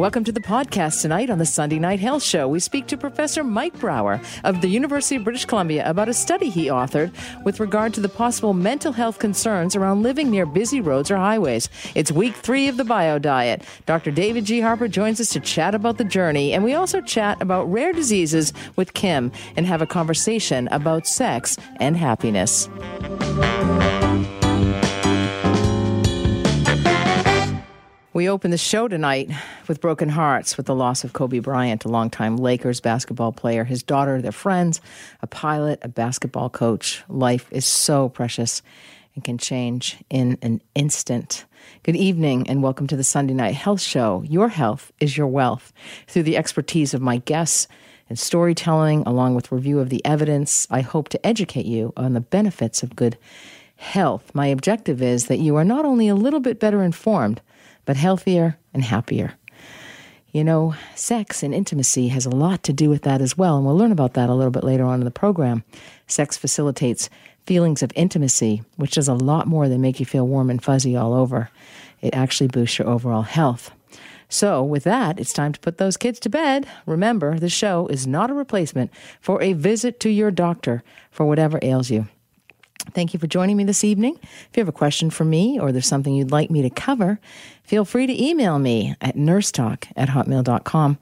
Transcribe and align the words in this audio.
Welcome 0.00 0.24
to 0.24 0.32
the 0.32 0.40
podcast 0.40 1.02
tonight 1.02 1.28
on 1.28 1.36
the 1.36 1.44
Sunday 1.44 1.78
Night 1.78 2.00
Health 2.00 2.22
Show. 2.22 2.48
We 2.48 2.58
speak 2.58 2.86
to 2.86 2.96
Professor 2.96 3.44
Mike 3.44 3.78
Brauer 3.78 4.18
of 4.44 4.62
the 4.62 4.68
University 4.68 5.16
of 5.16 5.24
British 5.24 5.44
Columbia 5.44 5.86
about 5.86 6.08
a 6.08 6.14
study 6.14 6.48
he 6.48 6.68
authored 6.68 7.12
with 7.44 7.60
regard 7.60 7.92
to 7.92 8.00
the 8.00 8.08
possible 8.08 8.54
mental 8.54 8.92
health 8.92 9.18
concerns 9.18 9.76
around 9.76 10.02
living 10.02 10.30
near 10.30 10.46
busy 10.46 10.80
roads 10.80 11.10
or 11.10 11.18
highways. 11.18 11.68
It's 11.94 12.10
week 12.10 12.34
three 12.34 12.66
of 12.66 12.78
the 12.78 12.84
bio 12.84 13.18
diet. 13.18 13.62
Dr. 13.84 14.10
David 14.10 14.46
G. 14.46 14.62
Harper 14.62 14.88
joins 14.88 15.20
us 15.20 15.28
to 15.34 15.40
chat 15.40 15.74
about 15.74 15.98
the 15.98 16.04
journey, 16.04 16.54
and 16.54 16.64
we 16.64 16.72
also 16.72 17.02
chat 17.02 17.42
about 17.42 17.70
rare 17.70 17.92
diseases 17.92 18.54
with 18.76 18.94
Kim 18.94 19.30
and 19.54 19.66
have 19.66 19.82
a 19.82 19.86
conversation 19.86 20.66
about 20.68 21.06
sex 21.06 21.58
and 21.76 21.94
happiness. 21.94 22.70
We 28.12 28.28
open 28.28 28.50
the 28.50 28.58
show 28.58 28.88
tonight 28.88 29.30
with 29.68 29.80
broken 29.80 30.08
hearts 30.08 30.56
with 30.56 30.66
the 30.66 30.74
loss 30.74 31.04
of 31.04 31.12
Kobe 31.12 31.38
Bryant, 31.38 31.84
a 31.84 31.88
longtime 31.88 32.38
Lakers 32.38 32.80
basketball 32.80 33.30
player, 33.30 33.62
his 33.62 33.84
daughter, 33.84 34.20
their 34.20 34.32
friends, 34.32 34.80
a 35.22 35.28
pilot, 35.28 35.78
a 35.82 35.88
basketball 35.88 36.50
coach. 36.50 37.04
Life 37.08 37.46
is 37.52 37.64
so 37.64 38.08
precious 38.08 38.62
and 39.14 39.22
can 39.22 39.38
change 39.38 39.98
in 40.10 40.38
an 40.42 40.60
instant. 40.74 41.44
Good 41.84 41.94
evening 41.94 42.48
and 42.48 42.64
welcome 42.64 42.88
to 42.88 42.96
the 42.96 43.04
Sunday 43.04 43.32
Night 43.32 43.54
Health 43.54 43.80
Show. 43.80 44.24
Your 44.26 44.48
health 44.48 44.90
is 44.98 45.16
your 45.16 45.28
wealth. 45.28 45.72
Through 46.08 46.24
the 46.24 46.36
expertise 46.36 46.92
of 46.92 47.00
my 47.00 47.18
guests 47.18 47.68
and 48.08 48.18
storytelling, 48.18 49.04
along 49.06 49.36
with 49.36 49.52
review 49.52 49.78
of 49.78 49.88
the 49.88 50.04
evidence, 50.04 50.66
I 50.68 50.80
hope 50.80 51.10
to 51.10 51.24
educate 51.24 51.66
you 51.66 51.92
on 51.96 52.14
the 52.14 52.20
benefits 52.20 52.82
of 52.82 52.96
good 52.96 53.16
health. 53.76 54.34
My 54.34 54.48
objective 54.48 55.00
is 55.00 55.26
that 55.26 55.38
you 55.38 55.54
are 55.54 55.64
not 55.64 55.84
only 55.84 56.08
a 56.08 56.16
little 56.16 56.40
bit 56.40 56.58
better 56.58 56.82
informed, 56.82 57.40
but 57.90 57.96
healthier 57.96 58.56
and 58.72 58.84
happier. 58.84 59.34
You 60.30 60.44
know, 60.44 60.76
sex 60.94 61.42
and 61.42 61.52
intimacy 61.52 62.06
has 62.06 62.24
a 62.24 62.30
lot 62.30 62.62
to 62.62 62.72
do 62.72 62.88
with 62.88 63.02
that 63.02 63.20
as 63.20 63.36
well, 63.36 63.56
and 63.56 63.66
we'll 63.66 63.76
learn 63.76 63.90
about 63.90 64.14
that 64.14 64.30
a 64.30 64.34
little 64.34 64.52
bit 64.52 64.62
later 64.62 64.84
on 64.84 65.00
in 65.00 65.04
the 65.04 65.10
program. 65.10 65.64
Sex 66.06 66.36
facilitates 66.36 67.10
feelings 67.46 67.82
of 67.82 67.90
intimacy, 67.96 68.62
which 68.76 68.94
does 68.94 69.08
a 69.08 69.14
lot 69.14 69.48
more 69.48 69.68
than 69.68 69.80
make 69.80 69.98
you 69.98 70.06
feel 70.06 70.24
warm 70.24 70.50
and 70.50 70.62
fuzzy 70.62 70.94
all 70.94 71.12
over. 71.12 71.50
It 72.00 72.14
actually 72.14 72.46
boosts 72.46 72.78
your 72.78 72.86
overall 72.86 73.22
health. 73.22 73.72
So, 74.28 74.62
with 74.62 74.84
that, 74.84 75.18
it's 75.18 75.32
time 75.32 75.52
to 75.52 75.58
put 75.58 75.78
those 75.78 75.96
kids 75.96 76.20
to 76.20 76.28
bed. 76.28 76.68
Remember, 76.86 77.40
the 77.40 77.48
show 77.48 77.88
is 77.88 78.06
not 78.06 78.30
a 78.30 78.34
replacement 78.34 78.92
for 79.20 79.42
a 79.42 79.54
visit 79.54 79.98
to 79.98 80.10
your 80.10 80.30
doctor 80.30 80.84
for 81.10 81.26
whatever 81.26 81.58
ails 81.60 81.90
you. 81.90 82.06
Thank 82.90 83.14
you 83.14 83.20
for 83.20 83.26
joining 83.26 83.56
me 83.56 83.64
this 83.64 83.84
evening. 83.84 84.18
If 84.22 84.50
you 84.56 84.60
have 84.60 84.68
a 84.68 84.72
question 84.72 85.10
for 85.10 85.24
me 85.24 85.58
or 85.58 85.72
there's 85.72 85.86
something 85.86 86.14
you'd 86.14 86.30
like 86.30 86.50
me 86.50 86.62
to 86.62 86.70
cover, 86.70 87.18
feel 87.62 87.84
free 87.84 88.06
to 88.06 88.22
email 88.22 88.58
me 88.58 88.94
at 89.00 89.16
nursetalk 89.16 89.86
at 89.96 90.08
hotmail.com 90.08 90.98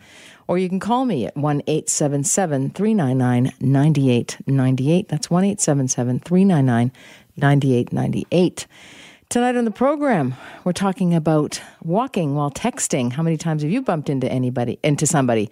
or 0.48 0.58
you 0.58 0.69
can 0.69 0.80
call 0.80 1.05
me 1.05 1.27
at 1.27 1.36
1 1.36 1.63
877 1.67 2.70
399 2.70 3.52
9898. 3.61 5.08
That's 5.08 5.30
1 5.30 5.45
877 5.45 6.20
399 6.20 6.92
9898. 7.36 8.67
Tonight 9.30 9.56
on 9.56 9.66
the 9.66 9.70
program, 9.70 10.34
we're 10.64 10.72
talking 10.72 11.14
about 11.14 11.61
walking 11.83 12.34
while 12.34 12.50
texting. 12.50 13.12
How 13.12 13.22
many 13.22 13.36
times 13.36 13.61
have 13.61 13.70
you 13.70 13.83
bumped 13.83 14.08
into 14.08 14.27
anybody, 14.27 14.78
into 14.83 15.06
somebody? 15.06 15.50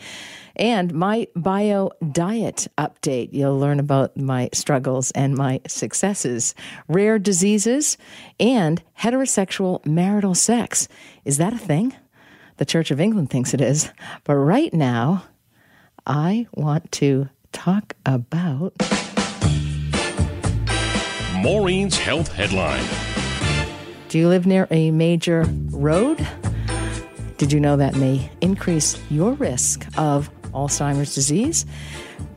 And 0.57 0.95
my 0.95 1.29
bio 1.37 1.91
diet 2.11 2.69
update. 2.79 3.35
You'll 3.35 3.59
learn 3.59 3.79
about 3.79 4.17
my 4.17 4.49
struggles 4.55 5.11
and 5.11 5.35
my 5.35 5.61
successes, 5.67 6.55
rare 6.89 7.19
diseases, 7.19 7.99
and 8.41 8.83
heterosexual 8.99 9.85
marital 9.85 10.35
sex. 10.35 10.89
Is 11.27 11.37
that 11.37 11.53
a 11.53 11.59
thing? 11.59 11.95
The 12.57 12.65
Church 12.65 12.91
of 12.91 12.99
England 12.99 13.29
thinks 13.29 13.53
it 13.53 13.61
is. 13.61 13.91
But 14.25 14.37
right 14.37 14.73
now, 14.73 15.25
I 16.07 16.47
want 16.55 16.93
to 16.93 17.29
talk 17.53 17.93
about 18.07 18.73
Maureen's 21.43 21.99
Health 21.99 22.33
Headline. 22.33 23.06
Do 24.17 24.21
you 24.21 24.29
live 24.31 24.47
near 24.47 24.67
a 24.71 24.91
major 24.93 25.45
road? 25.73 26.27
Did 27.37 27.53
you 27.53 27.61
know 27.61 27.77
that 27.77 27.97
may 27.97 28.31
increase 28.41 28.99
your 29.11 29.35
risk 29.35 29.87
of 29.99 30.31
Alzheimer's 30.53 31.15
disease, 31.15 31.67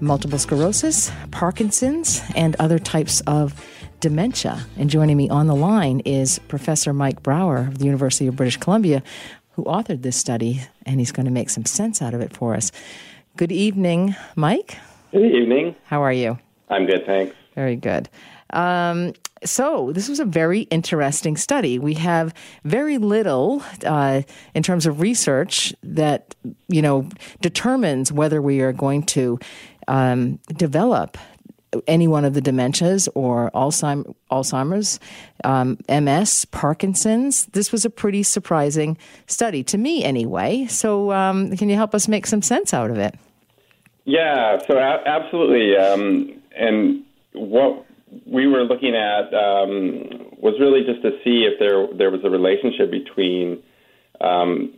multiple 0.01 0.37
sclerosis, 0.37 1.09
Parkinson's, 1.31 2.21
and 2.35 2.57
other 2.59 2.79
types 2.79 3.21
of 3.27 3.65
dementia? 4.01 4.65
And 4.75 4.89
joining 4.89 5.15
me 5.15 5.29
on 5.29 5.47
the 5.47 5.55
line 5.55 6.01
is 6.01 6.37
Professor 6.49 6.91
Mike 6.91 7.23
Brauer 7.23 7.59
of 7.59 7.77
the 7.77 7.85
University 7.85 8.27
of 8.27 8.35
British 8.35 8.57
Columbia, 8.57 9.01
who 9.51 9.63
authored 9.63 10.01
this 10.01 10.17
study, 10.17 10.59
and 10.85 10.99
he's 10.99 11.13
going 11.13 11.27
to 11.27 11.31
make 11.31 11.49
some 11.49 11.63
sense 11.63 12.01
out 12.01 12.13
of 12.13 12.19
it 12.19 12.35
for 12.35 12.55
us. 12.55 12.73
Good 13.37 13.53
evening, 13.53 14.17
Mike. 14.35 14.75
Good 15.13 15.33
evening. 15.33 15.77
How 15.85 16.03
are 16.03 16.11
you? 16.11 16.39
I'm 16.69 16.85
good, 16.85 17.05
thanks. 17.05 17.37
Very 17.55 17.77
good. 17.77 18.09
Um, 18.51 19.13
so, 19.43 19.91
this 19.93 20.09
was 20.09 20.19
a 20.19 20.25
very 20.25 20.61
interesting 20.63 21.37
study. 21.37 21.79
We 21.79 21.93
have 21.95 22.33
very 22.65 22.97
little 22.97 23.63
uh, 23.85 24.23
in 24.53 24.63
terms 24.63 24.85
of 24.85 24.99
research 24.99 25.73
that 25.83 26.35
you 26.67 26.81
know 26.81 27.07
determines 27.41 28.11
whether 28.11 28.41
we 28.41 28.61
are 28.61 28.73
going 28.73 29.03
to 29.03 29.39
um, 29.87 30.39
develop 30.57 31.17
any 31.87 32.07
one 32.07 32.25
of 32.25 32.33
the 32.33 32.41
dementias 32.41 33.07
or 33.13 33.51
Alzheimer, 33.51 34.13
Alzheimer's, 34.31 34.99
um, 35.43 35.77
MS, 35.87 36.45
Parkinson's. 36.45 37.45
This 37.47 37.71
was 37.71 37.85
a 37.85 37.89
pretty 37.89 38.23
surprising 38.23 38.97
study 39.27 39.63
to 39.65 39.77
me, 39.77 40.03
anyway. 40.03 40.65
So, 40.67 41.11
um, 41.11 41.55
can 41.55 41.69
you 41.69 41.75
help 41.75 41.93
us 41.93 42.07
make 42.07 42.25
some 42.25 42.41
sense 42.41 42.73
out 42.73 42.91
of 42.91 42.97
it? 42.97 43.15
Yeah, 44.05 44.57
so 44.67 44.77
a- 44.77 45.03
absolutely. 45.05 45.77
Um, 45.77 46.41
and 46.55 47.03
what 47.33 47.85
we 48.25 48.47
were 48.47 48.63
looking 48.63 48.95
at 48.95 49.33
um, 49.33 50.33
was 50.37 50.55
really 50.59 50.83
just 50.83 51.01
to 51.03 51.11
see 51.23 51.45
if 51.45 51.59
there 51.59 51.87
there 51.97 52.11
was 52.11 52.21
a 52.23 52.29
relationship 52.29 52.91
between 52.91 53.61
um, 54.21 54.73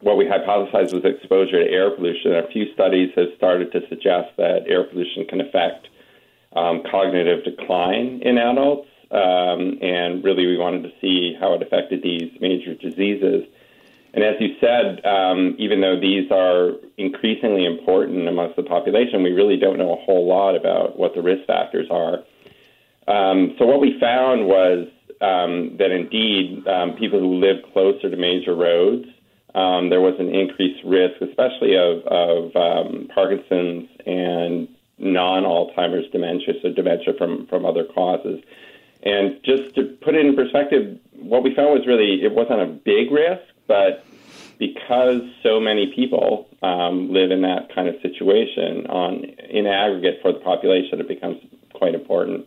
what 0.00 0.16
we 0.16 0.24
hypothesized 0.24 0.92
was 0.92 1.04
exposure 1.04 1.64
to 1.64 1.70
air 1.70 1.90
pollution. 1.90 2.34
A 2.34 2.48
few 2.48 2.72
studies 2.72 3.10
have 3.16 3.28
started 3.36 3.72
to 3.72 3.80
suggest 3.88 4.36
that 4.36 4.64
air 4.68 4.84
pollution 4.84 5.26
can 5.26 5.40
affect 5.40 5.88
um, 6.54 6.82
cognitive 6.90 7.44
decline 7.44 8.20
in 8.22 8.38
adults, 8.38 8.88
um, 9.10 9.78
and 9.82 10.22
really 10.24 10.46
we 10.46 10.56
wanted 10.56 10.82
to 10.82 10.92
see 11.00 11.36
how 11.38 11.54
it 11.54 11.62
affected 11.62 12.02
these 12.02 12.30
major 12.40 12.74
diseases. 12.74 13.44
And 14.14 14.24
as 14.24 14.36
you 14.40 14.56
said, 14.60 15.04
um, 15.04 15.54
even 15.58 15.80
though 15.80 16.00
these 16.00 16.30
are 16.30 16.72
increasingly 16.96 17.66
important 17.66 18.26
amongst 18.26 18.56
the 18.56 18.62
population, 18.62 19.22
we 19.22 19.32
really 19.32 19.58
don't 19.58 19.76
know 19.76 19.92
a 19.92 20.02
whole 20.04 20.26
lot 20.26 20.56
about 20.56 20.98
what 20.98 21.14
the 21.14 21.22
risk 21.22 21.46
factors 21.46 21.86
are. 21.90 22.24
Um, 23.08 23.54
so 23.58 23.64
what 23.64 23.80
we 23.80 23.98
found 23.98 24.46
was 24.46 24.86
um, 25.20 25.76
that 25.78 25.90
indeed 25.90 26.66
um, 26.68 26.92
people 26.92 27.18
who 27.18 27.40
live 27.40 27.56
closer 27.72 28.10
to 28.10 28.16
major 28.16 28.54
roads, 28.54 29.06
um, 29.54 29.88
there 29.88 30.00
was 30.00 30.14
an 30.18 30.28
increased 30.28 30.84
risk, 30.84 31.20
especially 31.22 31.74
of, 31.74 32.04
of 32.06 32.54
um, 32.54 33.08
Parkinson's 33.12 33.88
and 34.04 34.68
non-Alzheimer's 34.98 36.10
dementia, 36.12 36.54
so 36.60 36.70
dementia 36.70 37.14
from, 37.16 37.46
from 37.46 37.64
other 37.64 37.84
causes. 37.84 38.42
And 39.02 39.40
just 39.42 39.74
to 39.76 39.96
put 40.02 40.14
it 40.14 40.26
in 40.26 40.36
perspective, 40.36 40.98
what 41.12 41.42
we 41.42 41.54
found 41.54 41.70
was 41.70 41.86
really 41.86 42.22
it 42.22 42.32
wasn't 42.32 42.60
a 42.60 42.66
big 42.66 43.10
risk, 43.10 43.42
but 43.66 44.04
because 44.58 45.22
so 45.42 45.60
many 45.60 45.92
people 45.94 46.48
um, 46.62 47.12
live 47.12 47.30
in 47.30 47.42
that 47.42 47.72
kind 47.74 47.88
of 47.88 47.94
situation 48.02 48.86
on 48.88 49.24
in 49.24 49.66
aggregate 49.66 50.18
for 50.20 50.32
the 50.32 50.40
population, 50.40 51.00
it 51.00 51.08
becomes 51.08 51.38
quite 51.72 51.94
important. 51.94 52.44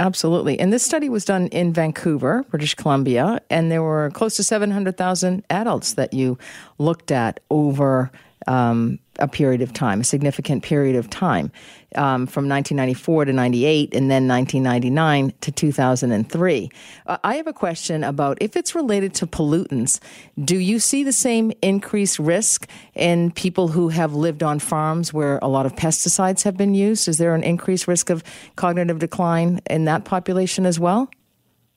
Absolutely. 0.00 0.60
And 0.60 0.72
this 0.72 0.84
study 0.84 1.08
was 1.08 1.24
done 1.24 1.48
in 1.48 1.72
Vancouver, 1.72 2.44
British 2.50 2.74
Columbia, 2.74 3.40
and 3.50 3.70
there 3.70 3.82
were 3.82 4.10
close 4.14 4.36
to 4.36 4.44
700,000 4.44 5.44
adults 5.50 5.94
that 5.94 6.14
you 6.14 6.38
looked 6.78 7.10
at 7.10 7.40
over 7.50 8.12
um, 8.48 8.98
a 9.18 9.28
period 9.28 9.60
of 9.60 9.72
time, 9.72 10.00
a 10.00 10.04
significant 10.04 10.62
period 10.62 10.96
of 10.96 11.10
time, 11.10 11.52
um, 11.96 12.26
from 12.26 12.48
1994 12.48 13.26
to 13.26 13.32
98, 13.32 13.94
and 13.94 14.10
then 14.10 14.26
1999 14.26 15.34
to 15.42 15.52
2003. 15.52 16.70
Uh, 17.06 17.18
I 17.22 17.34
have 17.36 17.46
a 17.46 17.52
question 17.52 18.02
about 18.02 18.38
if 18.40 18.56
it's 18.56 18.74
related 18.74 19.14
to 19.14 19.26
pollutants. 19.26 20.00
Do 20.42 20.56
you 20.56 20.78
see 20.78 21.04
the 21.04 21.12
same 21.12 21.52
increased 21.60 22.18
risk 22.18 22.66
in 22.94 23.30
people 23.32 23.68
who 23.68 23.90
have 23.90 24.14
lived 24.14 24.42
on 24.42 24.58
farms 24.58 25.12
where 25.12 25.38
a 25.42 25.48
lot 25.48 25.66
of 25.66 25.74
pesticides 25.74 26.42
have 26.44 26.56
been 26.56 26.74
used? 26.74 27.06
Is 27.06 27.18
there 27.18 27.34
an 27.34 27.42
increased 27.42 27.86
risk 27.86 28.08
of 28.08 28.24
cognitive 28.56 28.98
decline 28.98 29.60
in 29.68 29.84
that 29.84 30.06
population 30.06 30.64
as 30.64 30.80
well? 30.80 31.10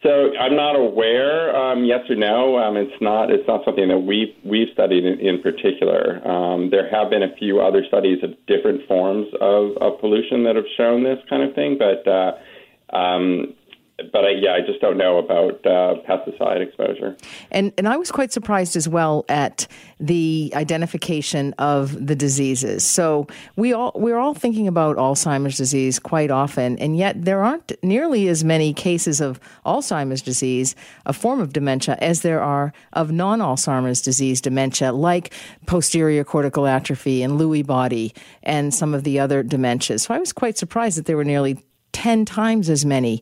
So 0.03 0.35
I'm 0.35 0.55
not 0.55 0.75
aware, 0.75 1.55
um, 1.55 1.85
yes 1.85 1.99
or 2.09 2.15
no. 2.15 2.57
Um, 2.57 2.75
it's 2.75 2.99
not. 3.01 3.29
It's 3.29 3.47
not 3.47 3.63
something 3.63 3.87
that 3.87 3.99
we've 3.99 4.33
we've 4.43 4.69
studied 4.73 5.05
in, 5.05 5.19
in 5.19 5.41
particular. 5.43 6.27
Um, 6.27 6.71
there 6.71 6.89
have 6.89 7.11
been 7.11 7.21
a 7.21 7.35
few 7.37 7.61
other 7.61 7.85
studies 7.87 8.17
of 8.23 8.31
different 8.47 8.87
forms 8.87 9.27
of, 9.39 9.77
of 9.77 9.99
pollution 9.99 10.43
that 10.45 10.55
have 10.55 10.65
shown 10.75 11.03
this 11.03 11.19
kind 11.29 11.43
of 11.43 11.53
thing, 11.53 11.77
but 11.77 12.07
uh, 12.09 12.97
um, 12.97 13.53
but 14.11 14.25
I, 14.25 14.31
yeah, 14.31 14.53
I 14.53 14.61
just 14.61 14.81
don't 14.81 14.97
know 14.97 15.17
about 15.17 15.65
uh, 15.65 15.95
pesticide 16.07 16.61
exposure. 16.61 17.15
And 17.51 17.73
and 17.77 17.87
I 17.87 17.97
was 17.97 18.11
quite 18.11 18.31
surprised 18.31 18.75
as 18.75 18.87
well 18.87 19.25
at 19.29 19.67
the 19.99 20.51
identification 20.55 21.53
of 21.57 22.07
the 22.07 22.15
diseases. 22.15 22.83
So 22.83 23.27
we 23.55 23.73
all 23.73 23.91
we're 23.95 24.17
all 24.17 24.33
thinking 24.33 24.67
about 24.67 24.97
Alzheimer's 24.97 25.57
disease 25.57 25.99
quite 25.99 26.31
often, 26.31 26.77
and 26.79 26.97
yet 26.97 27.23
there 27.23 27.43
aren't 27.43 27.71
nearly 27.83 28.27
as 28.27 28.43
many 28.43 28.73
cases 28.73 29.21
of 29.21 29.39
Alzheimer's 29.65 30.21
disease, 30.21 30.75
a 31.05 31.13
form 31.13 31.39
of 31.39 31.53
dementia, 31.53 31.97
as 32.01 32.21
there 32.21 32.41
are 32.41 32.73
of 32.93 33.11
non-Alzheimer's 33.11 34.01
disease 34.01 34.41
dementia, 34.41 34.91
like 34.91 35.33
posterior 35.65 36.23
cortical 36.23 36.65
atrophy 36.65 37.21
and 37.23 37.39
Lewy 37.39 37.65
body, 37.65 38.13
and 38.43 38.73
some 38.73 38.93
of 38.93 39.03
the 39.03 39.19
other 39.19 39.43
dementias. 39.43 40.01
So 40.01 40.13
I 40.13 40.19
was 40.19 40.33
quite 40.33 40.57
surprised 40.57 40.97
that 40.97 41.05
there 41.05 41.17
were 41.17 41.23
nearly 41.23 41.57
10 41.93 42.25
times 42.25 42.69
as 42.69 42.85
many 42.85 43.21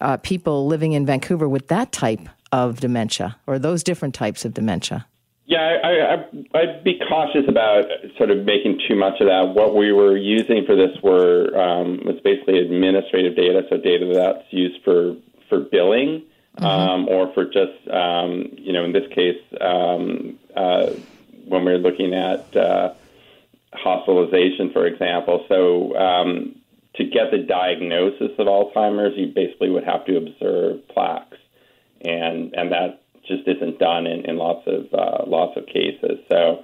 uh, 0.00 0.16
people 0.18 0.66
living 0.66 0.92
in 0.92 1.06
Vancouver 1.06 1.48
with 1.48 1.68
that 1.68 1.92
type 1.92 2.28
of 2.52 2.80
dementia 2.80 3.36
or 3.46 3.58
those 3.58 3.82
different 3.82 4.14
types 4.14 4.44
of 4.44 4.54
dementia? 4.54 5.06
Yeah, 5.46 5.78
I, 5.82 6.56
I, 6.56 6.64
would 6.64 6.84
be 6.84 7.00
cautious 7.08 7.48
about 7.48 7.84
sort 8.16 8.30
of 8.30 8.44
making 8.44 8.80
too 8.86 8.94
much 8.94 9.20
of 9.20 9.26
that. 9.26 9.52
What 9.52 9.74
we 9.74 9.90
were 9.90 10.16
using 10.16 10.64
for 10.64 10.76
this 10.76 10.96
were 11.02 11.56
um, 11.58 12.00
was 12.04 12.20
basically 12.22 12.58
administrative 12.60 13.34
data, 13.34 13.62
so 13.68 13.76
data 13.76 14.12
that's 14.14 14.44
used 14.52 14.84
for 14.84 15.16
for 15.48 15.58
billing 15.58 16.22
mm-hmm. 16.56 16.64
um, 16.64 17.08
or 17.08 17.32
for 17.34 17.44
just 17.44 17.88
um, 17.90 18.48
you 18.58 18.72
know 18.72 18.84
in 18.84 18.92
this 18.92 19.08
case 19.12 19.42
um, 19.60 20.38
uh, 20.54 20.90
when 21.46 21.64
we're 21.64 21.78
looking 21.78 22.14
at 22.14 22.56
uh, 22.56 22.94
hospitalization, 23.72 24.70
for 24.72 24.86
example. 24.86 25.44
So 25.48 25.96
um, 25.96 26.59
to 27.00 27.06
get 27.06 27.30
the 27.30 27.38
diagnosis 27.38 28.32
of 28.38 28.46
Alzheimer's, 28.46 29.16
you 29.16 29.32
basically 29.34 29.70
would 29.70 29.84
have 29.84 30.04
to 30.06 30.16
observe 30.16 30.86
plaques, 30.88 31.38
and 32.02 32.54
and 32.54 32.70
that 32.72 33.02
just 33.26 33.46
isn't 33.46 33.78
done 33.78 34.06
in, 34.06 34.24
in 34.28 34.36
lots 34.36 34.66
of 34.66 34.86
uh, 34.92 35.24
lots 35.26 35.56
of 35.56 35.66
cases. 35.66 36.18
So, 36.30 36.62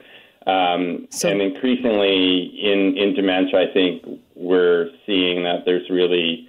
um, 0.51 1.09
so, 1.11 1.29
and 1.29 1.41
increasingly 1.41 2.53
in 2.63 2.97
in 2.97 3.15
dementia, 3.15 3.69
I 3.69 3.73
think 3.73 4.05
we're 4.35 4.91
seeing 5.07 5.45
that 5.45 5.65
there's 5.65 5.89
really 5.91 6.49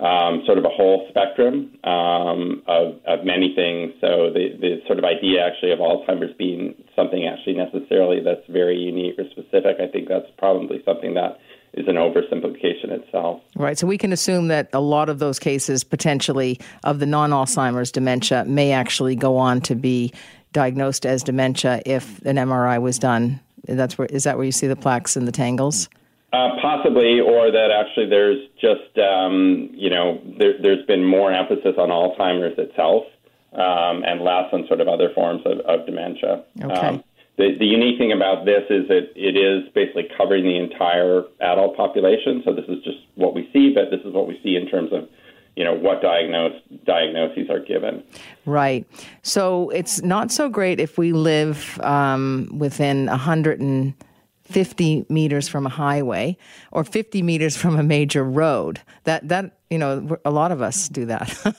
um, 0.00 0.42
sort 0.44 0.58
of 0.58 0.64
a 0.64 0.70
whole 0.70 1.06
spectrum 1.08 1.70
um, 1.84 2.62
of, 2.66 2.98
of 3.06 3.24
many 3.24 3.54
things. 3.54 3.92
So 4.00 4.30
the, 4.30 4.56
the 4.60 4.82
sort 4.86 4.98
of 4.98 5.04
idea 5.04 5.46
actually 5.46 5.70
of 5.70 5.78
Alzheimer's 5.78 6.34
being 6.36 6.74
something 6.96 7.26
actually 7.26 7.54
necessarily 7.54 8.20
that's 8.20 8.46
very 8.48 8.76
unique 8.76 9.18
or 9.18 9.24
specific, 9.30 9.76
I 9.80 9.86
think 9.86 10.08
that's 10.08 10.26
probably 10.36 10.82
something 10.84 11.14
that 11.14 11.38
is 11.76 11.88
an 11.88 11.96
oversimplification 11.96 12.90
itself. 12.90 13.42
Right. 13.56 13.78
So 13.78 13.86
we 13.86 13.98
can 13.98 14.12
assume 14.12 14.48
that 14.48 14.68
a 14.72 14.80
lot 14.80 15.08
of 15.08 15.18
those 15.18 15.38
cases 15.38 15.84
potentially 15.84 16.60
of 16.84 16.98
the 16.98 17.06
non 17.06 17.30
Alzheimer's 17.30 17.92
dementia 17.92 18.44
may 18.46 18.72
actually 18.72 19.16
go 19.16 19.36
on 19.36 19.60
to 19.62 19.74
be 19.74 20.12
diagnosed 20.52 21.04
as 21.04 21.22
dementia 21.22 21.82
if 21.84 22.24
an 22.24 22.36
MRI 22.36 22.80
was 22.80 22.98
done. 22.98 23.40
That's 23.66 23.98
where 23.98 24.06
is 24.06 24.24
that 24.24 24.36
where 24.36 24.46
you 24.46 24.52
see 24.52 24.66
the 24.66 24.76
plaques 24.76 25.16
and 25.16 25.26
the 25.26 25.32
tangles? 25.32 25.88
Uh, 26.32 26.50
possibly, 26.60 27.20
or 27.20 27.50
that 27.50 27.70
actually 27.70 28.06
there's 28.08 28.48
just 28.60 28.98
um, 28.98 29.70
you 29.72 29.90
know 29.90 30.20
there, 30.38 30.76
has 30.76 30.84
been 30.86 31.04
more 31.04 31.32
emphasis 31.32 31.74
on 31.78 31.90
Alzheimer's 31.90 32.58
itself 32.58 33.04
um, 33.52 34.02
and 34.04 34.20
less 34.20 34.52
on 34.52 34.66
sort 34.66 34.80
of 34.80 34.88
other 34.88 35.10
forms 35.14 35.42
of, 35.44 35.60
of 35.60 35.86
dementia. 35.86 36.44
Okay. 36.62 36.74
Um, 36.74 37.04
the, 37.36 37.66
unique 37.66 37.98
thing 37.98 38.12
about 38.12 38.44
this 38.44 38.62
is 38.70 38.86
that 38.88 39.10
it 39.16 39.36
is 39.36 39.68
basically 39.74 40.08
covering 40.16 40.44
the 40.44 40.56
entire 40.56 41.24
adult 41.40 41.76
population. 41.76 42.42
So 42.44 42.54
this 42.54 42.64
is 42.68 42.82
just 42.84 42.98
what 43.16 43.34
we 43.34 43.48
see, 43.52 43.74
but 43.74 43.90
this 43.90 44.00
is 44.04 44.12
what 44.12 44.28
we 44.28 44.38
see 44.42 44.56
in 44.56 44.68
terms 44.68 44.92
of 44.92 45.08
you 45.56 45.64
know 45.64 45.74
what 45.74 46.02
diagnose, 46.02 46.60
diagnoses 46.84 47.48
are 47.48 47.60
given. 47.60 48.02
Right. 48.44 48.86
So 49.22 49.70
it's 49.70 50.02
not 50.02 50.32
so 50.32 50.48
great 50.48 50.80
if 50.80 50.98
we 50.98 51.12
live 51.12 51.78
um, 51.82 52.48
within 52.52 53.06
150 53.06 55.06
meters 55.08 55.48
from 55.48 55.66
a 55.66 55.70
highway 55.70 56.36
or 56.72 56.82
50 56.82 57.22
meters 57.22 57.56
from 57.56 57.78
a 57.78 57.84
major 57.84 58.24
road. 58.24 58.80
That 59.04 59.28
that 59.28 59.58
you 59.70 59.78
know 59.78 60.16
a 60.24 60.30
lot 60.30 60.52
of 60.52 60.62
us 60.62 60.88
do 60.88 61.06
that. 61.06 61.36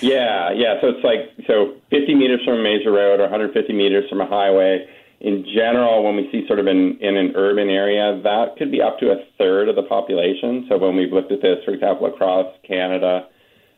Yeah, 0.00 0.52
yeah. 0.52 0.80
So 0.80 0.88
it's 0.88 1.04
like 1.04 1.30
so 1.46 1.74
50 1.90 2.14
meters 2.14 2.40
from 2.44 2.60
a 2.60 2.62
major 2.62 2.92
road 2.92 3.20
or 3.20 3.24
150 3.24 3.72
meters 3.72 4.08
from 4.08 4.20
a 4.20 4.26
highway. 4.26 4.86
In 5.20 5.44
general, 5.44 6.02
when 6.02 6.16
we 6.16 6.30
see 6.32 6.46
sort 6.46 6.58
of 6.58 6.66
in, 6.66 6.96
in 7.00 7.16
an 7.16 7.32
urban 7.36 7.68
area, 7.68 8.18
that 8.24 8.56
could 8.56 8.70
be 8.70 8.80
up 8.80 8.98
to 9.00 9.10
a 9.10 9.16
third 9.36 9.68
of 9.68 9.76
the 9.76 9.82
population. 9.82 10.64
So 10.68 10.78
when 10.78 10.96
we've 10.96 11.12
looked 11.12 11.30
at 11.30 11.42
this, 11.42 11.58
for 11.64 11.72
example, 11.72 12.06
across 12.06 12.46
Canada 12.66 13.28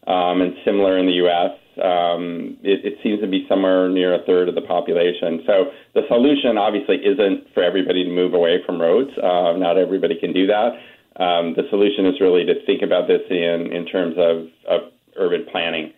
um, 0.07 0.41
and 0.41 0.55
similar 0.65 0.99
in 0.99 1.07
the 1.07 1.19
U.S., 1.27 1.59
um, 1.83 2.59
it, 2.63 2.85
it 2.85 2.95
seems 3.03 3.21
to 3.23 3.27
be 3.27 3.45
somewhere 3.49 3.89
near 3.89 4.15
a 4.15 4.23
third 4.25 4.49
of 4.49 4.55
the 4.55 4.63
population. 4.63 5.43
So 5.47 5.73
the 5.95 6.03
solution 6.07 6.59
obviously 6.59 7.03
isn't 7.03 7.53
for 7.55 7.65
everybody 7.65 8.05
to 8.05 8.11
move 8.11 8.35
away 8.35 8.63
from 8.65 8.81
roads. 8.81 9.11
Uh, 9.19 9.57
not 9.57 9.79
everybody 9.79 10.15
can 10.21 10.33
do 10.33 10.47
that. 10.47 10.79
Um, 11.17 11.55
the 11.57 11.65
solution 11.71 12.07
is 12.07 12.21
really 12.21 12.45
to 12.45 12.55
think 12.67 12.83
about 12.83 13.09
this 13.09 13.23
in, 13.29 13.73
in 13.73 13.87
terms 13.87 14.15
of, 14.17 14.47
of 14.69 14.93
urban 15.17 15.47
planning. 15.51 15.93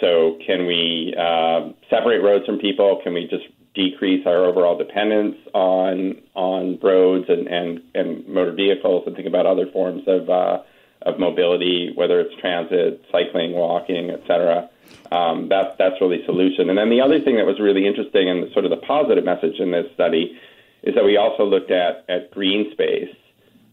So, 0.00 0.38
can 0.46 0.66
we 0.66 1.14
uh, 1.18 1.70
separate 1.88 2.22
roads 2.22 2.46
from 2.46 2.58
people? 2.58 3.00
Can 3.02 3.14
we 3.14 3.26
just 3.26 3.44
decrease 3.74 4.26
our 4.26 4.44
overall 4.44 4.76
dependence 4.76 5.36
on 5.52 6.20
on 6.34 6.78
roads 6.80 7.26
and, 7.28 7.48
and, 7.48 7.82
and 7.94 8.26
motor 8.28 8.52
vehicles, 8.52 9.04
and 9.06 9.16
think 9.16 9.28
about 9.28 9.46
other 9.46 9.66
forms 9.72 10.02
of 10.06 10.28
uh, 10.30 10.62
of 11.02 11.18
mobility, 11.18 11.92
whether 11.94 12.20
it's 12.20 12.34
transit, 12.40 13.04
cycling, 13.12 13.52
walking, 13.52 14.10
etc. 14.10 14.70
Um, 15.12 15.48
that, 15.48 15.76
that's 15.78 16.00
really 16.00 16.24
solution. 16.24 16.68
And 16.70 16.78
then 16.78 16.90
the 16.90 17.00
other 17.00 17.20
thing 17.20 17.36
that 17.36 17.46
was 17.46 17.60
really 17.60 17.86
interesting 17.86 18.28
and 18.28 18.50
sort 18.52 18.64
of 18.64 18.70
the 18.70 18.78
positive 18.78 19.24
message 19.24 19.60
in 19.60 19.70
this 19.70 19.86
study 19.94 20.38
is 20.82 20.94
that 20.94 21.04
we 21.04 21.16
also 21.16 21.44
looked 21.44 21.70
at 21.70 22.04
at 22.08 22.30
green 22.30 22.72
space. 22.72 23.14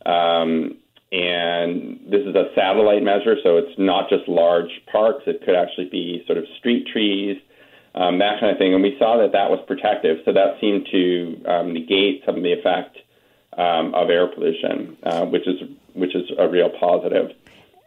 Um, 0.05 0.77
and 1.11 1.99
this 2.09 2.21
is 2.25 2.35
a 2.35 2.51
satellite 2.55 3.03
measure, 3.03 3.35
so 3.43 3.57
it's 3.57 3.77
not 3.77 4.09
just 4.09 4.27
large 4.27 4.71
parks. 4.91 5.23
It 5.27 5.43
could 5.45 5.55
actually 5.55 5.89
be 5.89 6.23
sort 6.25 6.37
of 6.37 6.45
street 6.57 6.87
trees, 6.91 7.37
um, 7.95 8.19
that 8.19 8.39
kind 8.39 8.51
of 8.51 8.57
thing. 8.57 8.73
And 8.73 8.81
we 8.81 8.95
saw 8.97 9.17
that 9.17 9.33
that 9.33 9.49
was 9.49 9.59
protective, 9.67 10.19
so 10.23 10.31
that 10.31 10.55
seemed 10.61 10.87
to 10.91 11.43
um, 11.45 11.73
negate 11.73 12.23
some 12.25 12.37
of 12.37 12.43
the 12.43 12.53
effect 12.53 12.97
um, 13.57 13.93
of 13.93 14.09
air 14.09 14.27
pollution, 14.27 14.97
uh, 15.03 15.25
which 15.25 15.47
is 15.47 15.59
which 15.93 16.15
is 16.15 16.31
a 16.39 16.47
real 16.47 16.69
positive. 16.79 17.31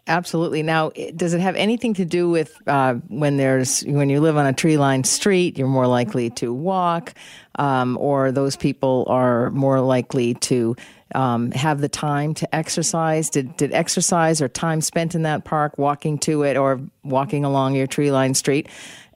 Absolutely. 0.07 0.63
Now, 0.63 0.91
does 1.17 1.33
it 1.33 1.41
have 1.41 1.57
anything 1.57 1.95
to 1.95 2.05
do 2.05 2.29
with 2.29 2.61
uh, 2.67 2.95
when 3.09 3.39
there's 3.39 3.83
when 3.85 4.11
you 4.11 4.21
live 4.21 4.37
on 4.37 4.45
a 4.45 4.53
tree-lined 4.53 5.07
street, 5.07 5.57
you're 5.57 5.67
more 5.67 5.87
likely 5.87 6.29
to 6.31 6.53
walk, 6.53 7.15
um, 7.55 7.97
or 7.99 8.31
those 8.31 8.55
people 8.55 9.07
are 9.09 9.49
more 9.51 9.81
likely 9.81 10.35
to 10.35 10.77
um, 11.15 11.51
have 11.53 11.81
the 11.81 11.89
time 11.89 12.35
to 12.35 12.55
exercise? 12.55 13.31
Did 13.31 13.57
did 13.57 13.73
exercise 13.73 14.43
or 14.43 14.49
time 14.49 14.81
spent 14.81 15.15
in 15.15 15.23
that 15.23 15.45
park, 15.45 15.79
walking 15.79 16.19
to 16.21 16.43
it, 16.43 16.57
or 16.57 16.81
walking 17.03 17.45
along 17.45 17.75
your 17.75 17.87
tree-lined 17.87 18.37
street, 18.37 18.69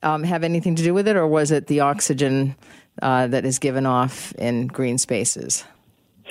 um, 0.02 0.22
have 0.22 0.44
anything 0.44 0.74
to 0.76 0.82
do 0.82 0.94
with 0.94 1.08
it, 1.08 1.16
or 1.16 1.26
was 1.26 1.50
it 1.50 1.66
the 1.66 1.80
oxygen 1.80 2.54
uh, 3.02 3.26
that 3.26 3.44
is 3.44 3.58
given 3.58 3.86
off 3.86 4.32
in 4.32 4.66
green 4.66 4.98
spaces? 4.98 5.64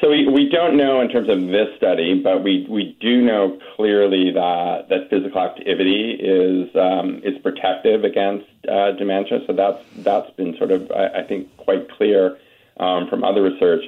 So 0.01 0.11
we, 0.11 0.27
we 0.27 0.47
don't 0.49 0.77
know 0.77 1.01
in 1.01 1.09
terms 1.09 1.27
of 1.27 1.47
this 1.47 1.75
study, 1.75 2.21
but 2.23 2.43
we, 2.43 2.67
we 2.69 2.95
do 2.99 3.19
know 3.19 3.59
clearly 3.75 4.31
that, 4.31 4.89
that 4.89 5.09
physical 5.09 5.41
activity 5.41 6.11
is 6.11 6.69
um, 6.75 7.19
is 7.23 7.35
protective 7.41 8.03
against 8.03 8.45
uh, 8.69 8.91
dementia. 8.91 9.39
So 9.47 9.53
that's 9.53 9.83
that's 9.97 10.29
been 10.35 10.55
sort 10.57 10.71
of 10.71 10.91
I, 10.91 11.21
I 11.21 11.23
think 11.23 11.55
quite 11.57 11.89
clear 11.89 12.37
um, 12.79 13.07
from 13.09 13.23
other 13.23 13.41
research. 13.41 13.83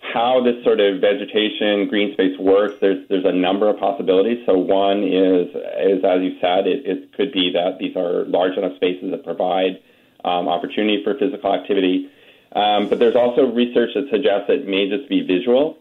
How 0.00 0.42
this 0.42 0.64
sort 0.64 0.80
of 0.80 1.00
vegetation 1.00 1.86
green 1.88 2.12
space 2.14 2.36
works, 2.38 2.74
there's 2.80 3.06
there's 3.08 3.24
a 3.24 3.32
number 3.32 3.68
of 3.68 3.78
possibilities. 3.78 4.38
So 4.46 4.56
one 4.56 5.04
is 5.04 5.48
is 5.54 6.04
as 6.04 6.22
you 6.22 6.36
said, 6.40 6.66
it, 6.66 6.86
it 6.86 7.12
could 7.12 7.32
be 7.32 7.52
that 7.52 7.78
these 7.78 7.94
are 7.96 8.24
large 8.24 8.56
enough 8.56 8.76
spaces 8.76 9.10
that 9.10 9.24
provide 9.24 9.80
um, 10.24 10.48
opportunity 10.48 11.04
for 11.04 11.14
physical 11.18 11.54
activity. 11.54 12.10
Um, 12.52 12.88
but 12.88 12.98
there's 12.98 13.14
also 13.14 13.52
research 13.52 13.90
that 13.94 14.08
suggests 14.10 14.48
it 14.48 14.66
may 14.66 14.88
just 14.88 15.08
be 15.08 15.20
visual. 15.22 15.78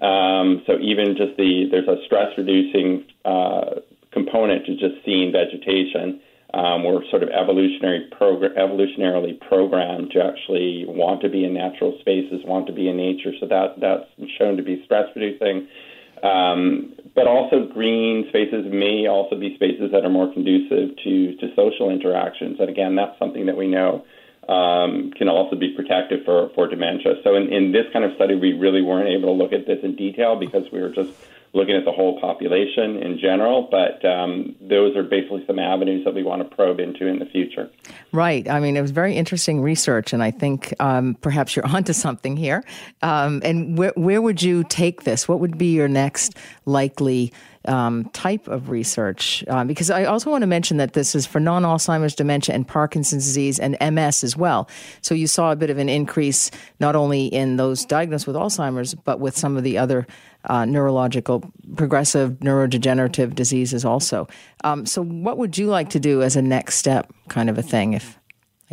Um, 0.00 0.62
so 0.66 0.78
even 0.80 1.16
just 1.16 1.36
the 1.36 1.68
there's 1.70 1.88
a 1.88 2.04
stress 2.06 2.36
reducing 2.38 3.04
uh, 3.24 3.80
component 4.12 4.64
to 4.66 4.76
just 4.76 5.04
seeing 5.04 5.32
vegetation. 5.32 6.20
Um, 6.54 6.84
we're 6.84 7.04
sort 7.10 7.22
of 7.22 7.28
evolutionary 7.30 8.08
progr- 8.18 8.56
evolutionarily 8.56 9.38
programmed 9.40 10.12
to 10.12 10.24
actually 10.24 10.84
want 10.86 11.20
to 11.22 11.28
be 11.28 11.44
in 11.44 11.54
natural 11.54 11.96
spaces, 12.00 12.44
want 12.44 12.66
to 12.68 12.72
be 12.72 12.88
in 12.88 12.96
nature. 12.96 13.32
So 13.40 13.46
that 13.46 13.80
that's 13.80 14.04
shown 14.38 14.56
to 14.56 14.62
be 14.62 14.82
stress 14.84 15.08
reducing. 15.14 15.68
Um, 16.22 16.94
but 17.14 17.26
also 17.26 17.66
green 17.66 18.26
spaces 18.28 18.64
may 18.70 19.06
also 19.06 19.38
be 19.38 19.54
spaces 19.56 19.90
that 19.92 20.04
are 20.04 20.10
more 20.10 20.32
conducive 20.32 20.96
to 21.04 21.36
to 21.36 21.54
social 21.54 21.90
interactions. 21.90 22.58
And 22.60 22.70
again, 22.70 22.94
that's 22.94 23.18
something 23.18 23.46
that 23.46 23.56
we 23.56 23.66
know 23.68 24.04
um, 24.48 25.12
can 25.16 25.28
also 25.28 25.56
be 25.56 25.74
protective 25.74 26.24
for, 26.24 26.50
for 26.54 26.68
dementia. 26.68 27.14
So 27.24 27.34
in, 27.34 27.52
in 27.52 27.72
this 27.72 27.86
kind 27.92 28.04
of 28.04 28.14
study, 28.14 28.36
we 28.36 28.52
really 28.52 28.82
weren't 28.82 29.08
able 29.08 29.34
to 29.34 29.42
look 29.42 29.52
at 29.52 29.66
this 29.66 29.80
in 29.82 29.96
detail 29.96 30.36
because 30.36 30.70
we 30.70 30.80
were 30.80 30.90
just 30.90 31.10
looking 31.56 31.74
at 31.74 31.84
the 31.84 31.92
whole 31.92 32.20
population 32.20 32.96
in 32.98 33.18
general, 33.18 33.68
but 33.70 34.04
um, 34.04 34.54
those 34.60 34.94
are 34.94 35.02
basically 35.02 35.42
some 35.46 35.58
avenues 35.58 36.04
that 36.04 36.14
we 36.14 36.22
want 36.22 36.48
to 36.48 36.56
probe 36.56 36.78
into 36.78 37.06
in 37.06 37.18
the 37.18 37.24
future. 37.26 37.70
Right. 38.12 38.48
I 38.48 38.60
mean, 38.60 38.76
it 38.76 38.82
was 38.82 38.90
very 38.90 39.16
interesting 39.16 39.62
research, 39.62 40.12
and 40.12 40.22
I 40.22 40.30
think 40.30 40.74
um, 40.80 41.16
perhaps 41.20 41.56
you're 41.56 41.66
onto 41.76 41.94
something 41.94 42.36
here. 42.36 42.62
Um, 43.02 43.40
and 43.42 43.78
where, 43.78 43.92
where 43.96 44.20
would 44.20 44.42
you 44.42 44.64
take 44.64 45.04
this? 45.04 45.26
What 45.26 45.40
would 45.40 45.56
be 45.56 45.72
your 45.74 45.88
next 45.88 46.36
likely 46.66 47.32
um, 47.68 48.08
type 48.10 48.48
of 48.48 48.70
research. 48.70 49.44
Uh, 49.48 49.64
because 49.64 49.90
I 49.90 50.04
also 50.04 50.30
want 50.30 50.42
to 50.42 50.46
mention 50.46 50.76
that 50.78 50.92
this 50.92 51.14
is 51.14 51.26
for 51.26 51.40
non 51.40 51.62
Alzheimer's 51.62 52.14
dementia 52.14 52.54
and 52.54 52.66
Parkinson's 52.66 53.24
disease 53.24 53.58
and 53.58 53.76
MS 53.80 54.24
as 54.24 54.36
well. 54.36 54.68
So 55.02 55.14
you 55.14 55.26
saw 55.26 55.52
a 55.52 55.56
bit 55.56 55.70
of 55.70 55.78
an 55.78 55.88
increase 55.88 56.50
not 56.80 56.96
only 56.96 57.26
in 57.26 57.56
those 57.56 57.84
diagnosed 57.84 58.26
with 58.26 58.36
Alzheimer's, 58.36 58.94
but 58.94 59.20
with 59.20 59.36
some 59.36 59.56
of 59.56 59.62
the 59.62 59.78
other 59.78 60.06
uh, 60.48 60.64
neurological, 60.64 61.42
progressive 61.76 62.32
neurodegenerative 62.40 63.34
diseases 63.34 63.84
also. 63.84 64.28
Um, 64.64 64.86
so, 64.86 65.02
what 65.02 65.38
would 65.38 65.58
you 65.58 65.66
like 65.66 65.90
to 65.90 66.00
do 66.00 66.22
as 66.22 66.36
a 66.36 66.42
next 66.42 66.76
step, 66.76 67.12
kind 67.28 67.50
of 67.50 67.58
a 67.58 67.62
thing? 67.62 67.94
If 67.94 68.18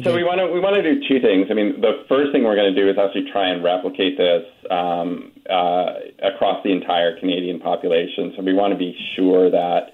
so 0.02 0.16
we 0.16 0.24
want 0.24 0.40
to 0.40 0.48
we 0.48 0.60
want 0.60 0.76
to 0.76 0.82
do 0.82 1.08
two 1.08 1.22
things. 1.22 1.48
I 1.52 1.54
mean, 1.54 1.80
the 1.80 2.04
first 2.10 2.32
thing 2.32 2.44
we're 2.44 2.56
going 2.56 2.74
to 2.74 2.80
do 2.82 2.90
is 2.90 2.98
actually 2.98 3.30
try 3.32 3.50
and 3.50 3.64
replicate 3.64 4.18
this 4.18 4.44
um, 4.72 5.32
uh, 5.48 5.94
across 6.24 6.64
the 6.64 6.72
entire 6.72 7.20
Canadian 7.20 7.60
population. 7.60 8.34
So 8.36 8.42
we 8.42 8.54
want 8.54 8.74
to 8.74 8.78
be 8.78 8.98
sure 9.16 9.52
that 9.52 9.94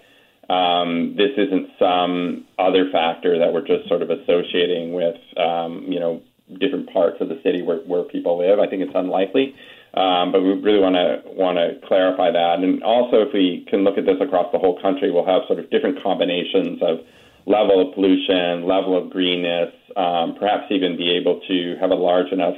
um, 0.50 1.16
this 1.18 1.32
isn't 1.36 1.70
some 1.78 2.46
other 2.58 2.90
factor 2.92 3.38
that 3.40 3.52
we're 3.52 3.68
just 3.68 3.90
sort 3.90 4.02
of 4.02 4.10
associating 4.10 4.94
with, 4.94 5.18
um, 5.38 5.86
you 5.88 6.00
know, 6.00 6.22
different 6.60 6.90
parts 6.92 7.18
of 7.20 7.28
the 7.28 7.40
city 7.44 7.62
where, 7.62 7.80
where 7.80 8.04
people 8.04 8.40
live. 8.40 8.58
I 8.58 8.68
think 8.68 8.82
it's 8.82 8.96
unlikely, 8.96 9.54
um, 9.94 10.32
but 10.32 10.42
we 10.42 10.54
really 10.54 10.80
want 10.80 10.96
to 10.96 11.22
want 11.28 11.58
to 11.60 11.86
clarify 11.86 12.32
that. 12.32 12.60
And 12.64 12.82
also, 12.84 13.22
if 13.22 13.34
we 13.34 13.68
can 13.70 13.84
look 13.84 13.98
at 13.98 14.06
this 14.06 14.18
across 14.22 14.52
the 14.52 14.60
whole 14.60 14.80
country, 14.82 15.12
we'll 15.12 15.28
have 15.28 15.44
sort 15.46 15.60
of 15.60 15.70
different 15.70 16.02
combinations 16.02 16.80
of 16.82 17.00
level 17.50 17.82
of 17.82 17.96
pollution, 17.96 18.64
level 18.64 18.96
of 18.96 19.10
greenness, 19.10 19.74
um, 19.98 20.36
perhaps 20.40 20.70
even 20.70 20.96
be 20.96 21.10
able 21.10 21.42
to 21.50 21.76
have 21.82 21.90
a 21.90 21.96
large 21.96 22.32
enough 22.32 22.54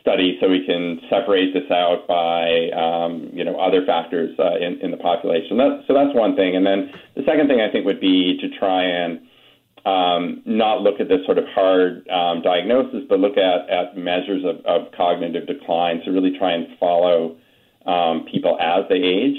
study 0.00 0.36
so 0.40 0.48
we 0.48 0.66
can 0.66 1.00
separate 1.08 1.54
this 1.54 1.70
out 1.70 2.06
by 2.08 2.68
um, 2.74 3.30
you 3.32 3.44
know 3.44 3.58
other 3.58 3.86
factors 3.86 4.34
uh, 4.38 4.56
in, 4.58 4.80
in 4.82 4.90
the 4.90 4.96
population. 4.96 5.56
That, 5.56 5.84
so 5.86 5.94
that's 5.94 6.14
one 6.14 6.34
thing. 6.34 6.56
And 6.56 6.66
then 6.66 6.90
the 7.14 7.22
second 7.24 7.46
thing 7.46 7.60
I 7.60 7.70
think 7.70 7.86
would 7.86 8.00
be 8.00 8.36
to 8.42 8.48
try 8.58 8.82
and 8.82 9.20
um, 9.86 10.42
not 10.44 10.82
look 10.82 11.00
at 11.00 11.08
this 11.08 11.24
sort 11.24 11.38
of 11.38 11.44
hard 11.54 12.06
um, 12.08 12.42
diagnosis, 12.42 13.06
but 13.08 13.20
look 13.20 13.36
at, 13.38 13.70
at 13.70 13.96
measures 13.96 14.42
of, 14.44 14.64
of 14.66 14.92
cognitive 14.92 15.46
decline. 15.46 16.02
So 16.04 16.10
really 16.10 16.36
try 16.36 16.52
and 16.52 16.66
follow 16.80 17.38
um, 17.86 18.26
people 18.30 18.58
as 18.60 18.84
they 18.88 18.96
age 18.96 19.38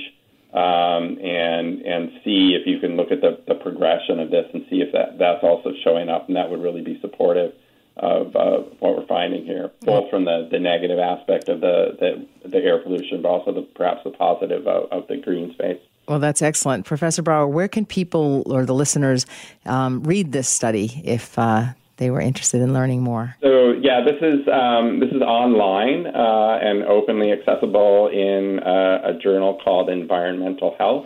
um, 0.53 1.17
and 1.19 1.81
and 1.81 2.11
see 2.23 2.57
if 2.59 2.65
you 2.65 2.79
can 2.79 2.97
look 2.97 3.11
at 3.11 3.21
the, 3.21 3.39
the 3.47 3.55
progression 3.55 4.19
of 4.19 4.31
this 4.31 4.45
and 4.53 4.65
see 4.69 4.81
if 4.81 4.91
that, 4.93 5.19
that's 5.19 5.43
also 5.43 5.73
showing 5.83 6.09
up, 6.09 6.27
and 6.27 6.35
that 6.35 6.49
would 6.49 6.61
really 6.61 6.81
be 6.81 6.99
supportive 7.01 7.53
of 7.97 8.35
uh, 8.35 8.59
what 8.79 8.97
we're 8.97 9.05
finding 9.07 9.45
here, 9.45 9.71
both 9.81 10.09
from 10.09 10.25
the, 10.25 10.47
the 10.49 10.59
negative 10.59 10.99
aspect 10.99 11.49
of 11.49 11.59
the, 11.59 11.97
the, 11.99 12.49
the 12.49 12.57
air 12.57 12.79
pollution, 12.79 13.21
but 13.21 13.27
also 13.27 13.53
the, 13.53 13.61
perhaps 13.61 14.01
the 14.05 14.11
positive 14.11 14.65
of, 14.67 14.89
of 14.91 15.07
the 15.07 15.17
green 15.17 15.51
space. 15.53 15.79
Well, 16.07 16.19
that's 16.19 16.41
excellent. 16.41 16.85
Professor 16.85 17.21
Brauer, 17.21 17.47
where 17.47 17.67
can 17.67 17.85
people 17.85 18.43
or 18.47 18.65
the 18.65 18.73
listeners 18.73 19.25
um, 19.65 20.01
read 20.03 20.31
this 20.31 20.47
study 20.47 21.01
if 21.03 21.37
uh, 21.37 21.73
they 21.99 22.09
were 22.09 22.21
interested 22.21 22.61
in 22.61 22.73
learning 22.73 23.01
more? 23.01 23.35
So 23.41 23.73
yeah, 23.73 24.01
this 24.03 24.17
is 24.21 24.47
um, 24.47 24.99
this 24.99 25.09
is 25.09 25.21
online 25.21 26.07
uh, 26.07 26.57
and 26.61 26.83
openly 26.83 27.31
accessible 27.31 28.07
in 28.07 28.59
a 28.59 29.19
journal 29.21 29.59
called 29.63 29.89
Environmental 29.89 30.75
Health. 30.79 31.05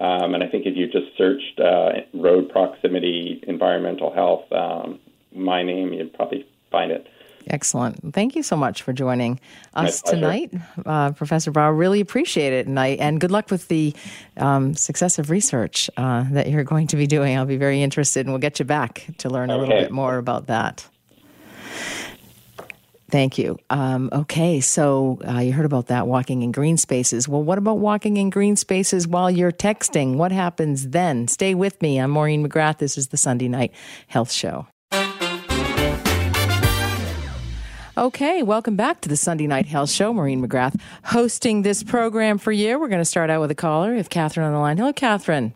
Um, 0.00 0.34
and 0.34 0.42
I 0.42 0.48
think 0.48 0.64
if 0.64 0.76
you 0.76 0.86
just 0.86 1.16
searched 1.18 1.60
uh, 1.60 1.90
road 2.14 2.48
proximity 2.48 3.42
environmental 3.46 4.14
health, 4.14 4.50
um, 4.50 4.98
my 5.34 5.62
name, 5.62 5.92
you'd 5.92 6.14
probably 6.14 6.46
find 6.70 6.90
it. 6.90 7.06
Excellent. 7.46 8.12
Thank 8.14 8.36
you 8.36 8.42
so 8.42 8.56
much 8.56 8.82
for 8.82 8.92
joining 8.92 9.40
us 9.74 10.02
tonight, 10.02 10.52
uh, 10.84 11.12
Professor 11.12 11.50
Brauer. 11.50 11.74
Really 11.74 12.00
appreciate 12.00 12.52
it, 12.52 12.66
and 12.66 12.78
I, 12.78 12.88
and 12.88 13.20
good 13.20 13.30
luck 13.30 13.50
with 13.50 13.68
the 13.68 13.94
um, 14.36 14.74
successive 14.74 15.30
research 15.30 15.90
uh, 15.96 16.24
that 16.32 16.48
you're 16.50 16.64
going 16.64 16.86
to 16.88 16.96
be 16.96 17.06
doing. 17.06 17.36
I'll 17.36 17.46
be 17.46 17.56
very 17.56 17.82
interested, 17.82 18.26
and 18.26 18.32
we'll 18.32 18.40
get 18.40 18.58
you 18.58 18.64
back 18.64 19.06
to 19.18 19.30
learn 19.30 19.50
a 19.50 19.56
little 19.56 19.74
bit 19.74 19.90
more 19.90 20.18
about 20.18 20.46
that. 20.46 20.86
Thank 23.10 23.38
you. 23.38 23.58
Um, 23.70 24.08
okay, 24.12 24.60
so 24.60 25.18
uh, 25.26 25.40
you 25.40 25.52
heard 25.52 25.66
about 25.66 25.88
that 25.88 26.06
walking 26.06 26.42
in 26.42 26.52
green 26.52 26.76
spaces. 26.76 27.28
Well, 27.28 27.42
what 27.42 27.58
about 27.58 27.78
walking 27.78 28.16
in 28.16 28.30
green 28.30 28.54
spaces 28.54 29.08
while 29.08 29.30
you're 29.30 29.50
texting? 29.50 30.14
What 30.16 30.30
happens 30.30 30.90
then? 30.90 31.26
Stay 31.26 31.54
with 31.54 31.82
me. 31.82 31.98
I'm 31.98 32.10
Maureen 32.10 32.46
McGrath. 32.46 32.78
This 32.78 32.96
is 32.96 33.08
the 33.08 33.16
Sunday 33.16 33.48
Night 33.48 33.72
Health 34.06 34.30
Show. 34.30 34.66
Okay, 38.00 38.42
welcome 38.42 38.76
back 38.76 39.02
to 39.02 39.10
the 39.10 39.16
Sunday 39.16 39.46
Night 39.46 39.66
Health 39.66 39.90
Show. 39.90 40.14
Maureen 40.14 40.42
McGrath 40.42 40.74
hosting 41.04 41.60
this 41.60 41.82
program 41.82 42.38
for 42.38 42.50
you. 42.50 42.80
We're 42.80 42.88
going 42.88 43.02
to 43.02 43.04
start 43.04 43.28
out 43.28 43.42
with 43.42 43.50
a 43.50 43.54
caller. 43.54 43.90
We 43.90 43.98
have 43.98 44.08
Catherine 44.08 44.46
on 44.46 44.54
the 44.54 44.58
line. 44.58 44.78
Hello, 44.78 44.90
Catherine. 44.94 45.52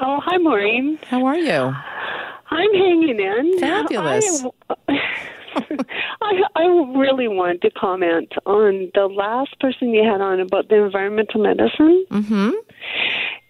Oh, 0.00 0.18
hi, 0.20 0.38
Maureen. 0.38 0.98
How 1.06 1.24
are 1.24 1.36
you? 1.36 1.72
I'm 2.50 2.74
hanging 2.74 3.16
in. 3.20 3.60
Fabulous. 3.60 4.44
I, 4.70 4.74
I, 6.20 6.42
I 6.56 6.64
really 6.96 7.28
want 7.28 7.60
to 7.60 7.70
comment 7.70 8.32
on 8.44 8.90
the 8.94 9.06
last 9.06 9.56
person 9.60 9.90
you 9.90 10.02
had 10.02 10.20
on 10.20 10.40
about 10.40 10.68
the 10.68 10.82
environmental 10.82 11.44
medicine. 11.44 12.04
Mm-hmm. 12.10 12.50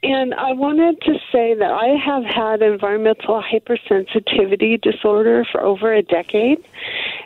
And 0.02 0.34
I 0.34 0.52
wanted 0.52 1.00
to 1.02 1.14
say 1.30 1.54
that 1.54 1.70
I 1.70 1.96
have 2.04 2.24
had 2.24 2.60
environmental 2.60 3.40
hypersensitivity 3.40 4.80
disorder 4.80 5.46
for 5.50 5.60
over 5.62 5.94
a 5.94 6.02
decade, 6.02 6.58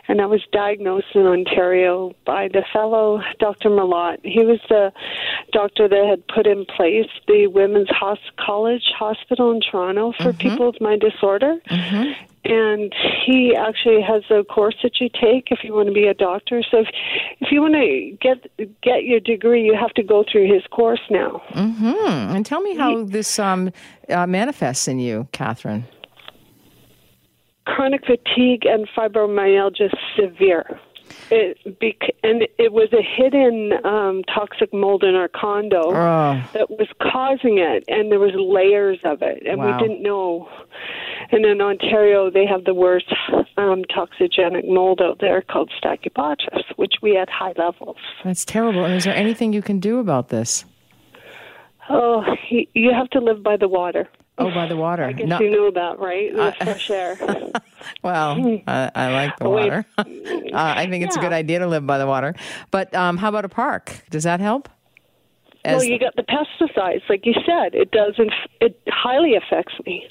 and 0.07 0.21
I 0.21 0.25
was 0.25 0.41
diagnosed 0.51 1.07
in 1.15 1.25
Ontario 1.25 2.13
by 2.25 2.47
the 2.47 2.63
fellow 2.71 3.21
Dr. 3.39 3.69
Molot. 3.69 4.19
He 4.23 4.43
was 4.43 4.59
the 4.69 4.91
doctor 5.51 5.87
that 5.87 6.05
had 6.05 6.27
put 6.27 6.47
in 6.47 6.65
place 6.65 7.09
the 7.27 7.47
Women's 7.47 7.89
College 8.37 8.83
Hospital 8.97 9.51
in 9.51 9.61
Toronto 9.61 10.13
for 10.13 10.31
mm-hmm. 10.31 10.37
people 10.37 10.67
with 10.67 10.81
my 10.81 10.97
disorder. 10.97 11.57
Mm-hmm 11.69 12.25
and 12.47 12.95
he 13.25 13.55
actually 13.55 14.01
has 14.01 14.23
a 14.29 14.43
course 14.43 14.75
that 14.81 15.01
you 15.01 15.09
take 15.09 15.51
if 15.51 15.63
you 15.63 15.73
want 15.73 15.87
to 15.87 15.93
be 15.93 16.07
a 16.07 16.13
doctor. 16.13 16.63
So 16.71 16.79
if, 16.79 16.87
if 17.41 17.51
you 17.51 17.61
want 17.61 17.73
to 17.73 18.17
get 18.21 18.49
get 18.81 19.03
your 19.03 19.19
degree, 19.19 19.65
you 19.65 19.75
have 19.75 19.93
to 19.95 20.03
go 20.03 20.23
through 20.29 20.51
his 20.53 20.63
course 20.71 21.01
now. 21.09 21.41
Mm-hmm. 21.51 22.35
And 22.35 22.45
tell 22.45 22.61
me 22.61 22.75
how 22.75 23.03
this 23.03 23.37
um, 23.37 23.71
uh, 24.09 24.25
manifests 24.27 24.87
in 24.87 24.99
you, 24.99 25.27
Catherine. 25.33 25.85
Chronic 27.67 28.05
fatigue 28.05 28.65
and 28.65 28.87
fibromyalgia 28.95 29.89
severe. 30.15 30.79
It 31.29 31.57
bec- 31.79 32.15
and 32.23 32.43
it 32.57 32.71
was 32.71 32.89
a 32.93 33.01
hidden 33.01 33.73
um, 33.85 34.23
toxic 34.33 34.73
mold 34.73 35.03
in 35.03 35.15
our 35.15 35.27
condo 35.27 35.91
oh. 35.91 36.43
that 36.53 36.69
was 36.69 36.87
causing 37.01 37.57
it, 37.57 37.83
and 37.89 38.11
there 38.11 38.19
was 38.19 38.31
layers 38.35 38.99
of 39.03 39.21
it, 39.21 39.45
and 39.45 39.59
wow. 39.59 39.77
we 39.77 39.87
didn't 39.87 40.01
know. 40.01 40.49
And 41.31 41.45
in 41.45 41.61
Ontario, 41.61 42.31
they 42.31 42.45
have 42.45 42.63
the 42.63 42.73
worst 42.73 43.13
um, 43.57 43.83
toxigenic 43.83 44.67
mold 44.69 45.01
out 45.01 45.19
there 45.19 45.41
called 45.41 45.71
Stachybotrys, 45.81 46.63
which 46.77 46.95
we 47.01 47.15
had 47.15 47.29
high 47.29 47.53
levels. 47.57 47.97
That's 48.23 48.45
terrible. 48.45 48.85
And 48.85 48.93
is 48.93 49.03
there 49.03 49.15
anything 49.15 49.51
you 49.51 49.61
can 49.61 49.79
do 49.79 49.99
about 49.99 50.29
this? 50.29 50.63
Oh, 51.89 52.23
you 52.49 52.93
have 52.93 53.09
to 53.09 53.19
live 53.19 53.43
by 53.43 53.57
the 53.57 53.67
water. 53.67 54.07
Oh, 54.39 54.51
by 54.51 54.67
the 54.67 54.77
water. 54.77 55.03
I 55.03 55.13
guess 55.13 55.27
no. 55.27 55.39
you 55.39 55.49
know 55.49 55.71
that, 55.71 55.97
right? 55.97 56.33
The 56.33 56.43
uh, 56.43 56.51
fresh 56.51 56.89
air. 56.91 57.17
well, 58.03 58.61
I, 58.67 58.91
I, 58.93 59.11
like 59.11 59.37
the 59.37 59.45
oh, 59.45 59.49
water. 59.49 59.85
uh, 59.97 60.03
I 60.53 60.87
think 60.87 61.03
it's 61.05 61.15
yeah. 61.15 61.21
a 61.21 61.25
good 61.25 61.33
idea 61.33 61.59
to 61.59 61.67
live 61.67 61.87
by 61.87 61.97
the 61.97 62.05
water. 62.05 62.35
But 62.69 62.93
um, 62.93 63.17
how 63.17 63.29
about 63.29 63.45
a 63.45 63.49
park? 63.49 64.03
Does 64.11 64.23
that 64.25 64.39
help? 64.39 64.69
As 65.65 65.77
well, 65.77 65.85
you 65.85 65.97
got 65.97 66.15
the 66.15 66.23
pesticides, 66.23 67.01
like 67.09 67.25
you 67.25 67.33
said. 67.45 67.73
It 67.73 67.91
doesn't. 67.91 68.31
it 68.61 68.79
highly 68.87 69.35
affects 69.35 69.73
me. 69.85 70.07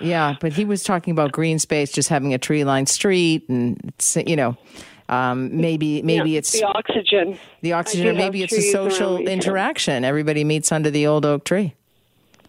Yeah, 0.00 0.36
but 0.40 0.52
he 0.52 0.64
was 0.64 0.82
talking 0.82 1.12
about 1.12 1.32
green 1.32 1.58
space, 1.58 1.92
just 1.92 2.08
having 2.08 2.34
a 2.34 2.38
tree 2.38 2.64
lined 2.64 2.88
street, 2.88 3.48
and 3.48 3.80
it's, 3.88 4.16
you 4.16 4.36
know, 4.36 4.56
um, 5.08 5.56
maybe 5.56 6.02
maybe 6.02 6.32
Yeah, 6.32 6.38
it's 6.38 6.52
the 6.52 6.64
oxygen. 6.64 7.38
the 7.62 7.72
oxygen. 7.72 8.08
or 8.08 8.12
Maybe 8.12 8.42
it's 8.42 8.52
a 8.52 8.72
social 8.72 9.14
around 9.14 9.18
me, 9.20 9.24
too. 9.26 9.32
interaction. 9.32 10.04
Everybody 10.04 10.44
meets 10.44 10.72
under 10.72 10.90
the 10.90 11.06
old 11.06 11.24
oak 11.24 11.44
tree. 11.44 11.74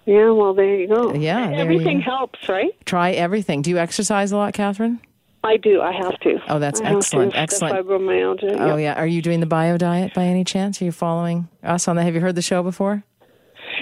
Yeah, 0.07 0.31
well, 0.31 0.53
there 0.53 0.73
you 0.73 0.87
go. 0.87 1.13
Yeah, 1.13 1.51
everything 1.51 1.99
helps, 1.99 2.47
right? 2.47 2.71
Try 2.85 3.11
everything. 3.11 3.61
Do 3.61 3.69
you 3.69 3.77
exercise 3.77 4.31
a 4.31 4.37
lot, 4.37 4.53
Catherine? 4.53 5.01
I 5.43 5.57
do. 5.57 5.81
I 5.81 5.91
have 5.91 6.17
to. 6.21 6.39
Oh, 6.47 6.59
that's 6.59 6.79
I 6.79 6.95
excellent, 6.95 7.35
excellent. 7.35 7.75
Fibromyalgia. 7.75 8.57
Oh 8.57 8.77
yeah. 8.77 8.93
yeah. 8.93 8.93
Are 8.95 9.05
you 9.05 9.21
doing 9.21 9.41
the 9.41 9.45
bio 9.45 9.77
diet 9.77 10.13
by 10.13 10.23
any 10.23 10.45
chance? 10.45 10.81
Are 10.81 10.85
you 10.85 10.93
following 10.93 11.49
us 11.61 11.89
on 11.89 11.97
that? 11.97 12.03
Have 12.03 12.15
you 12.15 12.21
heard 12.21 12.35
the 12.35 12.41
show 12.41 12.63
before? 12.63 13.03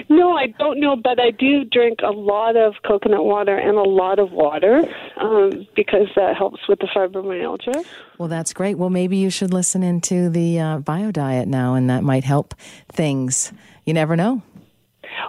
No, 0.08 0.32
I 0.32 0.48
don't 0.58 0.80
know, 0.80 0.96
but 0.96 1.20
I 1.20 1.30
do 1.30 1.64
drink 1.64 2.00
a 2.02 2.10
lot 2.10 2.56
of 2.56 2.74
coconut 2.86 3.24
water 3.24 3.56
and 3.56 3.78
a 3.78 3.82
lot 3.82 4.18
of 4.18 4.32
water 4.32 4.82
um, 5.16 5.66
because 5.74 6.08
that 6.16 6.36
helps 6.36 6.68
with 6.68 6.80
the 6.80 6.88
fibromyalgia. 6.94 7.84
Well, 8.18 8.28
that's 8.28 8.52
great. 8.52 8.78
Well, 8.78 8.90
maybe 8.90 9.16
you 9.16 9.30
should 9.30 9.52
listen 9.54 9.82
into 9.82 10.28
the 10.28 10.58
uh, 10.58 10.78
bio 10.78 11.12
diet 11.12 11.48
now, 11.48 11.74
and 11.74 11.88
that 11.88 12.02
might 12.02 12.24
help 12.24 12.54
things. 12.92 13.52
You 13.84 13.94
never 13.94 14.16
know. 14.16 14.42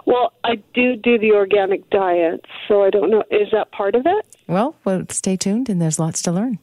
Well, 0.06 0.32
I 0.44 0.56
do 0.74 0.96
do 0.96 1.18
the 1.18 1.32
organic 1.32 1.88
diet, 1.90 2.44
so 2.66 2.84
I 2.84 2.90
don't 2.90 3.10
know. 3.10 3.24
Is 3.30 3.48
that 3.52 3.70
part 3.72 3.94
of 3.94 4.02
it? 4.06 4.36
Well, 4.46 4.76
well, 4.84 5.04
stay 5.10 5.36
tuned, 5.36 5.68
and 5.68 5.80
there's 5.80 5.98
lots 5.98 6.22
to 6.22 6.32
learn. 6.32 6.58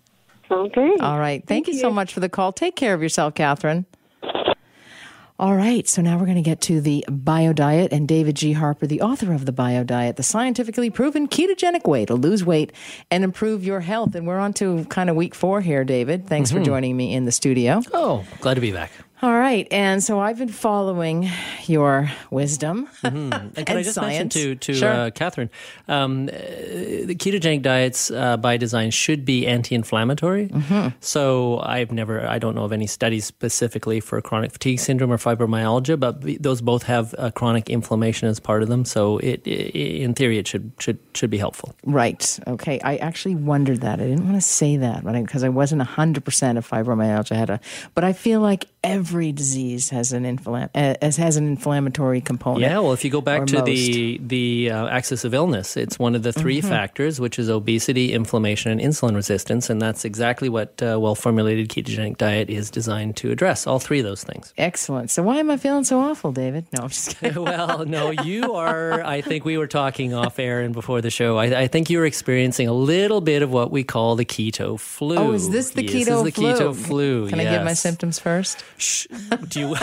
Okay. 0.49 0.95
All 0.99 1.19
right. 1.19 1.45
Thank, 1.45 1.67
you 1.67 1.73
so 1.73 1.91
much 1.91 2.13
for 2.13 2.19
the 2.19 2.29
call. 2.29 2.51
Take 2.51 2.75
care 2.75 2.93
of 2.93 3.01
yourself, 3.01 3.33
Catherine. 3.35 3.85
All 5.37 5.55
right. 5.55 5.85
So 5.87 6.01
now 6.01 6.17
we're 6.17 6.25
going 6.25 6.35
to 6.35 6.41
get 6.41 6.61
to 6.61 6.79
the 6.79 7.03
bio 7.09 7.51
diet 7.51 7.91
and 7.91 8.07
David 8.07 8.35
G. 8.37 8.53
Harper, 8.53 8.87
the 8.87 9.01
author 9.01 9.33
of 9.33 9.45
the 9.45 9.51
bio 9.51 9.83
diet, 9.83 10.15
the 10.15 10.23
scientifically 10.23 10.89
proven 10.89 11.27
ketogenic 11.27 11.85
way 11.85 12.05
to 12.05 12.15
lose 12.15 12.45
weight 12.45 12.71
and 13.11 13.23
improve 13.23 13.65
your 13.65 13.81
health. 13.81 14.15
And 14.15 14.25
we're 14.25 14.39
on 14.39 14.53
to 14.53 14.85
kind 14.85 15.09
of 15.09 15.17
week 15.17 15.35
four 15.35 15.59
here, 15.59 15.83
David. 15.83 16.27
Thanks 16.27 16.51
for 16.51 16.57
mm-hmm. 16.57 16.65
joining 16.65 16.95
me 16.95 17.13
in 17.13 17.25
the 17.25 17.33
studio. 17.33 17.81
Oh, 17.91 18.23
glad 18.39 18.53
to 18.53 18.61
be 18.61 18.71
back. 18.71 18.91
All 19.25 19.33
right. 19.39 19.67
And 19.71 20.03
so 20.03 20.19
I've 20.19 20.37
been 20.37 20.49
following 20.49 21.27
your 21.65 22.11
wisdom 22.29 22.87
And 23.01 23.31
can 23.31 23.53
and 23.57 23.69
I 23.79 23.81
just 23.81 23.95
science. 23.95 24.35
mention 24.35 24.59
to 24.59 24.73
to 24.73 24.73
Sure. 24.75 24.93
uh, 24.93 25.09
Catherine, 25.09 25.49
um, 25.87 26.27
uh, 26.29 26.31
the 27.09 27.15
ketogenic 27.15 27.63
diets 27.63 28.11
uh, 28.11 28.37
by 28.37 28.57
design 28.57 28.91
should 28.91 29.25
be 29.25 29.47
anti-inflammatory. 29.47 30.49
Mm-hmm. 30.49 30.89
So 30.99 31.59
I've 31.63 31.91
never, 31.91 32.27
I 32.27 32.37
don't 32.37 32.53
know 32.53 32.65
of 32.65 32.71
any 32.71 32.85
studies 32.85 33.25
specifically 33.25 33.99
for 33.99 34.21
chronic 34.21 34.51
fatigue 34.51 34.79
syndrome 34.79 35.11
or 35.11 35.17
fibromyalgia, 35.17 35.99
but 35.99 36.21
those 36.43 36.61
both 36.61 36.83
have 36.83 37.15
uh, 37.17 37.31
chronic 37.31 37.67
inflammation 37.67 38.27
as 38.29 38.39
part 38.39 38.61
of 38.61 38.69
them. 38.69 38.85
So 38.85 39.17
it, 39.29 39.41
i 39.47 39.49
in 40.05 40.13
theory, 40.13 40.37
it 40.37 40.47
should 40.47 40.71
should 40.77 40.99
should 41.15 41.31
be 41.31 41.39
helpful. 41.39 41.73
Right. 41.83 42.39
Okay. 42.45 42.79
I 42.81 42.97
actually 42.97 43.33
wondered 43.53 43.81
that. 43.81 43.99
I 43.99 44.05
didn't 44.05 44.25
want 44.29 44.37
to 44.37 44.47
say 44.61 44.77
that 44.77 45.03
because 45.03 45.43
I 45.43 45.49
wasn't 45.49 45.81
100% 45.81 46.57
of 46.59 46.69
fibromyalgia. 46.69 47.35
Had 47.35 47.49
a, 47.49 47.59
but 47.95 48.03
I 48.03 48.13
feel 48.13 48.39
like 48.39 48.67
every 48.83 49.14
disease 49.31 49.89
has 49.89 50.11
an 50.13 50.23
inflam- 50.23 50.69
uh, 50.75 50.95
has 51.01 51.37
an 51.37 51.47
inflammatory 51.47 52.21
component. 52.21 52.61
Yeah, 52.61 52.79
well, 52.79 52.93
if 52.93 53.03
you 53.05 53.09
go 53.11 53.21
back 53.21 53.45
to 53.47 53.61
the 53.61 54.19
the 54.23 54.71
uh, 54.71 54.87
axis 54.87 55.23
of 55.23 55.33
illness, 55.33 55.77
it's 55.77 55.97
one 55.99 56.15
of 56.15 56.23
the 56.23 56.33
3 56.33 56.59
Mm-hmm. 56.59 56.67
factors, 56.69 57.19
which 57.19 57.37
is 57.39 57.49
obesity, 57.49 58.13
inflammation, 58.13 58.71
and 58.71 58.81
insulin 58.81 59.15
resistance, 59.15 59.69
and 59.69 59.81
that's 59.81 60.05
exactly 60.05 60.47
what 60.49 60.81
uh, 60.81 60.97
well 60.99 61.15
formulated 61.15 61.69
ketogenic 61.69 62.17
diet 62.17 62.49
is 62.49 62.69
designed 62.71 63.15
to 63.17 63.31
address. 63.31 63.67
All 63.67 63.79
three 63.79 63.99
of 63.99 64.05
those 64.05 64.23
things. 64.23 64.53
Excellent. 64.57 65.09
So 65.11 65.21
why 65.23 65.37
am 65.37 65.49
I 65.51 65.57
feeling 65.57 65.83
so 65.83 65.99
awful, 65.99 66.31
David? 66.31 66.65
No, 66.73 66.83
I'm 66.83 66.89
just 66.89 67.17
kidding. 67.19 67.43
well, 67.43 67.85
no, 67.85 68.11
you 68.11 68.53
are. 68.53 69.03
I 69.03 69.21
think 69.21 69.45
we 69.45 69.57
were 69.57 69.67
talking 69.67 70.13
off 70.13 70.39
air 70.39 70.61
and 70.61 70.73
before 70.73 71.01
the 71.01 71.09
show. 71.09 71.37
I, 71.37 71.61
I 71.63 71.67
think 71.67 71.89
you 71.89 71.97
were 71.99 72.05
experiencing 72.05 72.67
a 72.67 72.73
little 72.73 73.21
bit 73.21 73.41
of 73.41 73.51
what 73.51 73.71
we 73.71 73.83
call 73.83 74.15
the 74.15 74.25
keto 74.25 74.79
flu. 74.79 75.17
Oh, 75.17 75.31
is 75.33 75.49
this 75.49 75.71
the 75.71 75.83
Yes, 75.83 75.91
keto 75.93 75.95
This 75.95 76.07
is 76.09 76.23
the 76.23 76.31
flu? 76.31 76.53
keto 76.53 76.75
flu. 76.75 77.29
Can 77.29 77.39
I 77.39 77.43
give 77.45 77.63
my 77.63 77.73
symptoms 77.73 78.17
first? 78.19 78.63
Do 79.49 79.59
you? 79.59 79.75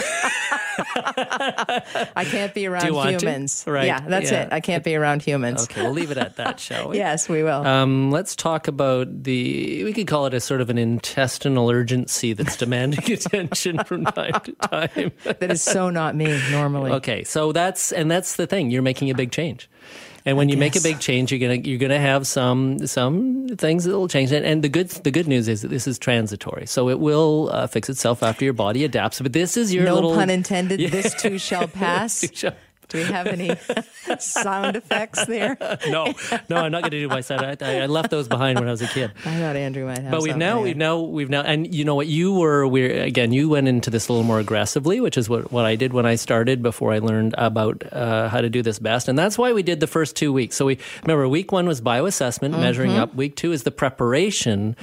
I 0.95 2.25
can't 2.31 2.55
be 2.55 2.67
around 2.67 2.87
humans. 2.87 3.65
Right, 3.67 3.87
Yeah, 3.87 4.01
that's 4.01 4.31
yeah. 4.31 4.43
it. 4.45 4.53
I 4.53 4.61
can't 4.61 4.85
be 4.85 4.95
around 4.95 5.23
humans. 5.23 5.65
okay, 5.65 5.83
we'll 5.83 5.93
leave 5.93 6.11
it 6.11 6.17
at 6.19 6.37
that, 6.37 6.61
shall 6.61 6.89
we? 6.89 6.97
Yes, 7.03 7.29
we 7.29 7.43
will. 7.43 7.67
Um, 7.67 8.11
let's 8.11 8.37
talk 8.37 8.69
about 8.69 9.25
the. 9.25 9.85
We 9.85 9.93
could 9.93 10.07
call 10.07 10.27
it 10.27 10.35
a 10.35 10.41
sort 10.41 10.61
of 10.61 10.71
an 10.71 10.79
intestinal 10.79 11.71
urgency 11.71 12.33
that's 12.33 12.57
demanding 12.57 13.11
attention 13.13 13.83
from 13.85 14.05
time 14.05 14.33
to 14.45 14.53
time. 14.53 15.13
that 15.25 15.51
is 15.51 15.63
so 15.63 15.91
not 15.91 16.15
me 16.15 16.41
normally. 16.51 16.93
okay, 16.93 17.25
so 17.25 17.53
that's 17.53 17.93
and 17.93 18.11
that's 18.11 18.37
the 18.37 18.47
thing. 18.47 18.71
You're 18.71 18.83
making 18.83 19.11
a 19.11 19.15
big 19.15 19.33
change, 19.33 19.69
and 20.25 20.37
when 20.37 20.49
you 20.49 20.57
make 20.57 20.77
a 20.77 20.81
big 20.81 21.01
change, 21.01 21.33
you're 21.33 21.41
gonna 21.41 21.61
you're 21.61 21.79
gonna 21.79 21.99
have 21.99 22.27
some 22.27 22.87
some 22.87 23.49
things 23.57 23.85
that 23.85 23.93
will 23.93 24.09
change. 24.09 24.33
And, 24.33 24.45
and 24.45 24.63
the 24.63 24.69
good 24.69 24.89
the 24.89 25.11
good 25.11 25.27
news 25.27 25.49
is 25.49 25.63
that 25.63 25.69
this 25.69 25.87
is 25.87 25.99
transitory, 25.99 26.67
so 26.67 26.89
it 26.89 27.01
will 27.01 27.51
uh, 27.53 27.67
fix 27.67 27.89
itself 27.89 28.23
after 28.23 28.45
your 28.45 28.55
body 28.55 28.85
adapts. 28.85 29.21
But 29.21 29.33
this 29.33 29.57
is 29.57 29.73
your 29.73 29.85
No 29.85 29.95
little 29.95 30.15
pun 30.15 30.31
intended. 30.31 30.81
This 30.93 31.15
too 31.15 31.39
shall 31.39 31.69
pass. 31.83 32.25
Do 32.93 32.99
we 32.99 33.05
have 33.05 33.27
any 33.27 33.57
sound 34.19 34.77
effects 34.77 35.25
there? 35.27 35.57
no, 35.89 36.13
no, 36.49 36.57
I'm 36.57 36.71
not 36.73 36.83
going 36.83 36.91
to 36.93 37.01
do 37.01 37.09
my 37.09 37.23
set. 37.23 37.63
I, 37.63 37.83
I 37.83 37.87
left 37.87 38.11
those 38.11 38.29
behind 38.29 38.59
when 38.59 38.69
I 38.69 38.71
was 38.71 38.83
a 38.83 38.87
kid. 38.87 39.13
I 39.25 39.39
thought 39.39 39.57
Andrew 39.57 39.87
might 39.87 39.99
have. 39.99 40.11
But 40.11 40.23
we've 40.23 40.37
now, 40.37 40.61
we've 40.61 40.77
now, 40.77 41.01
we've 41.01 41.31
now, 41.31 41.41
and 41.43 41.75
you 41.75 41.85
know 41.85 41.95
what? 41.95 42.07
You 42.07 42.35
were, 42.35 42.67
we 42.67 42.85
again, 42.85 43.33
you 43.33 43.49
went 43.49 43.67
into 43.69 43.91
this 43.91 44.09
a 44.09 44.13
little 44.13 44.25
more 44.27 44.39
aggressively, 44.41 45.01
which 45.01 45.17
is 45.17 45.29
what, 45.29 45.51
what 45.51 45.65
I 45.65 45.75
did 45.77 45.93
when 45.93 46.05
I 46.07 46.17
started 46.17 46.63
before 46.63 46.93
I 46.93 46.99
learned 46.99 47.35
about 47.39 47.83
uh, 47.93 48.29
how 48.29 48.41
to 48.41 48.51
do 48.51 48.63
this 48.63 48.79
best. 48.79 49.09
And 49.09 49.19
that's 49.19 49.39
why 49.39 49.53
we 49.53 49.63
did 49.63 49.81
the 49.81 49.87
first 49.87 50.15
two 50.15 50.33
weeks. 50.33 50.57
So 50.57 50.67
we 50.67 50.79
remember 51.03 51.27
week 51.29 51.51
one 51.53 51.67
was 51.67 51.81
bioassessment, 51.81 52.51
measuring 52.51 52.91
Mm-hmm. 52.93 53.01
up. 53.01 53.15
Week 53.15 53.37
two 53.37 53.53
is 53.53 53.63
the 53.63 53.71
preparation. 53.71 54.77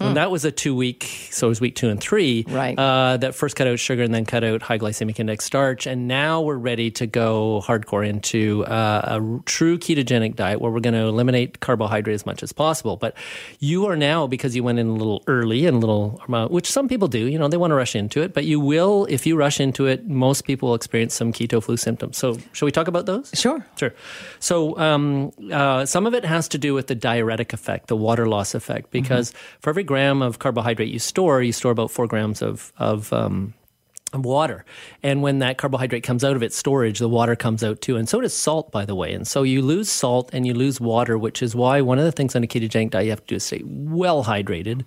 And 0.00 0.16
that 0.16 0.30
was 0.30 0.44
a 0.44 0.50
two 0.50 0.74
week, 0.74 1.28
so 1.30 1.46
it 1.46 1.50
was 1.50 1.60
week 1.60 1.76
two 1.76 1.88
and 1.88 2.00
three. 2.00 2.44
Right. 2.48 2.78
Uh, 2.78 3.16
that 3.18 3.34
first 3.34 3.56
cut 3.56 3.66
out 3.66 3.78
sugar 3.78 4.02
and 4.02 4.14
then 4.14 4.24
cut 4.24 4.44
out 4.44 4.62
high 4.62 4.78
glycemic 4.78 5.18
index 5.18 5.44
starch. 5.44 5.86
And 5.86 6.08
now 6.08 6.40
we're 6.40 6.56
ready 6.56 6.90
to 6.92 7.06
go 7.06 7.62
hardcore 7.64 8.06
into 8.06 8.64
uh, 8.66 9.20
a 9.20 9.40
true 9.44 9.78
ketogenic 9.78 10.34
diet 10.36 10.60
where 10.60 10.70
we're 10.70 10.80
going 10.80 10.94
to 10.94 11.06
eliminate 11.06 11.60
carbohydrate 11.60 12.14
as 12.14 12.26
much 12.26 12.42
as 12.42 12.52
possible. 12.52 12.96
But 12.96 13.16
you 13.60 13.86
are 13.86 13.96
now, 13.96 14.26
because 14.26 14.56
you 14.56 14.64
went 14.64 14.78
in 14.78 14.88
a 14.88 14.94
little 14.94 15.22
early 15.26 15.66
and 15.66 15.76
a 15.76 15.80
little, 15.80 16.20
uh, 16.28 16.48
which 16.48 16.70
some 16.70 16.88
people 16.88 17.08
do, 17.08 17.26
you 17.26 17.38
know, 17.38 17.48
they 17.48 17.56
want 17.56 17.70
to 17.70 17.76
rush 17.76 17.94
into 17.94 18.20
it. 18.22 18.34
But 18.34 18.44
you 18.44 18.58
will, 18.58 19.06
if 19.08 19.26
you 19.26 19.36
rush 19.36 19.60
into 19.60 19.86
it, 19.86 20.08
most 20.08 20.44
people 20.44 20.70
will 20.70 20.76
experience 20.76 21.14
some 21.14 21.32
keto 21.32 21.62
flu 21.62 21.76
symptoms. 21.76 22.18
So, 22.18 22.36
shall 22.52 22.66
we 22.66 22.72
talk 22.72 22.88
about 22.88 23.06
those? 23.06 23.30
Sure. 23.34 23.64
Sure. 23.76 23.92
So 24.40 24.76
um, 24.78 25.32
uh, 25.52 25.86
some 25.86 26.06
of 26.06 26.14
it 26.14 26.24
has 26.24 26.48
to 26.48 26.58
do 26.58 26.74
with 26.74 26.88
the 26.88 26.94
diuretic 26.94 27.52
effect, 27.52 27.86
the 27.86 27.96
water 27.96 28.26
loss 28.26 28.54
effect, 28.54 28.90
because 28.90 29.32
for 29.60 29.70
every 29.70 29.83
gram 29.86 30.22
of 30.22 30.38
carbohydrate 30.38 30.88
you 30.88 30.98
store, 30.98 31.42
you 31.42 31.52
store 31.52 31.72
about 31.72 31.90
four 31.90 32.06
grams 32.06 32.42
of 32.42 32.72
of 32.78 33.12
um, 33.12 33.54
water. 34.14 34.64
And 35.02 35.22
when 35.22 35.40
that 35.40 35.58
carbohydrate 35.58 36.04
comes 36.04 36.22
out 36.22 36.36
of 36.36 36.42
its 36.42 36.56
storage, 36.56 36.98
the 36.98 37.08
water 37.08 37.34
comes 37.34 37.64
out 37.64 37.80
too. 37.80 37.96
And 37.96 38.08
so 38.08 38.20
does 38.20 38.34
salt, 38.34 38.70
by 38.70 38.84
the 38.84 38.94
way. 38.94 39.12
And 39.12 39.26
so 39.26 39.42
you 39.42 39.62
lose 39.62 39.90
salt 39.90 40.30
and 40.32 40.46
you 40.46 40.54
lose 40.54 40.80
water, 40.80 41.18
which 41.18 41.42
is 41.42 41.54
why 41.56 41.80
one 41.80 41.98
of 41.98 42.04
the 42.04 42.12
things 42.12 42.36
on 42.36 42.44
a 42.44 42.46
ketogenic 42.46 42.90
diet 42.90 43.06
you 43.06 43.10
have 43.10 43.20
to 43.20 43.26
do 43.26 43.36
is 43.36 43.44
stay 43.44 43.62
well 43.64 44.24
hydrated. 44.24 44.84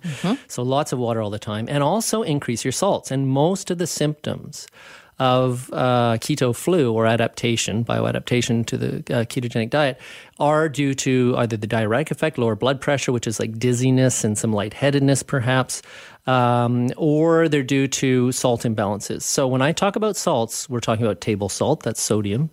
So 0.48 0.62
lots 0.62 0.92
of 0.92 0.98
water 0.98 1.20
all 1.20 1.30
the 1.30 1.38
time 1.38 1.66
and 1.68 1.82
also 1.82 2.22
increase 2.22 2.64
your 2.64 2.72
salts. 2.72 3.10
And 3.10 3.28
most 3.28 3.70
of 3.70 3.78
the 3.78 3.86
symptoms 3.86 4.66
of 5.18 5.68
uh, 5.72 6.16
keto 6.20 6.54
flu 6.54 6.92
or 6.92 7.06
adaptation, 7.06 7.84
bioadaptation 7.84 8.64
to 8.66 8.76
the 8.76 8.96
uh, 9.12 9.24
ketogenic 9.24 9.70
diet, 9.70 10.00
are 10.38 10.68
due 10.68 10.94
to 10.94 11.34
either 11.38 11.56
the 11.56 11.66
diuretic 11.66 12.10
effect, 12.10 12.38
lower 12.38 12.54
blood 12.54 12.80
pressure, 12.80 13.10
which 13.10 13.26
is 13.26 13.40
like 13.40 13.58
dizziness 13.58 14.22
and 14.22 14.38
some 14.38 14.52
lightheadedness, 14.52 15.24
perhaps, 15.24 15.82
um, 16.28 16.90
or 16.96 17.48
they're 17.48 17.62
due 17.64 17.88
to 17.88 18.30
salt 18.30 18.62
imbalances. 18.62 19.22
So 19.22 19.48
when 19.48 19.62
I 19.62 19.72
talk 19.72 19.96
about 19.96 20.16
salts, 20.16 20.68
we're 20.68 20.80
talking 20.80 21.04
about 21.04 21.20
table 21.20 21.48
salt, 21.48 21.82
that's 21.82 22.00
sodium. 22.00 22.50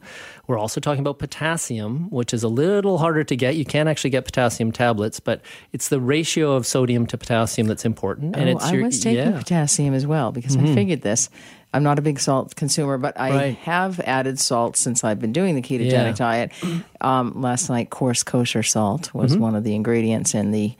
We're 0.47 0.57
also 0.57 0.79
talking 0.79 1.01
about 1.01 1.19
potassium, 1.19 2.09
which 2.09 2.33
is 2.33 2.41
a 2.43 2.47
little 2.47 2.97
harder 2.97 3.23
to 3.23 3.35
get. 3.35 3.55
You 3.55 3.65
can't 3.65 3.89
actually 3.89 4.11
get 4.11 4.25
potassium 4.25 4.71
tablets, 4.71 5.19
but 5.19 5.41
it's 5.71 5.89
the 5.89 5.99
ratio 5.99 6.53
of 6.53 6.65
sodium 6.65 7.05
to 7.07 7.17
potassium 7.17 7.67
that's 7.67 7.85
important. 7.85 8.35
And 8.35 8.49
oh, 8.49 8.53
it's 8.53 8.65
I 8.65 8.73
your, 8.73 8.85
was 8.85 8.99
taking 8.99 9.17
yeah. 9.17 9.25
Mm-hmm. 9.29 9.39
potassium 9.39 9.93
as 9.93 10.07
well 10.07 10.31
because 10.31 10.55
I 10.55 10.73
figured 10.73 11.01
this. 11.01 11.29
I'm 11.75 11.83
not 11.83 11.99
a 11.99 12.01
big 12.01 12.19
salt 12.19 12.55
consumer, 12.55 12.97
but 12.97 13.19
I 13.19 13.29
Right. 13.31 13.57
have 13.59 13.99
added 13.99 14.39
salt 14.39 14.77
since 14.77 15.03
I've 15.03 15.19
been 15.19 15.33
doing 15.33 15.55
the 15.55 15.61
ketogenic 15.61 15.91
Yeah. 15.91 16.11
diet. 16.13 16.51
Um, 17.01 17.41
last 17.41 17.69
night, 17.69 17.89
coarse 17.89 18.23
kosher 18.23 18.63
salt 18.63 19.13
was 19.13 19.33
Mm-hmm. 19.33 19.41
one 19.41 19.55
of 19.55 19.63
the 19.63 19.75
ingredients 19.75 20.33
in 20.33 20.51
the 20.51 20.73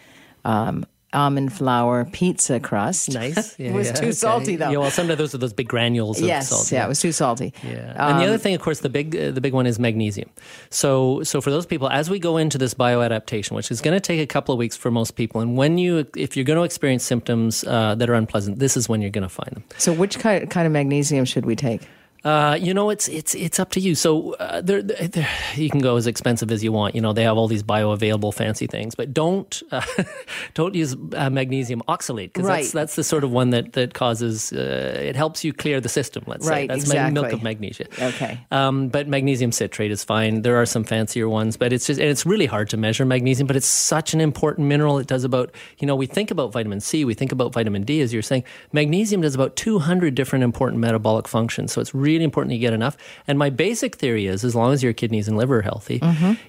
um, 0.46 0.86
almond 1.16 1.54
flour 1.54 2.06
pizza 2.06 2.60
crust. 2.60 3.14
Nice. 3.14 3.56
it 3.60 3.72
was 3.72 3.88
Yeah, 3.88 3.94
too 3.94 4.06
okay. 4.08 4.12
salty 4.12 4.56
though. 4.58 4.70
Yeah, 4.70 4.78
well, 4.78 4.92
some 4.92 5.10
of 5.10 5.18
those 5.18 5.34
are 5.34 5.38
those 5.40 5.54
big 5.54 5.68
granules 5.68 6.20
of 6.20 6.28
yes, 6.28 6.50
salt. 6.50 6.72
yeah, 6.72 6.86
it 6.86 6.88
was 6.90 7.00
too 7.00 7.12
salty. 7.12 7.54
Yeah. 7.64 8.10
and 8.10 8.20
the 8.20 8.26
other 8.26 8.38
thing, 8.38 8.54
of 8.56 8.62
course, 8.62 8.82
the 8.82 8.90
big 8.90 9.16
uh, 9.16 9.32
the 9.32 9.42
big 9.42 9.54
one 9.54 9.66
is 9.66 9.80
magnesium. 9.80 10.30
So 10.70 11.24
so 11.24 11.42
for 11.42 11.50
those 11.52 11.66
people, 11.66 11.90
as 11.90 12.10
we 12.10 12.20
go 12.20 12.38
into 12.38 12.58
this 12.58 12.74
bioadaptation, 12.74 13.52
which 13.52 13.72
is 13.72 13.82
going 13.82 13.96
to 13.96 14.00
take 14.02 14.20
a 14.20 14.28
couple 14.28 14.54
of 14.54 14.60
weeks 14.60 14.76
for 14.76 14.92
most 14.92 15.16
people, 15.16 15.42
and 15.42 15.56
when 15.58 15.78
you 15.78 16.06
if 16.16 16.36
you're 16.36 16.46
going 16.46 16.58
to 16.60 16.64
experience 16.64 17.04
symptoms 17.04 17.64
uh, 17.64 17.96
that 17.96 18.10
are 18.10 18.14
unpleasant, 18.16 18.60
this 18.60 18.76
is 18.78 18.90
when 18.90 19.02
you're 19.02 19.10
going 19.12 19.24
to 19.24 19.30
find 19.30 19.52
them. 19.52 19.64
So, 19.78 19.94
which 19.94 20.20
kind 20.20 20.50
kind 20.50 20.68
of 20.68 20.74
magnesium 20.74 21.26
should 21.26 21.46
we 21.46 21.56
take? 21.56 21.82
Uh, 22.26 22.58
you 22.60 22.74
know, 22.74 22.90
it's 22.90 23.08
it's 23.08 23.36
it's 23.36 23.60
up 23.60 23.70
to 23.70 23.80
you. 23.80 23.94
So 23.94 24.34
uh, 24.34 24.60
they're, 24.62 24.82
they're, 24.82 25.30
you 25.56 25.70
can 25.70 25.80
go 25.80 25.96
as 25.96 26.08
expensive 26.08 26.52
as 26.52 26.64
you 26.64 26.72
want. 26.72 26.96
You 26.96 27.02
know, 27.02 27.14
they 27.14 27.22
have 27.24 27.38
all 27.38 27.48
these 27.48 27.62
bioavailable 27.62 28.34
fancy 28.34 28.66
things, 28.66 28.96
but 28.96 29.14
don't 29.14 29.62
uh, 29.72 29.82
don't 30.56 30.74
use 30.74 30.96
uh, 31.14 31.30
magnesium 31.30 31.84
oxalate 31.88 32.34
because 32.34 32.48
Right. 32.48 32.62
that's 32.64 32.72
that's 32.72 32.96
the 32.96 33.04
sort 33.04 33.24
of 33.24 33.30
one 33.32 33.52
that 33.52 33.74
that 33.74 33.94
causes 33.94 34.52
uh, 34.54 34.98
it 35.00 35.16
helps 35.16 35.44
you 35.44 35.54
clear 35.54 35.80
the 35.80 35.88
system. 35.90 36.24
Let's 36.26 36.46
say 36.48 36.52
Right, 36.52 36.68
that's 36.68 36.92
ma- 36.92 37.12
milk 37.12 37.32
of 37.32 37.44
magnesia. 37.44 37.86
Okay. 38.02 38.40
Um, 38.50 38.88
but 38.90 39.08
magnesium 39.08 39.52
citrate 39.52 39.92
is 39.92 40.04
fine. 40.04 40.42
There 40.42 40.56
are 40.60 40.66
some 40.66 40.84
fancier 40.84 41.30
ones, 41.30 41.58
but 41.58 41.72
it's 41.72 41.86
just 41.86 42.00
and 42.00 42.10
it's 42.10 42.26
really 42.26 42.48
hard 42.48 42.70
to 42.72 42.78
measure 42.78 43.06
magnesium. 43.06 43.46
But 43.46 43.56
it's 43.56 43.68
such 43.68 44.16
an 44.16 44.20
important 44.20 44.68
mineral. 44.68 44.98
It 44.98 45.06
does 45.06 45.26
about 45.26 45.52
you 45.78 45.86
know 45.86 45.96
we 45.96 46.08
think 46.08 46.32
about 46.32 46.52
vitamin 46.52 46.80
C, 46.80 47.06
we 47.06 47.14
think 47.14 47.32
about 47.32 47.54
vitamin 47.54 47.84
D, 47.84 48.02
as 48.02 48.12
you're 48.12 48.24
saying. 48.24 48.46
Magnesium 48.72 49.22
does 49.22 49.36
about 49.36 49.56
200 49.56 50.16
different 50.16 50.44
important 50.44 50.82
metabolic 50.82 51.28
functions. 51.28 51.72
So 51.72 51.82
it's 51.82 51.94
really 51.94 52.15
important 52.24 52.54
you 52.54 52.60
get 52.60 52.74
enough. 52.74 52.96
And 53.28 53.38
my 53.38 53.50
basic 53.50 53.96
theory 53.96 54.28
is, 54.28 54.44
as 54.46 54.56
long 54.56 54.72
as 54.74 54.82
your 54.82 54.94
kidneys 54.94 55.28
and 55.28 55.36
liver 55.38 55.60
are 55.60 55.62
healthy, 55.62 56.02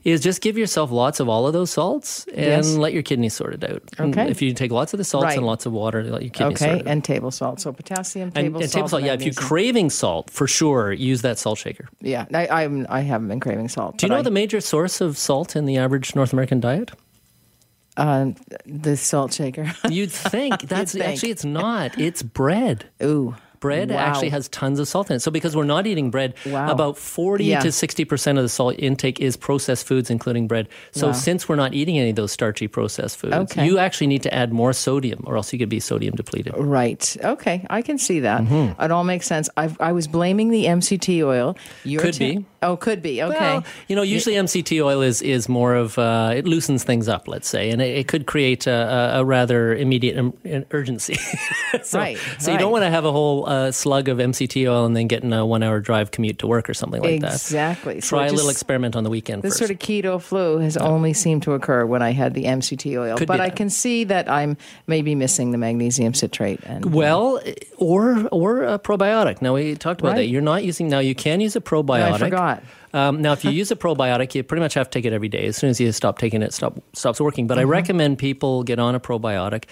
is 0.05 0.20
just 0.20 0.40
give 0.40 0.57
yourself 0.57 0.90
lots 0.90 1.18
of 1.20 1.29
all 1.29 1.46
of 1.46 1.52
those 1.52 1.70
salts 1.70 2.24
and 2.29 2.37
Mm-hmm. 2.37 2.42
Yes. 2.46 2.74
let 2.76 2.92
your 2.92 3.02
kidneys 3.02 3.35
sort 3.35 3.55
it 3.55 3.64
out. 3.70 3.83
Okay. 3.98 4.31
If 4.31 4.40
you 4.42 4.52
take 4.55 4.70
lots 4.70 4.92
of 4.94 4.98
the 4.98 5.05
salts 5.05 5.24
Right. 5.24 5.37
and 5.37 5.46
lots 5.46 5.66
of 5.66 5.72
water, 5.72 6.02
let 6.05 6.22
your 6.22 6.31
kidneys 6.31 6.62
Okay, 6.62 6.66
sort 6.66 6.81
it 6.81 6.87
out. 6.87 6.92
and 6.92 7.05
table 7.05 7.31
salt. 7.31 7.61
So 7.61 7.72
potassium, 7.72 8.31
table 8.31 8.61
and 8.61 8.70
salt, 8.70 8.72
table 8.72 8.88
salt, 8.88 9.02
yeah. 9.02 9.14
If 9.14 9.22
you're 9.24 9.35
craving 9.35 9.90
salt, 9.90 10.31
for 10.31 10.46
sure, 10.46 10.92
use 10.92 11.22
that 11.22 11.38
salt 11.38 11.59
shaker. 11.59 11.88
yeah, 12.00 12.26
I, 12.33 12.64
I'm, 12.64 12.87
I 12.88 13.00
haven't 13.00 13.29
been 13.29 13.40
craving 13.40 13.68
salt. 13.68 13.98
Do 13.98 14.07
you 14.07 14.11
know 14.11 14.18
I- 14.18 14.22
the 14.22 14.31
major 14.31 14.61
source 14.61 15.00
of 15.00 15.16
salt 15.18 15.57
in 15.57 15.66
the 15.66 15.76
average 15.79 16.14
North 16.14 16.33
American 16.33 16.61
diet? 16.61 16.92
uh, 17.96 18.33
the 18.66 18.96
salt 18.96 19.33
shaker? 19.33 19.72
You'd 19.88 20.12
think 20.12 20.61
that's 20.68 20.92
think. 20.92 21.05
actually 21.05 21.31
it's 21.31 21.44
not. 21.46 21.98
It's 21.98 22.22
bread. 22.22 22.85
Ooh, 23.02 23.35
Bread 23.66 23.90
Wow. 23.90 23.96
actually 23.98 24.29
has 24.31 24.48
tons 24.48 24.79
of 24.81 24.87
salt 24.88 25.11
in 25.11 25.16
it. 25.16 25.20
So 25.20 25.31
because 25.31 25.55
we're 25.57 25.64
not 25.64 25.87
eating 25.87 26.11
bread, 26.11 26.35
Wow. 26.46 26.70
about 26.70 26.96
40 26.98 27.44
Yeah. 27.44 27.61
to 27.61 27.68
60% 27.72 28.38
of 28.38 28.44
the 28.44 28.48
salt 28.48 28.74
intake 28.79 29.20
is 29.20 29.37
processed 29.37 29.87
foods 29.87 30.09
including 30.11 30.46
bread. 30.46 30.68
So 30.92 31.09
Wow. 31.09 31.12
since 31.12 31.48
we're 31.48 31.57
not 31.57 31.74
eating 31.74 31.98
any 31.98 32.11
of 32.11 32.16
those 32.16 32.33
starchy 32.33 32.68
processed 32.68 33.16
foods, 33.18 33.35
Okay. 33.35 33.66
you 33.66 33.79
actually 33.79 34.07
need 34.07 34.22
to 34.22 34.33
add 34.35 34.52
more 34.52 34.72
sodium 34.72 35.22
or 35.26 35.37
else 35.37 35.52
you 35.52 35.59
could 35.59 35.68
be 35.68 35.81
sodium 35.81 36.14
depleted. 36.14 36.55
Right. 36.57 37.16
Okay. 37.24 37.64
I 37.70 37.83
can 37.83 37.98
see 37.98 38.20
that. 38.20 38.42
Mm-hmm. 38.42 38.81
It 38.83 38.90
all 38.90 39.05
makes 39.05 39.26
sense. 39.26 39.48
I've, 39.57 39.76
I 39.81 39.92
was 39.92 40.07
blaming 40.07 40.50
the 40.50 40.66
MCT 40.66 41.22
oil. 41.24 41.57
You're 41.85 42.02
Could 42.02 42.18
be. 42.18 42.44
Oh, 42.66 42.76
could 42.76 43.00
be. 43.00 43.22
Okay. 43.22 43.38
Well, 43.38 43.64
you 43.88 43.94
know, 43.94 44.02
usually 44.02 44.35
MCT 44.35 44.85
oil 44.85 45.00
is 45.00 45.22
is 45.22 45.48
more 45.48 45.74
of 45.74 45.98
uh, 45.98 46.33
it 46.35 46.46
loosens 46.46 46.83
things 46.85 47.09
up, 47.09 47.29
let's 47.29 47.48
say, 47.48 47.70
and 47.70 47.81
it, 47.81 47.98
it 47.98 48.09
could 48.09 48.26
create 48.26 48.66
a, 48.66 49.18
a, 49.18 49.24
rather 49.24 49.74
immediate 49.74 50.18
um, 50.18 50.35
urgency. 50.72 51.14
so, 51.83 51.98
Right, 51.98 52.18
So 52.38 52.52
you 52.52 52.59
don't 52.59 52.72
want 52.72 52.83
to 52.83 52.90
have 52.90 53.05
a 53.05 53.12
whole 53.12 53.48
uh, 53.48 53.70
slug 53.72 54.09
of 54.09 54.18
MCT 54.18 54.68
oil 54.68 54.85
and 54.85 54.96
then 54.96 55.07
get 55.07 55.22
in 55.22 55.33
a 55.33 55.46
one 55.46 55.62
hour 55.62 55.81
drive 55.81 56.11
commute 56.11 56.38
to 56.40 56.46
work 56.46 56.68
or 56.68 56.74
something 56.74 57.02
like 57.02 57.20
that. 57.20 57.35
Exactly. 57.35 58.00
So 58.00 58.16
Try 58.16 58.26
it 58.26 58.33
a 58.33 58.35
little 58.35 58.50
experiment 58.50 58.96
on 58.96 59.05
the 59.05 59.11
weekend 59.11 59.42
This 59.42 59.52
first. 59.52 59.59
sort 59.59 59.70
of 59.70 59.79
keto 59.79 60.20
flu 60.20 60.59
has 60.59 60.76
only 60.76 61.12
seemed 61.12 61.44
to 61.44 61.52
occur 61.52 61.87
when 61.87 62.02
I 62.02 62.11
had 62.11 62.35
the 62.35 62.44
MCT 62.44 62.98
oil, 62.98 63.16
Could 63.16 63.29
but 63.29 63.40
I 63.40 63.50
can 63.50 63.70
see 63.70 64.05
that 64.05 64.31
I'm 64.31 64.57
maybe 64.87 65.14
missing 65.14 65.52
the 65.52 65.59
magnesium 65.59 66.14
citrate. 66.14 66.61
And 66.64 66.92
well, 66.92 67.40
or 67.76 68.26
or 68.33 68.64
a 68.64 68.79
probiotic. 68.79 69.40
Now 69.40 69.55
we 69.55 69.74
talked 69.76 70.00
about 70.00 70.11
Right. 70.11 70.16
that. 70.18 70.26
You're 70.26 70.42
not 70.42 70.64
using 70.64 70.88
now. 70.88 70.98
You 70.98 71.14
can 71.14 71.40
use 71.40 71.57
a 71.57 71.61
probiotic. 71.61 72.12
I 72.12 72.18
forgot. 72.18 72.56
Um, 72.95 73.21
now, 73.21 73.33
if 73.33 73.45
you 73.45 73.51
use 73.51 73.71
a 73.71 73.77
probiotic, 73.77 74.35
you 74.35 74.42
pretty 74.42 74.61
much 74.62 74.75
have 74.75 74.88
to 74.90 74.99
take 74.99 75.05
it 75.05 75.12
every 75.12 75.29
day. 75.29 75.47
As 75.47 75.57
soon 75.57 75.71
as 75.71 75.79
you 75.81 75.92
stop 75.92 76.19
taking 76.19 76.42
it, 76.42 76.55
stop 76.55 76.79
stops 76.95 77.21
working. 77.21 77.47
But 77.47 77.59
I 77.59 77.62
Mm-hmm. 77.62 77.71
recommend 77.71 78.19
people 78.19 78.62
get 78.62 78.79
on 78.79 78.95
a 78.95 79.01
probiotic, 79.01 79.64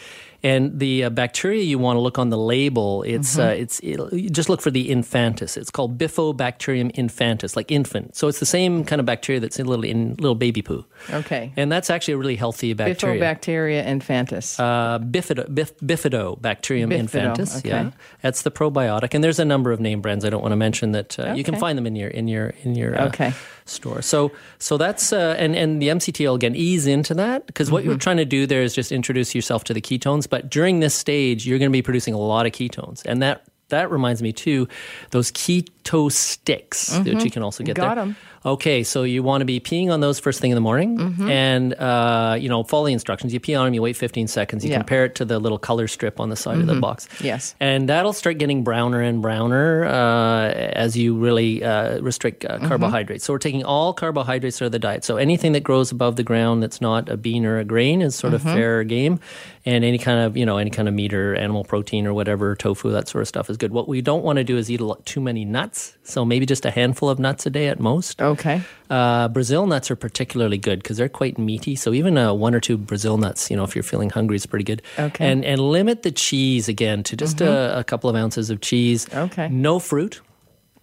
and 0.44 0.78
the 0.78 1.04
uh, 1.04 1.10
bacteria 1.10 1.62
you 1.62 1.78
want 1.80 1.96
to 1.96 2.00
look 2.00 2.18
on 2.18 2.28
the 2.30 2.38
label. 2.38 3.02
It's 3.02 3.34
Mm-hmm. 3.34 3.40
uh, 3.40 3.62
it's 3.62 3.80
it'll, 3.82 4.10
just 4.30 4.48
look 4.48 4.60
for 4.60 4.70
the 4.70 4.90
infantis. 4.90 5.56
It's 5.56 5.70
called 5.70 5.98
Bifidobacterium 5.98 6.94
infantis, 6.94 7.56
like 7.56 7.72
infant. 7.72 8.14
So 8.14 8.28
it's 8.28 8.38
the 8.38 8.46
same 8.46 8.84
kind 8.84 9.00
of 9.00 9.06
bacteria 9.06 9.40
that's 9.40 9.58
in 9.58 9.66
little 9.66 9.84
in 9.84 10.14
little 10.20 10.34
baby 10.36 10.62
poo. 10.62 10.84
Okay. 11.10 11.52
and 11.56 11.72
that's 11.72 11.90
actually 11.90 12.14
a 12.14 12.18
really 12.18 12.36
healthy 12.36 12.72
bacteria. 12.74 13.20
Bifidobacteria 13.20 13.84
infantis. 13.86 14.60
Uh, 14.60 14.98
bifido, 15.00 15.48
bif, 15.52 15.72
bifidobacterium 15.78 16.88
Bifido, 16.92 17.08
infantis. 17.08 17.58
okay. 17.58 17.68
Yeah, 17.70 17.90
that's 18.22 18.42
the 18.42 18.50
probiotic, 18.50 19.14
and 19.14 19.24
there's 19.24 19.38
a 19.38 19.44
number 19.44 19.72
of 19.72 19.80
name 19.80 20.00
brands. 20.00 20.24
I 20.24 20.30
don't 20.30 20.42
want 20.42 20.52
to 20.52 20.56
mention 20.56 20.92
that 20.92 21.18
uh, 21.18 21.32
you 21.34 21.44
can 21.44 21.56
find 21.56 21.76
them 21.78 21.86
in 21.86 21.96
your 21.96 22.10
in 22.10 22.28
your 22.28 22.52
in 22.62 22.74
your 22.74 22.94
uh, 23.00 23.06
Okay. 23.08 23.32
Store. 23.66 24.02
So 24.02 24.32
so 24.58 24.76
that's 24.76 25.12
uh, 25.12 25.34
and 25.38 25.54
and 25.56 25.80
the 25.80 25.88
MCT 25.88 26.34
again 26.34 26.54
ease 26.54 26.86
into 26.86 27.14
that 27.14 27.46
because 27.46 27.70
what 27.70 27.80
Mm-hmm. 27.82 27.90
you're 27.90 27.98
trying 27.98 28.16
to 28.18 28.24
do 28.24 28.46
there 28.46 28.62
is 28.62 28.74
just 28.74 28.92
introduce 28.92 29.34
yourself 29.34 29.64
to 29.64 29.74
the 29.74 29.80
ketones. 29.80 30.28
But 30.28 30.50
during 30.50 30.80
this 30.80 30.94
stage, 30.94 31.46
you're 31.46 31.58
going 31.58 31.70
to 31.70 31.72
be 31.72 31.82
producing 31.82 32.14
a 32.14 32.18
lot 32.18 32.46
of 32.46 32.52
ketones, 32.52 33.04
and 33.04 33.22
that. 33.22 33.44
That 33.70 33.90
reminds 33.90 34.20
me 34.20 34.30
too, 34.30 34.68
those 35.10 35.32
keto 35.32 36.12
sticks 36.12 36.88
that 36.98 37.24
you 37.24 37.30
can 37.30 37.42
also 37.42 37.64
get 37.64 37.76
Mm-hmm. 37.76 37.82
Got 37.82 37.94
there. 37.94 38.02
'em. 38.04 38.16
Okay, 38.46 38.82
so 38.84 39.04
you 39.04 39.22
want 39.22 39.40
to 39.40 39.46
be 39.46 39.58
peeing 39.58 39.90
on 39.90 40.00
those 40.00 40.18
first 40.20 40.38
thing 40.40 40.50
in 40.50 40.54
the 40.54 40.60
morning, 40.60 40.98
Mm-hmm. 40.98 41.30
and 41.30 41.72
uh, 41.74 42.36
you 42.38 42.48
know 42.50 42.62
follow 42.62 42.84
the 42.86 42.92
instructions. 42.92 43.32
You 43.32 43.40
pee 43.40 43.54
on 43.54 43.64
them, 43.64 43.72
you 43.74 43.80
wait 43.80 43.96
15 43.96 44.28
seconds, 44.28 44.64
you 44.64 44.70
Yeah. 44.70 44.74
Mm-hmm. 44.76 44.80
compare 44.82 45.04
it 45.06 45.14
to 45.14 45.24
the 45.24 45.38
little 45.38 45.58
color 45.58 45.88
strip 45.88 46.20
on 46.20 46.28
the 46.28 46.36
side 46.36 46.58
of 46.58 46.66
the 46.66 46.78
box. 46.78 47.08
Yes. 47.22 47.54
and 47.58 47.88
that'll 47.88 48.12
start 48.12 48.36
getting 48.38 48.62
browner 48.62 49.00
and 49.00 49.22
browner 49.22 49.86
uh, 49.86 50.48
as 50.50 50.94
you 50.94 51.14
really 51.16 51.64
uh, 51.64 52.00
restrict 52.00 52.44
uh, 52.44 52.58
Mm-hmm. 52.58 52.66
carbohydrates. 52.68 53.24
So 53.24 53.32
we're 53.32 53.38
taking 53.38 53.64
all 53.64 53.94
carbohydrates 53.94 54.60
out 54.60 54.66
of 54.66 54.72
the 54.72 54.78
diet. 54.78 55.04
So 55.04 55.16
anything 55.16 55.52
that 55.52 55.64
grows 55.64 55.90
above 55.90 56.16
the 56.16 56.22
ground 56.22 56.62
that's 56.62 56.80
not 56.82 57.08
a 57.08 57.16
bean 57.16 57.46
or 57.46 57.58
a 57.58 57.64
grain 57.64 58.02
is 58.02 58.14
sort 58.14 58.34
Mm-hmm. 58.34 58.48
of 58.48 58.54
fair 58.54 58.84
game, 58.84 59.20
and 59.66 59.84
any 59.84 59.98
kind 59.98 60.20
of 60.20 60.36
you 60.36 60.44
know 60.44 60.58
any 60.58 60.70
kind 60.70 60.88
of 60.88 60.94
meat 60.94 61.14
or 61.14 61.34
animal 61.34 61.64
protein 61.64 62.06
or 62.06 62.14
whatever 62.14 62.54
tofu 62.54 62.90
that 62.90 63.08
sort 63.08 63.22
of 63.22 63.28
stuff 63.28 63.48
is 63.48 63.56
good. 63.56 63.72
What 63.72 63.88
we 63.88 64.02
don't 64.02 64.22
want 64.22 64.36
to 64.36 64.44
do 64.44 64.56
is 64.56 64.70
eat 64.70 64.80
a 64.80 64.84
lot, 64.84 65.04
too 65.06 65.20
many 65.20 65.44
nuts. 65.44 65.96
So 66.02 66.24
maybe 66.24 66.46
just 66.46 66.64
a 66.66 66.70
handful 66.70 67.08
of 67.08 67.18
nuts 67.18 67.46
a 67.46 67.50
day 67.50 67.68
at 67.68 67.80
most. 67.80 68.20
okay. 68.20 68.62
Uh, 68.90 69.28
Brazil 69.28 69.66
nuts 69.66 69.90
are 69.90 69.96
particularly 69.96 70.58
good 70.58 70.82
because 70.82 70.98
they're 70.98 71.08
quite 71.08 71.38
meaty. 71.38 71.74
So 71.74 71.94
even 71.94 72.18
uh, 72.18 72.34
one 72.34 72.54
or 72.54 72.60
two 72.60 72.76
Brazil 72.76 73.16
nuts, 73.16 73.50
you 73.50 73.56
know, 73.56 73.64
if 73.64 73.74
you're 73.74 73.82
feeling 73.82 74.10
hungry, 74.10 74.36
is 74.36 74.44
pretty 74.46 74.64
good. 74.64 74.82
Okay. 74.98 75.26
And 75.30 75.44
and 75.44 75.60
limit 75.60 76.02
the 76.02 76.12
cheese 76.12 76.68
again 76.68 77.02
to 77.04 77.16
just 77.16 77.40
a, 77.40 77.78
a 77.78 77.84
couple 77.84 78.10
of 78.10 78.16
ounces 78.16 78.50
of 78.50 78.60
cheese. 78.60 79.08
Okay. 79.14 79.48
No 79.48 79.78
fruit. 79.78 80.20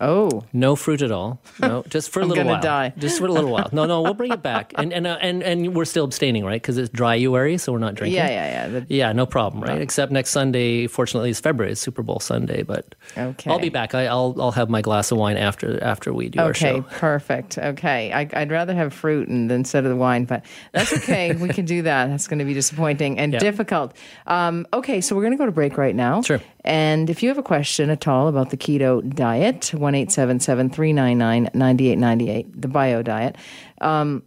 Oh, 0.02 0.44
No 0.52 0.76
fruit 0.76 1.02
at 1.02 1.12
all. 1.12 1.40
No, 1.60 1.84
just 1.88 2.10
for 2.12 2.20
a 2.20 2.24
I'm 2.24 2.30
little 2.30 2.44
gonna 2.44 2.56
while. 2.56 2.62
die. 2.62 2.94
Just 2.98 3.20
for 3.20 3.28
a 3.28 3.32
little 3.32 3.52
while. 3.52 3.70
No, 3.72 3.86
no, 3.86 4.02
we'll 4.02 4.14
bring 4.16 4.32
it 4.32 4.42
back. 4.42 4.74
And 4.78 4.92
and 4.92 5.06
uh, 5.08 5.18
and 5.22 5.44
and 5.44 5.76
we're 5.76 5.86
still 5.86 6.04
abstaining, 6.06 6.44
right? 6.44 6.62
Because 6.62 6.78
it's 6.78 6.90
dryuary, 6.90 7.60
so 7.60 7.72
we're 7.72 7.78
not 7.80 7.96
drinking. 7.96 8.18
yeah, 8.18 8.30
yeah, 8.30 8.52
yeah. 8.52 8.80
The- 8.80 8.86
Yeah, 8.90 9.12
no 9.14 9.26
problem, 9.26 9.64
right? 9.64 9.80
Except 9.82 10.12
next 10.12 10.32
Sunday, 10.32 10.88
fortunately, 10.88 11.30
it's 11.30 11.40
February, 11.40 11.74
it's 11.74 11.82
Super 11.82 12.02
Bowl 12.04 12.20
Sunday. 12.20 12.64
But 12.64 12.96
Okay. 13.18 13.52
I'll 13.52 13.60
be 13.60 13.70
back. 13.70 13.94
I, 13.94 14.08
I'll 14.08 14.36
I'll 14.40 14.52
have 14.52 14.70
my 14.70 14.82
glass 14.82 15.12
of 15.12 15.18
wine 15.20 15.38
after 15.38 15.82
after 15.84 16.12
we 16.14 16.30
do 16.30 16.40
our 16.40 16.54
show. 16.54 16.68
Okay, 16.78 16.88
perfect. 16.98 17.58
Okay, 17.60 18.12
I, 18.12 18.28
I'd 18.34 18.52
rather 18.52 18.74
have 18.74 18.94
fruit 18.94 19.28
and, 19.28 19.52
instead 19.52 19.84
of 19.86 19.90
the 19.92 19.96
wine, 19.98 20.26
but 20.26 20.44
that's 20.72 20.92
okay. 20.94 21.34
we 21.36 21.50
can 21.50 21.66
do 21.66 21.84
that. 21.84 22.08
That's 22.08 22.28
going 22.28 22.40
to 22.40 22.46
be 22.46 22.54
disappointing 22.56 23.20
and 23.20 23.34
Yeah. 23.34 23.40
difficult. 23.40 23.96
Um, 24.28 24.66
okay, 24.74 25.02
so 25.02 25.16
we're 25.16 25.22
going 25.22 25.34
to 25.34 25.38
go 25.38 25.46
to 25.46 25.52
break 25.52 25.78
right 25.78 25.96
now. 25.96 26.22
Sure. 26.22 26.42
And 26.64 27.10
if 27.10 27.24
you 27.24 27.30
have 27.30 27.38
a 27.38 27.44
question 27.44 27.90
at 27.90 28.08
all 28.08 28.28
about 28.28 28.52
the 28.52 28.58
keto 28.58 29.02
diet, 29.14 29.74
one 29.74 29.96
eight 29.96 30.12
seven 30.12 30.40
seven 30.40 30.70
three 30.70 30.94
nine 30.94 31.18
nine 31.18 31.50
ninety 31.54 31.90
eight 31.90 31.98
ninety 31.98 32.30
eight, 32.30 32.62
the 32.62 32.68
bio 32.68 33.02
diet, 33.02 33.36
um, 33.82 34.24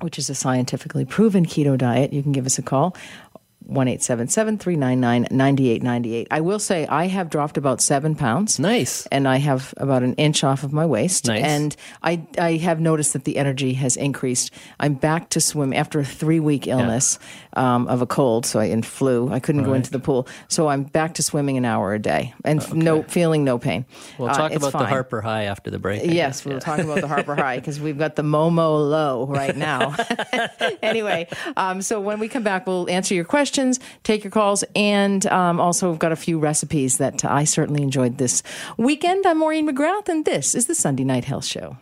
which 0.00 0.18
is 0.18 0.28
a 0.30 0.34
scientifically 0.34 1.04
proven 1.04 1.44
keto 1.44 1.76
diet, 1.76 2.12
you 2.12 2.22
can 2.22 2.32
give 2.32 2.46
us 2.46 2.58
a 2.58 2.62
call. 2.62 2.96
1 3.66 3.86
399 3.98 5.26
9898. 5.30 6.28
I 6.30 6.40
will 6.40 6.58
say 6.58 6.86
I 6.86 7.06
have 7.06 7.30
dropped 7.30 7.56
about 7.56 7.80
seven 7.80 8.14
pounds 8.14 8.58
Nice. 8.58 9.06
and 9.06 9.26
I 9.26 9.36
have 9.38 9.74
about 9.76 10.02
an 10.02 10.14
inch 10.14 10.44
off 10.44 10.62
of 10.62 10.72
my 10.72 10.86
waist. 10.86 11.26
Nice. 11.26 11.42
And 11.42 11.76
I, 12.02 12.26
I 12.38 12.52
have 12.58 12.80
noticed 12.80 13.12
that 13.14 13.24
the 13.24 13.36
energy 13.36 13.74
has 13.74 13.96
increased. 13.96 14.52
I'm 14.80 14.94
back 14.94 15.30
to 15.30 15.40
swim 15.40 15.72
after 15.72 15.98
a 16.00 16.04
three 16.04 16.40
week 16.40 16.66
illness 16.66 17.18
um, 17.54 17.88
of 17.88 18.02
a 18.02 18.06
cold, 18.06 18.46
so 18.46 18.60
I 18.60 18.66
and 18.66 18.84
flu. 18.84 19.30
I 19.32 19.40
couldn't 19.40 19.64
go 19.64 19.72
into 19.72 19.90
the 19.90 19.98
pool, 19.98 20.28
so 20.48 20.68
I'm 20.68 20.82
back 20.84 21.14
to 21.14 21.22
swimming 21.22 21.56
an 21.56 21.64
hour 21.64 21.94
a 21.94 21.98
day 21.98 22.34
and 22.44 22.60
f 22.60 22.72
no 22.74 23.02
feeling 23.02 23.44
no 23.44 23.58
pain. 23.58 23.84
We'll 24.18 24.28
Uh, 24.28 24.34
talk 24.34 24.52
about 24.52 24.72
the. 24.72 24.84
Harper 24.86 25.20
High 25.22 25.44
after 25.44 25.70
the 25.70 25.78
break. 25.78 26.02
I 26.02 26.04
Yes, 26.04 26.14
guess. 26.40 26.44
we'll 26.44 26.54
Yeah. 26.54 26.60
talk 26.60 26.78
about 26.80 27.00
the 27.00 27.08
Harper 27.08 27.34
High 27.44 27.56
because 27.56 27.80
we've 27.80 27.98
got 27.98 28.14
the 28.16 28.22
Momo 28.22 28.88
low 28.90 29.26
right 29.26 29.56
now. 29.56 29.94
anyway, 30.82 31.28
um, 31.56 31.82
so 31.82 32.00
when 32.00 32.18
we 32.18 32.28
come 32.28 32.42
back, 32.42 32.66
we'll 32.66 32.88
answer 32.90 33.14
your 33.14 33.24
questions, 33.56 33.80
take 34.02 34.22
your 34.22 34.30
calls, 34.30 34.64
and 34.74 35.26
um, 35.28 35.58
also 35.60 35.88
we've 35.88 35.98
got 35.98 36.12
a 36.12 36.16
few 36.16 36.38
recipes 36.38 36.98
that 36.98 37.24
I 37.24 37.44
certainly 37.44 37.82
enjoyed 37.82 38.18
this 38.18 38.42
weekend. 38.76 39.26
I'm 39.26 39.38
Maureen 39.38 39.66
McGrath, 39.66 40.10
and 40.10 40.26
this 40.26 40.54
is 40.54 40.66
the 40.66 40.74
Sunday 40.74 41.04
Night 41.04 41.24
Health 41.24 41.46
Show. 41.46 41.78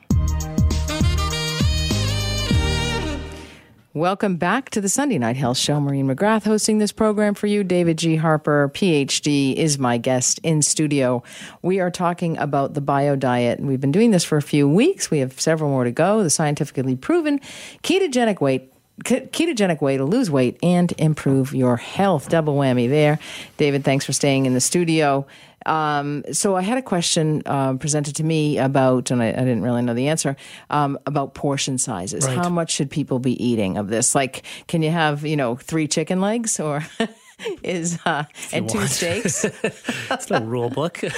Welcome 3.92 4.36
back 4.36 4.70
to 4.70 4.80
the 4.80 4.88
Sunday 4.88 5.18
Night 5.18 5.36
Health 5.36 5.56
Show. 5.56 5.80
Maureen 5.80 6.06
McGrath 6.06 6.44
hosting 6.44 6.78
this 6.78 6.92
program 6.92 7.34
for 7.34 7.48
you. 7.48 7.64
David 7.64 7.98
G. 7.98 8.14
Harper, 8.14 8.70
PhD, 8.72 9.54
is 9.56 9.76
my 9.76 9.98
guest 9.98 10.38
in 10.44 10.62
studio. 10.62 11.24
We 11.62 11.80
are 11.80 11.90
talking 11.90 12.38
about 12.38 12.74
the 12.74 12.80
bio 12.80 13.16
diet, 13.16 13.58
and 13.58 13.66
we've 13.66 13.80
been 13.80 13.92
doing 13.92 14.12
this 14.12 14.22
for 14.22 14.36
a 14.36 14.42
few 14.42 14.68
weeks. 14.68 15.10
We 15.10 15.18
have 15.18 15.40
several 15.40 15.70
more 15.70 15.82
to 15.82 15.92
go. 15.92 16.22
The 16.22 16.30
scientifically 16.30 16.94
proven 16.94 17.40
ketogenic 17.82 18.40
weight 18.40 18.73
ketogenic 19.02 19.80
way 19.80 19.96
to 19.96 20.04
lose 20.04 20.30
weight 20.30 20.58
and 20.62 20.92
improve 20.98 21.54
your 21.54 21.76
health. 21.76 22.28
Double 22.28 22.54
whammy 22.54 22.88
there. 22.88 23.18
David, 23.56 23.84
thanks 23.84 24.04
for 24.04 24.12
staying 24.12 24.46
in 24.46 24.54
the 24.54 24.60
studio. 24.60 25.26
Um, 25.66 26.24
so 26.32 26.56
I 26.56 26.62
had 26.62 26.78
a 26.78 26.82
question 26.82 27.42
uh, 27.46 27.74
presented 27.74 28.16
to 28.16 28.24
me 28.24 28.58
about, 28.58 29.10
and 29.10 29.22
I, 29.22 29.28
I 29.28 29.32
didn't 29.32 29.62
really 29.62 29.82
know 29.82 29.94
the 29.94 30.08
answer, 30.08 30.36
um, 30.70 30.98
about 31.06 31.34
portion 31.34 31.78
sizes. 31.78 32.26
Right. 32.26 32.36
How 32.36 32.48
much 32.48 32.70
should 32.70 32.90
people 32.90 33.18
be 33.18 33.42
eating 33.42 33.78
of 33.78 33.88
this? 33.88 34.14
Like, 34.14 34.42
can 34.68 34.82
you 34.82 34.90
have, 34.90 35.24
you 35.24 35.36
know, 35.36 35.56
three 35.56 35.88
chicken 35.88 36.20
legs 36.20 36.60
or 36.60 36.84
is, 37.62 37.98
uh, 38.04 38.24
and 38.52 38.68
two 38.68 38.78
want. 38.78 38.90
steaks? 38.90 39.44
It's 40.10 40.30
no 40.30 40.40
rule 40.40 40.70
book. 40.70 41.02
I 41.04 41.08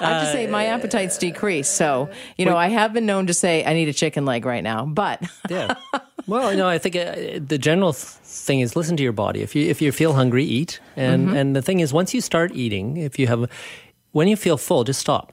have 0.00 0.22
to 0.26 0.32
say, 0.32 0.46
my 0.46 0.66
appetite's 0.66 1.18
decreased. 1.18 1.74
So, 1.76 2.08
you 2.36 2.44
know, 2.46 2.56
I 2.56 2.68
have 2.68 2.92
been 2.92 3.06
known 3.06 3.26
to 3.28 3.34
say 3.34 3.64
I 3.64 3.72
need 3.74 3.88
a 3.88 3.92
chicken 3.92 4.24
leg 4.24 4.44
right 4.46 4.62
now, 4.64 4.84
but 4.86 5.22
yeah. 5.50 5.74
Well, 6.26 6.50
you 6.50 6.56
know, 6.58 6.68
I 6.68 6.78
think 6.78 6.96
uh, 6.96 7.38
the 7.46 7.58
general 7.58 7.92
thing 7.92 8.60
is 8.60 8.74
listen 8.74 8.96
to 8.96 9.02
your 9.02 9.12
body. 9.12 9.42
If 9.42 9.54
you 9.54 9.68
if 9.70 9.80
you 9.80 9.92
feel 9.92 10.12
hungry, 10.14 10.44
eat. 10.44 10.80
And 10.96 11.28
Mm-hmm. 11.28 11.36
and 11.36 11.56
the 11.56 11.62
thing 11.62 11.80
is, 11.80 11.92
once 11.92 12.12
you 12.14 12.20
start 12.20 12.50
eating, 12.54 12.96
if 12.96 13.18
you 13.18 13.26
have, 13.28 13.48
when 14.12 14.26
you 14.28 14.36
feel 14.36 14.56
full, 14.56 14.82
just 14.84 15.00
stop. 15.00 15.32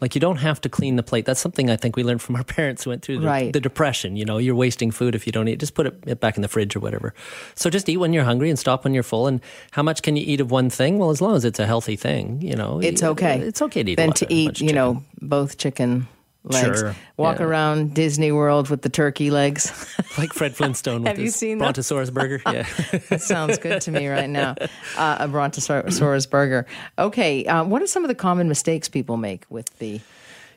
Like 0.00 0.14
you 0.14 0.20
don't 0.20 0.36
have 0.36 0.60
to 0.62 0.68
clean 0.68 0.96
the 0.96 1.02
plate. 1.02 1.24
That's 1.24 1.40
something 1.40 1.70
I 1.70 1.76
think 1.76 1.96
we 1.96 2.02
learned 2.04 2.20
from 2.20 2.36
our 2.36 2.44
parents 2.58 2.84
who 2.84 2.90
went 2.90 3.02
through 3.02 3.20
the, 3.20 3.26
Right. 3.26 3.52
the 3.52 3.60
depression. 3.60 4.16
You 4.16 4.24
know, 4.24 4.38
you're 4.38 4.54
wasting 4.54 4.90
food 4.90 5.14
if 5.14 5.26
you 5.26 5.32
don't 5.32 5.48
eat. 5.48 5.60
Just 5.60 5.74
put 5.74 5.86
it, 5.86 5.94
it 6.06 6.20
back 6.20 6.36
in 6.36 6.42
the 6.42 6.48
fridge 6.48 6.76
or 6.76 6.80
whatever. 6.80 7.14
So 7.54 7.70
just 7.70 7.88
eat 7.88 7.96
when 7.98 8.12
you're 8.12 8.24
hungry 8.24 8.50
and 8.50 8.58
stop 8.58 8.84
when 8.84 8.92
you're 8.92 9.02
full. 9.02 9.26
And 9.26 9.40
how 9.70 9.82
much 9.82 10.02
can 10.02 10.16
you 10.16 10.24
eat 10.26 10.40
of 10.40 10.50
one 10.50 10.68
thing? 10.68 10.98
Well, 10.98 11.10
as 11.10 11.20
long 11.20 11.36
as 11.36 11.44
it's 11.44 11.58
a 11.58 11.66
healthy 11.66 11.96
thing, 11.96 12.42
you 12.42 12.54
know, 12.56 12.80
it's 12.80 13.02
okay. 13.02 13.40
It's 13.40 13.62
okay 13.62 13.82
to 13.82 13.92
eat. 13.92 13.96
Then 13.96 14.12
to 14.12 14.26
eat, 14.32 14.60
you 14.60 14.72
know, 14.72 15.02
both 15.22 15.56
chicken 15.58 16.08
legs. 16.44 16.80
Sure, 16.80 16.94
Walk 17.16 17.38
yeah. 17.38 17.46
around 17.46 17.94
Disney 17.94 18.30
World 18.32 18.68
with 18.70 18.82
the 18.82 18.88
turkey 18.88 19.30
legs. 19.30 19.72
like 20.18 20.32
Fred 20.32 20.54
Flintstone 20.54 21.02
with 21.02 21.08
Have 21.08 21.18
you 21.18 21.24
his 21.24 21.36
seen 21.36 21.58
that? 21.58 21.64
Brontosaurus 21.64 22.10
burger. 22.10 22.40
Yeah. 22.52 22.66
that 23.08 23.22
sounds 23.22 23.58
good 23.58 23.80
to 23.82 23.90
me 23.90 24.06
right 24.08 24.28
now. 24.30 24.54
Uh, 24.96 25.16
a 25.20 25.28
Brontosaurus 25.28 26.26
burger. 26.26 26.66
Okay, 26.98 27.44
uh, 27.46 27.64
what 27.64 27.82
are 27.82 27.86
some 27.86 28.04
of 28.04 28.08
the 28.08 28.14
common 28.14 28.48
mistakes 28.48 28.88
people 28.88 29.16
make 29.16 29.44
with 29.48 29.76
the? 29.78 30.00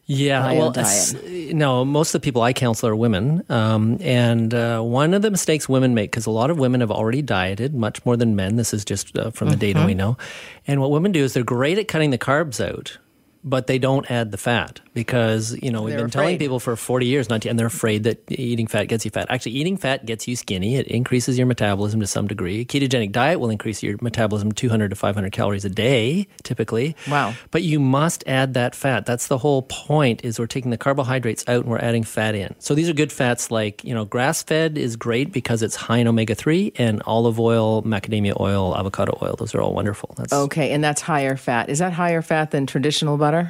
Yeah, 0.05 0.53
well, 0.53 0.71
diet. 0.71 1.15
no, 1.53 1.83
most 1.83 2.13
of 2.15 2.21
the 2.21 2.25
people 2.25 2.41
I 2.41 2.53
counsel 2.53 2.87
are 2.87 2.95
women, 2.95 3.43
um, 3.49 3.97
and 3.99 4.53
uh, 4.53 4.79
one 4.81 5.13
of 5.13 5.21
the 5.21 5.29
mistakes 5.31 5.67
women 5.67 5.93
make 5.95 6.11
because 6.11 6.25
a 6.25 6.31
lot 6.31 6.49
of 6.49 6.57
women 6.59 6.79
have 6.81 6.91
already 6.91 7.21
dieted 7.21 7.73
much 7.75 8.05
more 8.05 8.15
than 8.15 8.35
men. 8.35 8.55
This 8.55 8.73
is 8.73 8.85
just 8.85 9.17
uh, 9.17 9.31
from 9.31 9.49
the 9.49 9.57
data 9.57 9.79
Mm-hmm. 9.79 9.87
we 9.87 9.93
know, 9.95 10.17
and 10.65 10.79
what 10.79 10.91
women 10.91 11.11
do 11.11 11.23
is 11.23 11.33
they're 11.33 11.43
great 11.43 11.77
at 11.77 11.87
cutting 11.89 12.11
the 12.11 12.17
carbs 12.17 12.65
out, 12.65 12.97
but 13.43 13.67
they 13.67 13.79
don't 13.79 14.09
add 14.09 14.31
the 14.31 14.37
fat 14.37 14.81
because 14.93 15.57
you 15.61 15.71
know 15.71 15.83
we've 15.83 15.93
They're 15.93 16.03
been 16.03 16.11
telling 16.11 16.37
people 16.37 16.59
for 16.59 16.75
forty 16.75 17.05
years 17.05 17.29
not 17.29 17.41
to, 17.43 17.49
and 17.49 17.57
they're 17.57 17.67
afraid 17.67 18.03
that 18.03 18.23
eating 18.29 18.67
fat 18.67 18.85
gets 18.85 19.05
you 19.05 19.11
fat. 19.11 19.27
Actually, 19.29 19.53
eating 19.53 19.77
fat 19.77 20.05
gets 20.05 20.27
you 20.27 20.35
skinny. 20.35 20.75
It 20.75 20.87
increases 20.87 21.37
your 21.37 21.47
metabolism 21.47 21.99
to 21.99 22.07
some 22.07 22.27
degree. 22.27 22.61
a 22.61 22.65
ketogenic 22.65 23.11
diet 23.11 23.39
will 23.39 23.49
increase 23.49 23.83
your 23.83 23.97
metabolism 24.01 24.51
two 24.51 24.69
hundred 24.69 24.89
to 24.89 24.95
five 24.95 25.15
hundred 25.15 25.31
calories 25.31 25.65
a 25.65 25.69
day, 25.69 26.27
typically. 26.43 26.95
Wow. 27.09 27.33
But 27.51 27.63
you 27.63 27.79
must 27.79 28.23
add 28.27 28.53
that 28.55 28.75
fat. 28.75 29.05
That's 29.05 29.27
the 29.27 29.37
whole 29.37 29.63
point 29.63 30.23
is 30.23 30.39
we're 30.39 30.47
taking 30.47 30.71
the 30.71 30.77
carbohydrates 30.77 31.43
out 31.47 31.61
and 31.61 31.65
we're 31.65 31.79
adding 31.79 32.03
fat 32.03 32.35
in. 32.35 32.55
So 32.59 32.75
these 32.75 32.89
are 32.89 32.93
good 32.93 33.11
fats 33.11 33.51
like, 33.51 33.83
you 33.83 33.93
know, 33.93 34.05
grass-fed 34.05 34.77
is 34.77 34.95
great 34.95 35.31
because 35.31 35.61
it's 35.61 35.75
high 35.75 35.97
in 35.97 36.07
omega-3 36.07 36.73
and 36.77 37.01
olive 37.05 37.39
oil, 37.39 37.83
macadamia 37.83 38.39
oil, 38.39 38.75
avocado 38.77 39.17
oil. 39.21 39.35
Those 39.37 39.53
are 39.55 39.61
all 39.61 39.73
wonderful. 39.73 40.13
That's 40.17 40.33
Okay, 40.33 40.71
and 40.71 40.83
that's 40.83 41.01
higher 41.01 41.37
fat. 41.37 41.69
Is 41.69 41.79
that 41.79 41.93
higher 41.93 42.21
fat 42.21 42.51
than 42.51 42.65
traditional 42.65 43.17
butter? 43.27 43.45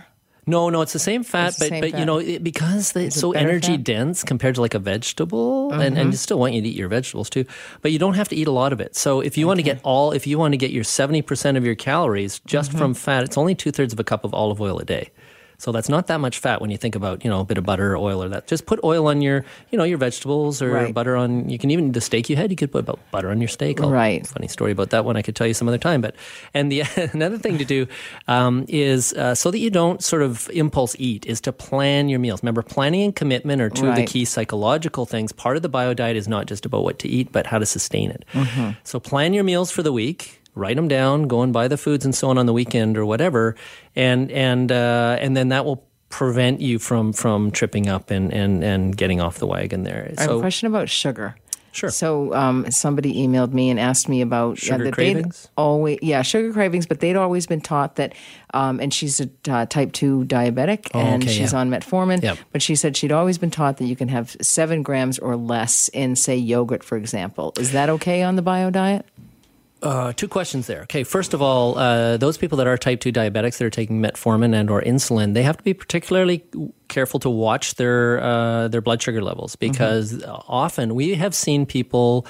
No, 0.50 0.70
no, 0.70 0.80
it's 0.82 0.94
the 0.94 1.00
same 1.12 1.24
fat, 1.24 1.56
the 1.56 1.60
but 1.60 1.68
same 1.70 1.82
but 1.84 1.92
fat. 1.92 2.00
you 2.00 2.06
know, 2.06 2.20
it, 2.20 2.42
because 2.42 2.94
they, 2.94 3.08
it's 3.08 3.20
so 3.20 3.34
energy 3.34 3.74
fat? 3.74 3.74
Mm-hmm. 3.74 3.84
dense 4.08 4.24
compared 4.24 4.56
to 4.56 4.62
like 4.62 4.76
a 4.76 4.80
vegetable 4.80 5.74
and 5.74 5.98
and 6.00 6.12
you 6.14 6.18
still 6.18 6.40
want 6.40 6.54
you 6.56 6.62
to 6.62 6.70
eat 6.70 6.78
your 6.84 6.88
vegetables 6.88 7.30
too, 7.30 7.44
but 7.82 7.92
you 7.92 8.00
don't 8.00 8.14
have 8.22 8.30
to 8.30 8.36
eat 8.40 8.48
a 8.48 8.56
lot 8.62 8.72
of 8.72 8.80
it. 8.86 8.96
So 8.96 9.20
if 9.20 9.38
you 9.38 9.46
want 9.50 9.60
to 9.60 9.68
get 9.72 9.82
all 9.84 10.14
if 10.20 10.24
you 10.30 10.40
want 10.40 10.54
to 10.54 10.58
get 10.66 10.72
your 10.72 10.86
70% 10.86 11.58
of 11.58 11.66
your 11.66 11.76
calories 11.76 12.40
just 12.56 12.70
Mm-hmm. 12.70 12.80
from 12.80 12.94
fat, 12.94 13.22
it's 13.26 13.38
only 13.38 13.56
two-thirds 13.56 13.92
of 13.94 14.00
a 14.00 14.06
cup 14.12 14.24
of 14.24 14.34
olive 14.34 14.62
oil 14.62 14.80
a 14.80 14.86
day. 14.86 15.12
So 15.60 15.72
that's 15.72 15.90
not 15.90 16.06
that 16.08 16.20
much 16.20 16.38
fat 16.38 16.62
when 16.62 16.70
you 16.70 16.78
think 16.78 16.94
about, 16.94 17.24
you 17.24 17.32
know, 17.32 17.40
a 17.40 17.44
bit 17.44 17.58
of 17.58 17.64
butter 17.66 17.94
or 17.94 17.98
oil 17.98 18.22
or 18.24 18.30
that. 18.30 18.46
Just 18.46 18.68
put 18.68 18.80
oil 18.84 19.08
on 19.08 19.24
your, 19.24 19.44
you 19.72 19.78
know, 19.78 19.84
your 19.86 19.98
vegetables 19.98 20.62
or 20.62 20.70
Right. 20.70 20.94
butter 20.94 21.16
on 21.16 21.50
you 21.50 21.58
can 21.58 21.72
even 21.72 21.94
the 21.94 22.02
steak 22.02 22.30
you 22.30 22.36
had, 22.36 22.52
you 22.52 22.56
could 22.56 22.72
put 22.72 22.82
about 22.82 23.00
butter 23.10 23.32
on 23.32 23.42
your 23.42 23.48
steak. 23.48 23.82
I'll- 23.82 23.90
Right. 23.90 24.26
Funny 24.28 24.48
story 24.48 24.72
about 24.72 24.92
that 24.92 25.04
one 25.04 25.18
I 25.18 25.24
could 25.24 25.36
tell 25.36 25.48
you 25.48 25.56
some 25.56 25.68
other 25.68 25.80
time. 25.80 26.00
But 26.02 26.14
and 26.54 26.72
the 26.72 26.82
another 27.14 27.40
thing 27.40 27.58
to 27.58 27.66
do 27.66 27.88
um, 28.28 28.66
is 28.68 29.14
uh, 29.14 29.34
so 29.34 29.50
that 29.50 29.58
you 29.58 29.72
don't 29.72 30.04
sort 30.04 30.22
of 30.22 30.48
impulse 30.54 30.96
eat 31.00 31.26
is 31.26 31.42
to 31.42 31.52
plan 31.52 32.08
your 32.08 32.20
meals. 32.20 32.44
Remember, 32.44 32.62
planning 32.62 33.02
and 33.02 33.16
commitment 33.16 33.60
are 33.60 33.70
two 33.72 33.88
of 33.90 33.96
the 33.96 34.06
key 34.06 34.26
psychological 34.26 35.06
things. 35.08 35.32
Part 35.32 35.56
of 35.58 35.64
the 35.64 35.70
bio 35.70 35.96
diet 35.96 36.18
is 36.18 36.28
not 36.28 36.46
just 36.46 36.66
about 36.68 36.84
what 36.84 37.00
to 37.00 37.08
eat, 37.08 37.32
but 37.32 37.48
how 37.48 37.58
to 37.58 37.66
sustain 37.66 38.12
it. 38.12 38.26
Mm-hmm. 38.34 38.72
So 38.84 39.00
plan 39.00 39.34
your 39.34 39.44
meals 39.44 39.72
for 39.72 39.82
the 39.82 39.92
week. 39.92 40.37
Write 40.58 40.76
them 40.76 40.88
down. 40.88 41.28
Go 41.28 41.42
and 41.42 41.54
buy 41.54 41.68
the 41.68 41.78
foods 41.78 42.04
and 42.06 42.14
so 42.14 42.30
on 42.30 42.38
on 42.38 42.46
the 42.46 42.54
weekend 42.54 42.98
or 42.98 43.06
whatever, 43.06 43.56
and 43.96 44.32
and 44.32 44.72
uh, 44.72 45.18
and 45.20 45.38
then 45.38 45.50
that 45.50 45.66
will 45.66 45.84
prevent 46.10 46.62
you 46.62 46.80
from 46.80 47.14
from 47.14 47.52
tripping 47.52 47.88
up 47.88 48.10
and 48.12 48.34
and 48.34 48.64
and 48.64 48.98
getting 48.98 49.22
off 49.22 49.38
the 49.38 49.48
wagon 49.48 49.84
there. 49.84 50.14
I 50.18 50.22
have 50.24 50.32
a 50.32 50.40
question 50.40 50.68
about 50.68 50.90
sugar. 50.90 51.36
Sure. 51.78 51.92
So 51.92 52.34
um, 52.34 52.72
somebody 52.72 53.14
emailed 53.14 53.54
me 53.54 53.70
and 53.70 53.80
asked 53.80 54.10
me 54.10 54.22
about 54.22 54.58
Sugar 54.58 54.86
that 54.86 54.94
cravings? 54.94 55.48
Always, 55.56 56.00
yeah, 56.02 56.24
sugar 56.24 56.52
cravings. 56.52 56.88
But 56.88 57.02
they'd 57.02 57.16
always 57.16 57.46
been 57.46 57.62
taught 57.62 57.98
that, 57.98 58.16
um, 58.52 58.80
and 58.80 58.92
she's 58.92 59.22
a 59.22 59.30
uh, 59.48 59.68
type 59.68 59.92
two 59.92 60.26
diabetic, 60.26 60.90
Oh, 60.96 61.00
and 61.00 61.22
okay, 61.22 61.32
she's 61.32 61.54
yeah. 61.54 61.60
on 61.60 61.70
metformin. 61.70 62.24
Yep. 62.24 62.40
But 62.52 62.64
she 62.64 62.76
said 62.76 62.98
she'd 62.98 63.12
always 63.12 63.38
been 63.38 63.52
taught 63.52 63.78
that 63.78 63.86
you 63.86 63.96
can 63.96 64.08
have 64.08 64.36
seven 64.42 64.82
grams 64.82 65.20
or 65.20 65.36
less 65.36 65.88
in, 65.90 66.16
say, 66.16 66.36
yogurt, 66.36 66.84
for 66.84 66.98
example. 66.98 67.54
Is 67.60 67.74
that 67.74 67.90
okay 67.90 68.24
on 68.24 68.38
the 68.38 68.42
bio 68.42 68.72
diet? 68.72 69.06
Uh, 69.82 70.12
two 70.14 70.28
questions 70.28 70.66
there. 70.66 70.82
Okay, 70.84 71.04
first 71.04 71.34
of 71.34 71.42
all, 71.42 71.78
uh, 71.78 72.18
those 72.18 72.38
people 72.38 72.58
that 72.58 72.66
are 72.66 72.78
type 72.78 73.00
two 73.00 73.12
diabetics 73.12 73.58
that 73.58 73.66
are 73.66 73.70
taking 73.70 74.02
metformin 74.02 74.56
and 74.56 74.72
or 74.72 74.82
insulin, 74.82 75.36
they 75.36 75.44
have 75.44 75.58
to 75.58 75.64
be 75.64 75.74
particularly 75.74 76.44
careful 76.88 77.20
to 77.20 77.30
watch 77.30 77.76
their 77.76 78.20
uh, 78.22 78.68
their 78.70 78.82
blood 78.82 79.02
sugar 79.02 79.22
levels 79.22 79.56
because 79.56 80.24
often 80.26 80.96
we 80.96 81.14
have 81.16 81.36
seen 81.36 81.66
people. 81.66 82.26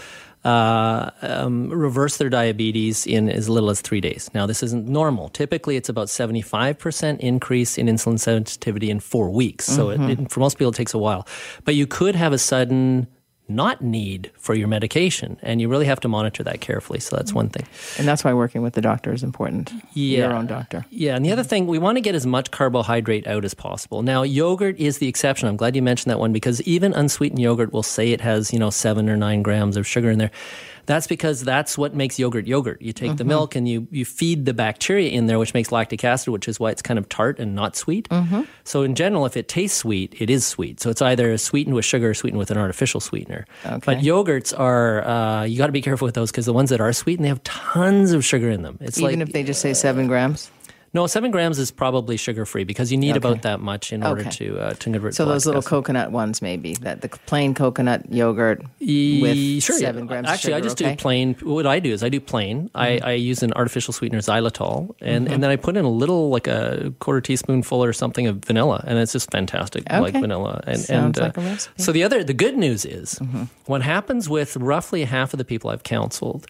Uh, 0.45 1.10
um, 1.23 1.67
reverse 1.69 2.17
their 2.17 2.29
diabetes 2.29 3.05
in 3.05 3.27
as 3.27 3.49
little 3.49 3.69
as 3.69 3.81
three 3.81 3.99
days. 3.99 4.29
Now, 4.33 4.45
this 4.45 4.63
isn't 4.63 4.88
normal. 4.88 5.27
Typically, 5.27 5.75
it's 5.75 5.89
about 5.89 6.07
75% 6.07 7.19
increase 7.19 7.77
in 7.77 7.88
insulin 7.88 8.17
sensitivity 8.17 8.89
in 8.89 9.01
four 9.01 9.29
weeks. 9.29 9.65
So, 9.65 9.89
it, 9.89 9.99
it, 9.99 10.31
for 10.31 10.39
most 10.39 10.57
people, 10.57 10.69
it 10.69 10.75
takes 10.75 10.93
a 10.93 10.97
while. 10.99 11.27
But 11.65 11.75
you 11.75 11.86
could 11.86 12.15
have 12.15 12.31
a 12.31 12.38
sudden 12.38 13.07
not 13.49 13.81
need 13.81 14.31
for 14.38 14.53
your 14.53 14.67
medication, 14.67 15.38
and 15.41 15.62
you 15.62 15.69
really 15.69 15.86
have 15.86 15.99
to 16.01 16.07
monitor 16.07 16.43
that 16.43 16.62
carefully. 16.62 16.99
So, 16.99 17.15
that's 17.15 17.33
one 17.33 17.49
thing. 17.49 17.65
And 17.97 18.07
that's 18.07 18.23
why 18.23 18.33
working 18.33 18.62
with 18.62 18.73
the 18.73 18.81
doctor 18.81 19.13
is 19.13 19.23
important. 19.23 19.71
Yeah. 19.93 20.19
Your 20.19 20.33
own 20.33 20.47
doctor. 20.47 20.86
Yeah, 20.89 21.15
and 21.15 21.25
the 21.25 21.31
other 21.31 21.43
thing, 21.43 21.67
we 21.67 21.79
want 21.79 21.97
to 21.97 22.01
get 22.01 22.15
as 22.15 22.25
much 22.25 22.51
carbohydrate 22.51 23.27
out 23.27 23.45
as 23.45 23.53
possible. 23.53 24.01
Now, 24.01 24.23
yogurt 24.23 24.77
is 24.77 24.99
the 24.99 25.07
exception. 25.07 25.47
I'm 25.47 25.57
glad 25.57 25.75
you 25.75 25.81
mentioned 25.81 26.12
that 26.12 26.19
one 26.19 26.33
because 26.33 26.62
even 26.63 26.93
unsweetened 26.93 27.41
yogurt 27.41 27.73
will 27.73 27.83
say 27.83 28.12
it 28.12 28.21
has, 28.21 28.53
you 28.53 28.60
know, 28.60 28.69
seven 28.69 29.10
or 29.10 29.17
nine 29.17 29.41
grams 29.43 29.77
of 29.77 29.88
sugar 29.88 30.10
in 30.10 30.19
there. 30.19 30.31
That's 30.88 31.06
because 31.06 31.43
that's 31.43 31.78
what 31.78 31.93
makes 31.93 32.17
yogurt 32.17 32.47
yogurt. 32.47 32.82
You 32.82 32.93
take 32.93 33.17
the 33.17 33.26
milk 33.26 33.56
and 33.56 33.67
you, 33.67 33.88
you 33.91 34.06
feed 34.06 34.45
the 34.45 34.54
bacteria 34.54 35.10
in 35.10 35.28
there, 35.28 35.38
which 35.38 35.54
makes 35.54 35.71
lactic 35.71 36.04
acid, 36.04 36.30
which 36.30 36.47
is 36.47 36.60
why 36.60 36.71
it's 36.71 36.82
kind 36.82 36.97
of 36.97 37.10
tart 37.10 37.39
and 37.39 37.54
not 37.54 37.76
sweet. 37.76 38.08
So, 38.63 38.84
in 38.84 38.95
general, 38.95 39.26
if 39.26 39.38
it 39.38 39.47
tastes 39.47 39.78
sweet, 39.78 40.15
it 40.19 40.30
is 40.30 40.45
sweet. 40.45 40.80
So, 40.80 40.89
it's 40.89 41.02
either 41.02 41.38
sweetened 41.38 41.76
with 41.76 41.86
sugar 41.86 42.10
or 42.10 42.13
sweetened 42.13 42.39
with 42.39 42.52
an 42.52 42.58
artificial 42.58 43.02
sweetener. 43.02 43.45
Okay. 43.65 43.80
But 43.86 43.97
yogurts 44.00 44.58
are, 44.58 45.06
uh, 45.06 45.43
you 45.43 45.58
got 45.58 45.67
to 45.67 45.71
be 45.73 45.82
careful 45.82 46.06
with 46.06 46.15
those 46.15 46.32
because 46.32 46.45
the 46.45 46.54
ones 46.54 46.69
that 46.69 46.80
are 46.80 46.93
sweet 46.93 47.19
and 47.19 47.26
they 47.26 47.30
have 47.30 47.43
tons 47.43 48.13
of 48.13 48.23
sugar 48.23 48.50
in 48.50 48.62
them. 48.62 48.78
It's 48.80 48.97
Even 48.97 49.19
like, 49.19 49.28
if 49.28 49.34
they 49.34 49.43
just 49.43 49.62
say 49.62 49.73
seven 49.73 50.08
grams. 50.08 50.50
No, 50.93 51.06
seven 51.08 51.32
grams 51.32 51.60
is 51.60 51.69
probably 51.71 52.17
sugar 52.17 52.45
free 52.45 52.63
because 52.63 52.91
you 52.91 52.97
need 52.97 53.15
about 53.17 53.41
that 53.43 53.60
much 53.60 53.91
in 53.93 54.04
order 54.04 54.21
Okay. 54.21 54.30
to 54.32 54.60
uh, 54.60 54.69
to 54.73 54.78
convert. 54.89 55.13
So 55.15 55.26
those 55.26 55.45
little 55.45 55.60
acid. 55.60 55.69
coconut 55.69 56.12
ones, 56.12 56.41
maybe 56.41 56.73
that 56.76 57.02
the 57.02 57.10
plain 57.10 57.54
coconut 57.54 58.12
yogurt 58.12 58.63
Ye- 58.80 59.21
with 59.21 59.63
sure, 59.63 59.78
seven 59.78 60.04
yeah. 60.06 60.08
grams. 60.08 60.28
of 60.28 60.34
Actually, 60.34 60.54
I 60.56 60.62
just 60.62 60.82
okay? 60.82 60.91
do 60.95 60.97
plain. 60.97 61.36
What 61.43 61.67
I 61.67 61.80
do 61.80 61.91
is 61.91 62.04
I 62.04 62.10
do 62.10 62.19
plain. 62.19 62.69
I, 62.73 63.00
I 63.04 63.12
use 63.13 63.43
an 63.43 63.54
artificial 63.54 63.93
sweetener, 63.93 64.19
xylitol, 64.21 64.95
and, 65.02 65.26
Mm-hmm. 65.26 65.34
and 65.34 65.43
then 65.43 65.50
I 65.52 65.56
put 65.56 65.78
in 65.78 65.86
a 65.86 65.89
little, 65.89 66.30
like 66.30 66.47
a 66.47 66.93
quarter 67.00 67.21
teaspoonful 67.21 67.84
or 67.84 67.91
something 67.93 68.28
of 68.28 68.38
vanilla, 68.45 68.84
and 68.88 68.97
it's 68.97 69.12
just 69.13 69.30
fantastic, 69.32 69.84
like 69.91 70.13
vanilla. 70.13 70.62
And, 70.65 70.80
Sounds 70.80 71.17
and, 71.17 71.19
uh, 71.19 71.21
like 71.28 71.38
a 71.38 71.41
recipe. 71.41 71.73
Mm-hmm. 71.73 71.84
So 71.84 71.91
the 71.91 72.04
other, 72.04 72.23
the 72.23 72.34
good 72.34 72.58
news 72.58 72.86
is, 72.86 73.19
what 73.65 73.82
happens 73.82 74.30
with 74.30 74.56
roughly 74.58 75.04
half 75.04 75.34
of 75.34 75.38
the 75.38 75.45
people 75.45 75.69
I've 75.69 75.84
counseled 75.84 76.47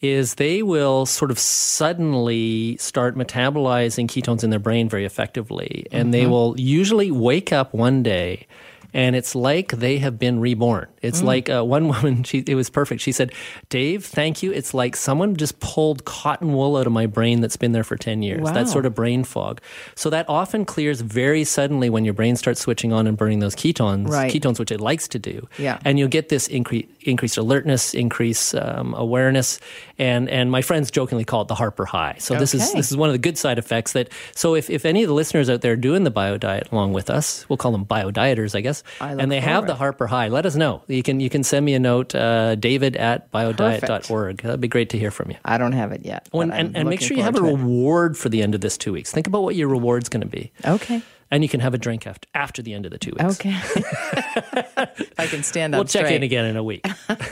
is 0.00 0.36
they 0.36 0.62
will 0.62 1.04
sort 1.06 1.30
of 1.30 1.38
suddenly 1.38 2.76
start 2.78 3.16
metabolizing 3.16 4.06
ketones 4.06 4.42
in 4.44 4.50
their 4.50 4.58
brain 4.58 4.88
very 4.88 5.04
effectively. 5.04 5.86
And 5.92 6.12
they 6.14 6.22
Mm-hmm. 6.22 6.30
will 6.30 6.54
usually 6.60 7.10
wake 7.10 7.52
up 7.52 7.74
one 7.74 8.02
day 8.02 8.46
and 8.92 9.14
it's 9.14 9.34
like 9.34 9.68
they 9.72 9.98
have 9.98 10.18
been 10.18 10.40
reborn. 10.40 10.88
It's 11.02 11.22
like 11.22 11.48
uh, 11.48 11.64
one 11.64 11.88
woman. 11.92 12.24
She 12.24 12.44
it 12.46 12.54
was 12.54 12.68
perfect. 12.68 13.00
She 13.00 13.12
said, 13.12 13.32
"Dave, 13.68 14.04
thank 14.04 14.42
you. 14.42 14.52
It's 14.52 14.74
like 14.74 14.96
someone 14.96 15.34
just 15.36 15.58
pulled 15.60 16.04
cotton 16.04 16.52
wool 16.52 16.76
out 16.76 16.86
of 16.86 16.92
my 16.92 17.06
brain 17.06 17.40
that's 17.40 17.56
been 17.56 17.72
there 17.72 17.84
for 17.84 17.96
ten 17.96 18.22
years. 18.22 18.42
Wow. 18.42 18.52
That 18.52 18.68
sort 18.68 18.84
of 18.86 18.94
brain 18.94 19.24
fog. 19.24 19.60
So 19.94 20.10
that 20.10 20.26
often 20.28 20.64
clears 20.64 21.00
very 21.00 21.44
suddenly 21.44 21.88
when 21.90 22.04
your 22.04 22.14
brain 22.14 22.36
starts 22.36 22.60
switching 22.60 22.92
on 22.92 23.06
and 23.06 23.16
burning 23.16 23.38
those 23.38 23.54
ketones, 23.56 24.08
Right. 24.08 24.30
ketones 24.32 24.58
which 24.58 24.70
it 24.70 24.80
likes 24.80 25.08
to 25.08 25.18
do. 25.18 25.48
Yeah. 25.58 25.78
and 25.84 25.98
you'll 25.98 26.08
get 26.08 26.28
this 26.28 26.48
incre- 26.48 26.86
increased 27.02 27.38
alertness, 27.38 27.94
increased 27.94 28.54
um, 28.54 28.94
awareness, 28.94 29.58
and 29.98 30.28
and 30.28 30.50
my 30.50 30.60
friends 30.62 30.90
jokingly 30.90 31.24
call 31.24 31.42
it 31.42 31.48
the 31.48 31.54
Harper 31.54 31.86
high. 31.86 32.16
So 32.18 32.34
this 32.38 32.54
is 32.54 32.72
this 32.74 32.90
is 32.90 32.96
one 32.96 33.08
of 33.08 33.14
the 33.14 33.18
good 33.18 33.38
side 33.38 33.58
effects. 33.58 33.92
That 33.92 34.10
so 34.34 34.54
if 34.54 34.68
if 34.68 34.84
any 34.84 35.02
of 35.02 35.08
the 35.08 35.14
listeners 35.14 35.48
out 35.48 35.62
there 35.62 35.76
doing 35.76 36.04
the 36.04 36.10
bio 36.10 36.36
diet 36.36 36.68
along 36.72 36.92
with 36.92 37.08
us, 37.10 37.48
we'll 37.48 37.56
call 37.56 37.72
them 37.72 37.84
bio 37.84 38.10
dieters, 38.10 38.54
I 38.54 38.60
guess, 38.60 38.82
I 39.00 39.12
and 39.12 39.32
they 39.32 39.40
have 39.40 39.66
the 39.66 39.74
Harper 39.76 40.06
high, 40.06 40.28
let 40.28 40.44
us 40.46 40.56
know. 40.56 40.82
You 40.90 41.02
can 41.02 41.20
you 41.20 41.30
can 41.30 41.42
send 41.44 41.64
me 41.64 41.74
a 41.74 41.78
note, 41.78 42.14
uh, 42.14 42.54
David 42.56 42.96
at 42.96 43.30
biodiet.org. 43.32 44.42
That'd 44.42 44.60
be 44.60 44.68
great 44.68 44.90
to 44.90 44.98
hear 44.98 45.10
from 45.10 45.30
you. 45.30 45.36
I 45.44 45.56
don't 45.58 45.72
have 45.72 45.92
it 45.92 46.04
yet. 46.04 46.28
Oh, 46.32 46.40
and, 46.40 46.52
and, 46.52 46.76
and 46.76 46.88
make 46.88 47.00
sure 47.00 47.16
you 47.16 47.22
have 47.22 47.36
a 47.36 47.42
reward 47.42 48.16
for 48.18 48.28
the 48.28 48.42
end 48.42 48.54
of 48.54 48.60
this 48.60 48.76
two 48.76 48.92
weeks. 48.92 49.10
Think 49.12 49.26
about 49.26 49.42
what 49.42 49.54
your 49.56 49.68
reward's 49.68 50.08
going 50.08 50.22
to 50.22 50.26
be. 50.28 50.52
Okay. 50.64 51.02
And 51.32 51.44
you 51.44 51.48
can 51.48 51.60
have 51.60 51.74
a 51.74 51.78
drink 51.78 52.08
after 52.08 52.28
after 52.34 52.60
the 52.60 52.74
end 52.74 52.86
of 52.86 52.90
the 52.92 52.98
two 52.98 53.12
weeks. 53.12 53.38
Okay. 53.40 53.50
if 53.54 55.12
I 55.18 55.26
can 55.28 55.42
stand 55.44 55.74
up. 55.74 55.78
We'll 55.78 55.84
check 55.84 56.06
straight. 56.06 56.16
in 56.16 56.22
again 56.24 56.44
in 56.46 56.56
a 56.56 56.64
week. 56.64 56.84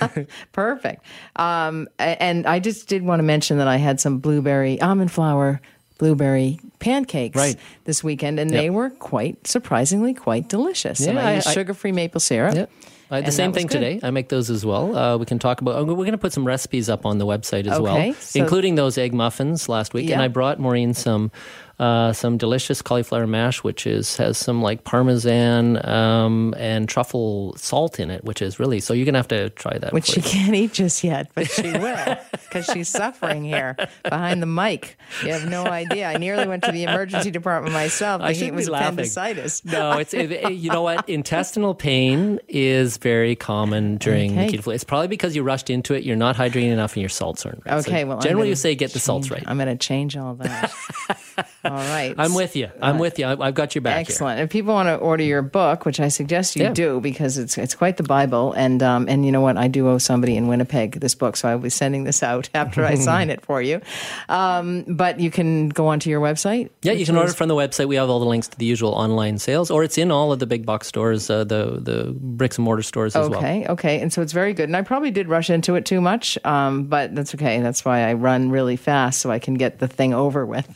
Perfect. 0.52 1.04
Um, 1.36 1.88
and 1.98 2.46
I 2.46 2.60
just 2.60 2.88
did 2.88 3.02
want 3.02 3.18
to 3.18 3.24
mention 3.24 3.58
that 3.58 3.66
I 3.68 3.76
had 3.76 4.00
some 4.00 4.18
blueberry 4.18 4.80
almond 4.80 5.10
flour 5.10 5.60
blueberry 5.98 6.60
pancakes 6.78 7.34
Right. 7.36 7.56
this 7.82 8.04
weekend, 8.04 8.38
and 8.38 8.52
Yep. 8.52 8.60
they 8.62 8.70
were 8.70 8.88
quite 8.90 9.44
surprisingly 9.48 10.14
quite 10.14 10.48
delicious. 10.48 11.00
and 11.04 11.16
Yeah, 11.18 11.26
I 11.26 11.30
I- 11.32 11.34
used 11.36 11.48
sugar-free 11.50 11.90
maple 11.90 12.20
syrup. 12.20 12.54
Yep. 12.54 12.70
I 13.10 13.20
the 13.22 13.32
same 13.32 13.52
thing 13.52 13.68
today. 13.68 14.00
I 14.02 14.10
make 14.10 14.28
those 14.28 14.50
as 14.50 14.64
well. 14.66 14.96
Uh, 14.96 15.16
we 15.16 15.24
can 15.26 15.38
talk 15.38 15.60
about. 15.60 15.76
oh, 15.76 15.84
We're 15.84 15.94
going 15.94 16.12
to 16.12 16.18
put 16.18 16.32
some 16.32 16.46
recipes 16.46 16.88
up 16.90 17.06
on 17.06 17.18
the 17.18 17.26
website 17.26 17.66
as 17.66 17.78
Okay, 17.78 17.80
well, 18.10 18.14
so- 18.14 18.38
including 18.40 18.74
those 18.74 18.98
egg 18.98 19.14
muffins 19.14 19.68
last 19.68 19.94
week. 19.94 20.10
And 20.10 20.20
I 20.20 20.28
brought 20.28 20.58
Maureen 20.58 20.92
some 20.94 21.30
uh, 21.78 22.12
some 22.12 22.36
delicious 22.38 22.82
cauliflower 22.82 23.26
mash, 23.26 23.62
which 23.62 23.86
is 23.86 24.16
has 24.16 24.36
some 24.36 24.62
like 24.62 24.84
parmesan 24.84 25.84
um, 25.88 26.54
and 26.58 26.88
truffle 26.88 27.54
salt 27.56 28.00
in 28.00 28.10
it, 28.10 28.24
which 28.24 28.42
is 28.42 28.58
really 28.58 28.80
so. 28.80 28.92
You're 28.94 29.06
gonna 29.06 29.18
have 29.18 29.28
to 29.28 29.50
try 29.50 29.78
that. 29.78 29.92
Which 29.92 30.06
she 30.06 30.20
you. 30.20 30.22
can't 30.26 30.54
eat 30.54 30.72
just 30.72 31.04
yet, 31.04 31.30
but 31.34 31.48
she 31.50 31.62
will 31.78 32.16
because 32.32 32.66
she's 32.66 32.88
suffering 32.88 33.44
here 33.44 33.76
behind 34.02 34.42
the 34.42 34.46
mic. 34.46 34.96
You 35.22 35.32
have 35.32 35.48
no 35.48 35.64
idea. 35.66 36.08
I 36.08 36.16
nearly 36.16 36.46
went 36.48 36.64
to 36.64 36.72
the 36.72 36.82
emergency 36.84 37.30
department 37.30 37.72
myself 37.72 38.22
I 38.22 38.32
it 38.32 38.52
was 38.54 38.68
laughing. 38.68 38.88
appendicitis. 38.94 39.64
No, 39.64 39.92
it's 39.98 40.14
it, 40.14 40.52
you 40.52 40.70
know 40.70 40.82
what? 40.82 41.08
Intestinal 41.08 41.74
pain 41.74 42.40
is 42.48 42.96
very 42.96 43.36
common 43.36 43.96
during 43.98 44.32
Okay. 44.32 44.48
the 44.50 44.58
keto 44.58 44.62
flu. 44.64 44.72
It's 44.74 44.84
probably 44.84 45.08
because 45.08 45.36
you 45.36 45.42
rushed 45.42 45.70
into 45.70 45.94
it. 45.94 46.02
You're 46.04 46.16
not 46.16 46.36
hydrating 46.36 46.72
enough, 46.72 46.94
and 46.94 47.02
your 47.02 47.08
salts 47.08 47.46
aren't 47.46 47.64
right. 47.64 47.84
So 47.84 47.90
Okay, 47.90 48.04
well, 48.04 48.18
generally 48.18 48.42
gonna 48.46 48.48
you 48.50 48.56
say 48.56 48.74
get 48.74 48.92
the 48.92 48.98
salts 48.98 49.30
right. 49.30 49.44
I'm 49.46 49.56
going 49.58 49.68
to 49.68 49.76
change 49.76 50.16
all 50.16 50.34
that. 50.34 50.72
all 51.72 51.78
right. 51.96 52.14
I'm 52.18 52.34
with 52.34 52.56
you. 52.56 52.70
I'm 52.80 52.98
with 52.98 53.18
you. 53.18 53.26
I, 53.26 53.46
I've 53.48 53.54
got 53.54 53.74
your 53.74 53.82
back. 53.82 53.94
here. 53.94 54.00
Excellent. 54.00 54.40
If 54.40 54.50
people 54.50 54.74
want 54.74 54.88
to 54.88 54.96
order 54.96 55.22
your 55.24 55.42
book, 55.42 55.84
which 55.84 56.00
I 56.00 56.08
suggest 56.08 56.56
you 56.56 56.64
Yeah. 56.64 56.72
do 56.72 57.00
because 57.00 57.38
it's 57.38 57.56
it's 57.58 57.74
quite 57.74 57.96
the 57.96 58.02
Bible, 58.02 58.52
and 58.52 58.82
um, 58.82 59.08
and 59.08 59.24
you 59.24 59.32
know 59.32 59.40
what, 59.40 59.56
I 59.56 59.68
do 59.68 59.88
owe 59.88 59.98
somebody 59.98 60.36
in 60.36 60.46
Winnipeg 60.48 61.00
this 61.00 61.14
book, 61.14 61.36
so 61.36 61.48
I'll 61.48 61.58
be 61.58 61.70
sending 61.70 62.04
this 62.04 62.22
out 62.22 62.48
after 62.54 62.84
I 62.84 62.94
sign 63.10 63.30
it 63.30 63.44
for 63.44 63.60
you. 63.62 63.80
Um, 64.28 64.84
but 64.88 65.20
you 65.20 65.30
can 65.30 65.68
go 65.68 65.86
onto 65.88 66.10
your 66.10 66.20
website. 66.20 66.70
Yeah, 66.82 66.92
you 66.92 67.04
can 67.06 67.16
order 67.16 67.32
from 67.32 67.48
the 67.48 67.54
website. 67.54 67.88
We 67.88 67.96
have 67.96 68.08
all 68.10 68.20
the 68.20 68.26
links 68.26 68.48
to 68.48 68.58
the 68.58 68.66
usual 68.66 68.92
online 68.92 69.38
sales, 69.38 69.70
or 69.70 69.84
it's 69.84 69.98
in 69.98 70.10
all 70.10 70.32
of 70.32 70.38
the 70.38 70.46
big 70.46 70.64
box 70.66 70.86
stores, 70.86 71.30
uh, 71.30 71.44
the 71.44 71.78
the 71.80 72.14
bricks 72.18 72.56
and 72.58 72.64
mortar 72.64 72.82
stores 72.82 73.14
as 73.16 73.28
well. 73.28 73.38
Okay, 73.40 73.66
okay, 73.68 74.00
and 74.00 74.12
so 74.12 74.22
it's 74.22 74.32
very 74.32 74.52
good. 74.54 74.68
And 74.68 74.76
I 74.76 74.82
probably 74.82 75.10
did 75.10 75.28
rush 75.28 75.50
into 75.50 75.74
it 75.76 75.84
too 75.84 76.00
much, 76.00 76.38
um, 76.44 76.84
but 76.84 77.14
that's 77.14 77.34
okay. 77.34 77.60
That's 77.60 77.84
why 77.84 78.08
I 78.08 78.14
run 78.14 78.50
really 78.50 78.76
fast 78.76 79.20
so 79.20 79.30
I 79.30 79.38
can 79.38 79.54
get 79.54 79.78
the 79.78 79.88
thing 79.88 80.14
over 80.14 80.44
with, 80.46 80.68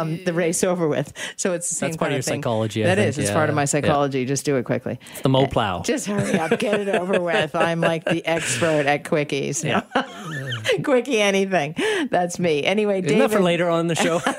um, 0.00 0.24
the 0.24 0.32
race 0.32 0.64
over 0.64 0.88
with. 0.88 1.12
So 1.36 1.52
it's 1.52 1.68
the 1.68 1.74
same 1.74 1.88
That's 1.90 1.96
part 1.98 2.08
kind 2.10 2.14
of 2.14 2.18
your 2.18 2.22
thing. 2.34 2.42
psychology, 2.42 2.84
I 2.84 2.86
That 2.88 2.94
think, 2.98 3.08
is. 3.08 3.18
It's 3.18 3.30
part 3.30 3.48
of 3.48 3.52
yeah, 3.52 3.56
my 3.56 3.62
yeah. 3.62 3.66
psychology. 3.66 4.24
Just 4.24 4.44
do 4.44 4.56
it 4.56 4.64
quickly. 4.64 4.98
It's 5.12 5.22
the 5.22 5.28
mow 5.28 5.46
plow. 5.46 5.82
Just 5.82 6.06
hurry 6.06 6.38
up, 6.38 6.58
get 6.58 6.80
it 6.80 6.88
over 6.88 7.20
with. 7.30 7.54
I'm 7.54 7.80
like 7.80 8.04
the 8.04 8.24
expert 8.26 8.86
at 8.86 9.04
quickies. 9.04 9.64
Yeah. 9.64 9.82
Quickie 10.84 11.20
anything. 11.20 11.74
That's 12.10 12.38
me. 12.38 12.64
Anyway, 12.64 12.98
Isn't 12.98 13.08
David. 13.08 13.22
that 13.30 13.36
for 13.36 13.42
later 13.42 13.68
on 13.68 13.80
in 13.80 13.86
the 13.88 13.94
show? 13.94 14.20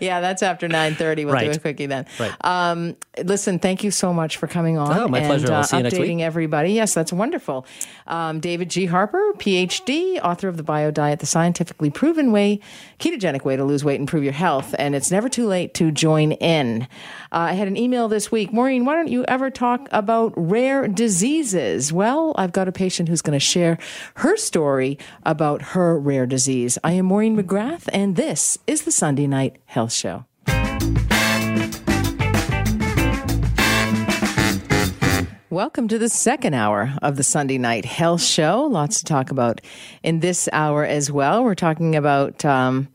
Yeah, 0.00 0.20
that's 0.20 0.42
after 0.42 0.68
9:30. 0.68 0.98
We'll 0.98 1.14
do 1.16 1.32
Right. 1.32 1.56
a 1.56 1.58
quickie 1.58 1.86
then. 1.86 2.04
Right. 2.20 2.32
Um, 2.42 2.96
listen, 3.24 3.58
thank 3.58 3.82
you 3.82 3.90
so 3.90 4.12
much 4.12 4.36
for 4.36 4.46
coming 4.46 4.76
on. 4.76 4.92
Oh, 4.98 5.08
my 5.08 5.18
and, 5.18 5.26
pleasure. 5.26 5.52
I'll 5.52 5.60
uh, 5.60 5.62
see 5.62 5.76
you 5.78 5.82
next 5.84 5.94
updating 5.96 6.16
week. 6.16 6.22
everybody. 6.24 6.72
Yes, 6.72 6.92
that's 6.92 7.12
wonderful. 7.14 7.66
Um, 8.06 8.40
David 8.40 8.68
G. 8.68 8.84
Harper, 8.86 9.32
PhD, 9.38 10.20
author 10.22 10.48
of 10.48 10.56
The 10.58 10.62
Bio 10.62 10.90
Diet, 10.90 11.20
the 11.20 11.26
scientifically 11.26 11.88
proven 11.88 12.30
way, 12.30 12.60
ketogenic 12.98 13.44
way 13.44 13.56
to 13.56 13.64
lose 13.64 13.84
weight 13.84 13.94
and 13.96 14.02
improve 14.02 14.15
your 14.22 14.32
health. 14.32 14.74
And 14.78 14.94
it's 14.94 15.10
never 15.10 15.28
too 15.28 15.46
late 15.46 15.74
to 15.74 15.90
join 15.90 16.32
in. 16.32 16.82
Uh, 17.32 17.50
I 17.50 17.52
had 17.52 17.68
an 17.68 17.76
email 17.76 18.08
this 18.08 18.30
week. 18.30 18.52
Maureen, 18.52 18.84
why 18.84 18.94
don't 18.94 19.08
you 19.08 19.24
ever 19.26 19.50
talk 19.50 19.88
about 19.90 20.32
rare 20.36 20.88
diseases? 20.88 21.92
Well, 21.92 22.34
I've 22.36 22.52
got 22.52 22.68
a 22.68 22.72
patient 22.72 23.08
who's 23.08 23.22
going 23.22 23.38
to 23.38 23.40
share 23.40 23.78
her 24.16 24.36
story 24.36 24.98
about 25.24 25.62
her 25.62 25.98
rare 25.98 26.26
disease. 26.26 26.78
I 26.84 26.92
am 26.92 27.06
Maureen 27.06 27.36
McGrath, 27.36 27.88
and 27.92 28.16
this 28.16 28.58
is 28.66 28.82
the 28.82 28.92
Sunday 28.92 29.26
Night 29.26 29.56
Health 29.66 29.92
Show. 29.92 30.24
Welcome 35.56 35.88
to 35.88 35.98
the 35.98 36.10
second 36.10 36.52
hour 36.52 36.92
of 37.00 37.16
the 37.16 37.22
Sunday 37.22 37.56
Night 37.56 37.86
Health 37.86 38.20
Show. 38.20 38.64
Lots 38.64 38.98
to 38.98 39.04
talk 39.06 39.30
about 39.30 39.62
in 40.02 40.20
this 40.20 40.50
hour 40.52 40.84
as 40.84 41.10
well. 41.10 41.44
We're 41.44 41.54
talking 41.54 41.96
about 41.96 42.44
um, 42.44 42.88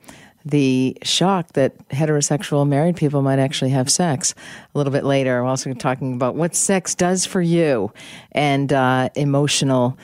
the 0.46 0.98
shock 1.04 1.54
that 1.54 1.78
heterosexual 1.90 2.68
married 2.68 2.96
people 2.96 3.22
might 3.22 3.40
actually 3.40 3.72
have 3.72 3.90
sex 3.90 4.34
a 4.74 4.78
little 4.78 4.92
bit 4.92 5.04
later. 5.04 5.42
We're 5.42 5.50
also 5.50 5.74
talking 5.74 6.14
about 6.14 6.36
what 6.36 6.56
sex 6.56 6.96
does 6.96 7.26
for 7.26 7.42
you 7.42 7.92
and 8.32 8.72
uh, 8.72 9.10
emotional 9.16 9.98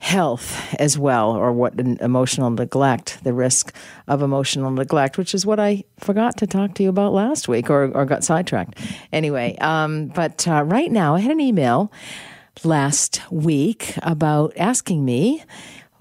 health 0.00 0.74
as 0.78 0.96
well, 0.96 1.32
or 1.32 1.52
what 1.52 1.78
emotional 1.78 2.50
neglect, 2.50 3.18
the 3.24 3.32
risk 3.32 3.74
of 4.06 4.22
emotional 4.22 4.70
neglect, 4.70 5.18
which 5.18 5.34
is 5.34 5.44
what 5.44 5.58
I 5.58 5.84
forgot 5.98 6.36
to 6.38 6.46
talk 6.46 6.74
to 6.74 6.84
you 6.84 6.88
about 6.88 7.12
last 7.12 7.48
week 7.48 7.68
or, 7.68 7.90
or 7.92 8.04
got 8.04 8.22
sidetracked. 8.22 8.78
Anyway, 9.12 9.56
um, 9.60 10.06
but 10.06 10.46
uh, 10.46 10.62
right 10.62 10.90
now 10.90 11.16
I 11.16 11.20
had 11.20 11.32
an 11.32 11.40
email 11.40 11.90
last 12.64 13.20
week 13.30 13.94
about 14.02 14.52
asking 14.56 15.04
me 15.04 15.42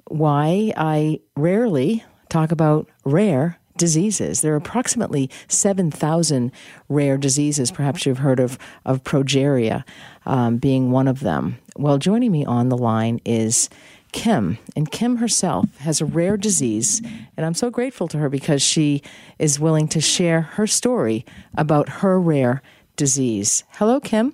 why 0.06 0.74
I 0.78 1.20
rarely 1.36 2.04
talk 2.30 2.52
about 2.52 2.90
rare 3.04 3.58
diseases. 3.78 4.42
There 4.42 4.54
are 4.54 4.58
approximately 4.58 5.30
7,000 5.48 6.52
rare 6.90 7.18
diseases. 7.18 7.72
Perhaps 7.72 8.06
you've 8.06 8.20
heard 8.20 8.40
of, 8.40 8.58
of 8.86 9.04
progeria 9.04 9.84
um, 10.26 10.58
being 10.58 10.92
one 10.92 11.08
of 11.08 11.22
them. 11.22 11.58
Well, 11.78 11.98
joining 11.98 12.32
me 12.32 12.46
on 12.46 12.70
the 12.70 12.78
line 12.78 13.22
is 13.26 13.70
Kim. 14.12 14.58
And 14.76 14.92
Kim 14.92 15.18
herself 15.18 15.66
has 15.80 16.02
a 16.02 16.06
rare 16.06 16.38
disease. 16.38 17.02
And 17.36 17.46
I'm 17.46 17.54
so 17.54 17.70
grateful 17.70 18.08
to 18.10 18.18
her 18.18 18.30
because 18.30 18.62
she 18.62 19.02
is 19.38 19.60
willing 19.60 19.88
to 19.90 20.02
share 20.02 20.42
her 20.42 20.68
story 20.68 21.26
about 21.56 21.90
her 21.90 22.20
rare 22.20 22.62
disease. 22.96 23.64
Hello, 23.74 24.00
Kim. 24.00 24.34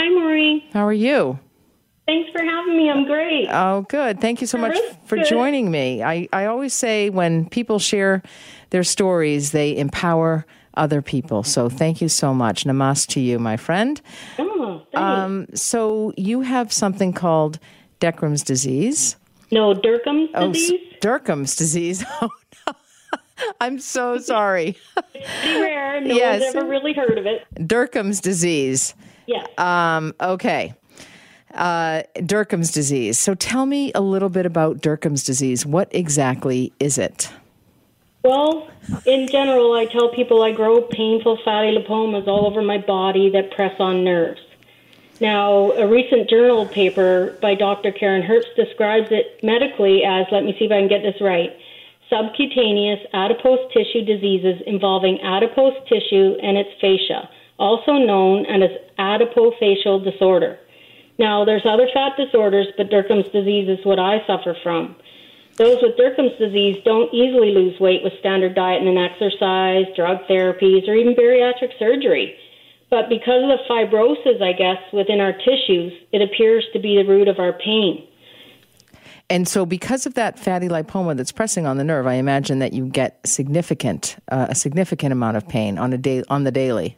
Hi, 0.00 0.08
Maureen. 0.08 0.62
How 0.72 0.86
are 0.86 0.92
you? 0.92 1.38
Thanks 2.08 2.30
for 2.30 2.42
having 2.42 2.74
me. 2.74 2.90
I'm 2.90 3.04
great. 3.04 3.48
Oh, 3.50 3.82
good. 3.90 4.18
Thank 4.18 4.40
you 4.40 4.46
so 4.46 4.56
much 4.56 4.78
for 5.04 5.16
good. 5.16 5.26
joining 5.26 5.70
me. 5.70 6.02
I, 6.02 6.26
I 6.32 6.46
always 6.46 6.72
say 6.72 7.10
when 7.10 7.48
people 7.50 7.78
share 7.78 8.22
their 8.70 8.82
stories, 8.82 9.52
they 9.52 9.76
empower 9.76 10.46
other 10.72 11.02
people. 11.02 11.42
So 11.42 11.68
thank 11.68 12.00
you 12.00 12.08
so 12.08 12.32
much. 12.32 12.64
Namaste 12.64 13.08
to 13.08 13.20
you, 13.20 13.38
my 13.38 13.58
friend. 13.58 14.00
Oh. 14.38 14.82
Um, 14.94 15.48
so 15.52 16.14
you 16.16 16.40
have 16.40 16.72
something 16.72 17.12
called 17.12 17.58
Deckrum's 18.00 18.42
disease. 18.42 19.16
no, 19.50 19.74
Dercum's 19.74 20.30
Oh, 20.34 20.50
disease. 20.52 20.80
Dercum's 21.02 21.56
disease. 21.56 22.04
Oh, 22.22 22.30
no. 22.66 22.72
I'm 23.60 23.78
so 23.80 24.16
sorry. 24.32 24.76
Pretty 24.94 25.60
rare. 25.60 26.00
No 26.00 26.14
Yes. 26.14 26.40
one's 26.42 26.54
ever 26.56 26.66
really 26.66 26.92
heard 26.94 27.18
of 27.18 27.26
it. 27.26 27.46
Dercum's 27.66 28.20
disease. 28.20 28.94
Yeah. 29.26 29.44
Um, 29.58 30.14
okay. 30.20 30.74
Uh, 31.54 32.02
Dercum's 32.14 32.70
disease. 32.70 33.18
So 33.18 33.34
tell 33.34 33.66
me 33.66 33.90
a 33.94 34.00
little 34.00 34.28
bit 34.28 34.44
about 34.44 34.80
Dercum's 34.80 35.24
disease. 35.24 35.64
What 35.64 35.88
exactly 35.92 36.72
is 36.78 36.98
it? 36.98 37.30
well, 38.28 38.68
in 39.06 39.26
general, 39.28 39.72
I 39.74 39.86
tell 39.86 40.10
people 40.10 40.42
I 40.42 40.52
grow 40.52 40.82
painful 40.82 41.38
fatty 41.44 41.76
lipomas 41.76 42.26
all 42.26 42.46
over 42.46 42.60
my 42.60 42.76
body 42.78 43.30
that 43.30 43.50
press 43.52 43.74
on 43.78 44.04
nerves. 44.04 44.40
Now, 45.20 45.72
a 45.72 45.86
recent 45.86 46.28
journal 46.28 46.66
paper 46.66 47.38
by 47.40 47.54
Dr. 47.54 47.90
Karen 47.90 48.22
Herbst 48.22 48.54
describes 48.54 49.08
it 49.10 49.42
medically 49.42 50.04
as, 50.04 50.26
let 50.30 50.44
me 50.44 50.54
see 50.58 50.66
if 50.66 50.72
I 50.72 50.78
can 50.78 50.88
get 50.88 51.02
this 51.02 51.20
right, 51.20 51.56
subcutaneous 52.10 53.00
adipose 53.14 53.72
tissue 53.72 54.04
diseases 54.04 54.60
involving 54.66 55.20
adipose 55.22 55.74
tissue 55.88 56.36
and 56.42 56.56
its 56.56 56.70
fascia, 56.80 57.28
also 57.58 57.92
known 57.94 58.46
as 58.46 58.70
adipofascial 58.98 60.04
disorder. 60.04 60.58
Now, 61.18 61.44
there's 61.44 61.66
other 61.66 61.88
fat 61.92 62.12
disorders, 62.16 62.68
but 62.76 62.90
Dercum's 62.90 63.28
disease 63.32 63.68
is 63.68 63.84
what 63.84 63.98
I 63.98 64.24
suffer 64.26 64.56
from. 64.62 64.94
Those 65.56 65.78
with 65.82 65.96
Dercum's 65.96 66.38
disease 66.38 66.80
don't 66.84 67.12
easily 67.12 67.52
lose 67.52 67.80
weight 67.80 68.04
with 68.04 68.12
standard 68.20 68.54
diet 68.54 68.80
and 68.82 68.96
exercise, 68.96 69.86
drug 69.96 70.18
therapies, 70.30 70.88
or 70.88 70.94
even 70.94 71.16
bariatric 71.16 71.76
surgery. 71.78 72.36
But 72.90 73.08
because 73.08 73.42
of 73.42 73.48
the 73.48 73.64
fibrosis, 73.68 74.40
I 74.40 74.52
guess, 74.52 74.78
within 74.92 75.20
our 75.20 75.32
tissues, 75.32 75.92
it 76.12 76.22
appears 76.22 76.64
to 76.72 76.78
be 76.78 76.96
the 76.96 77.08
root 77.08 77.26
of 77.26 77.40
our 77.40 77.52
pain. 77.52 78.06
And 79.28 79.46
so, 79.46 79.66
because 79.66 80.06
of 80.06 80.14
that 80.14 80.38
fatty 80.38 80.68
lipoma 80.68 81.16
that's 81.16 81.32
pressing 81.32 81.66
on 81.66 81.76
the 81.76 81.84
nerve, 81.84 82.06
I 82.06 82.14
imagine 82.14 82.60
that 82.60 82.72
you 82.72 82.86
get 82.86 83.18
significant, 83.26 84.16
uh, 84.30 84.46
a 84.48 84.54
significant 84.54 85.12
amount 85.12 85.36
of 85.36 85.46
pain 85.46 85.76
on 85.76 85.92
a 85.92 85.98
day 85.98 86.22
on 86.28 86.44
the 86.44 86.50
daily. 86.50 86.96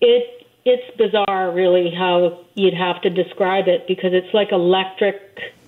It 0.00 0.39
it's 0.64 0.96
bizarre, 0.96 1.52
really, 1.52 1.90
how 1.90 2.38
you'd 2.54 2.74
have 2.74 3.00
to 3.02 3.10
describe 3.10 3.68
it 3.68 3.86
because 3.86 4.12
it's 4.12 4.32
like 4.34 4.52
electric 4.52 5.20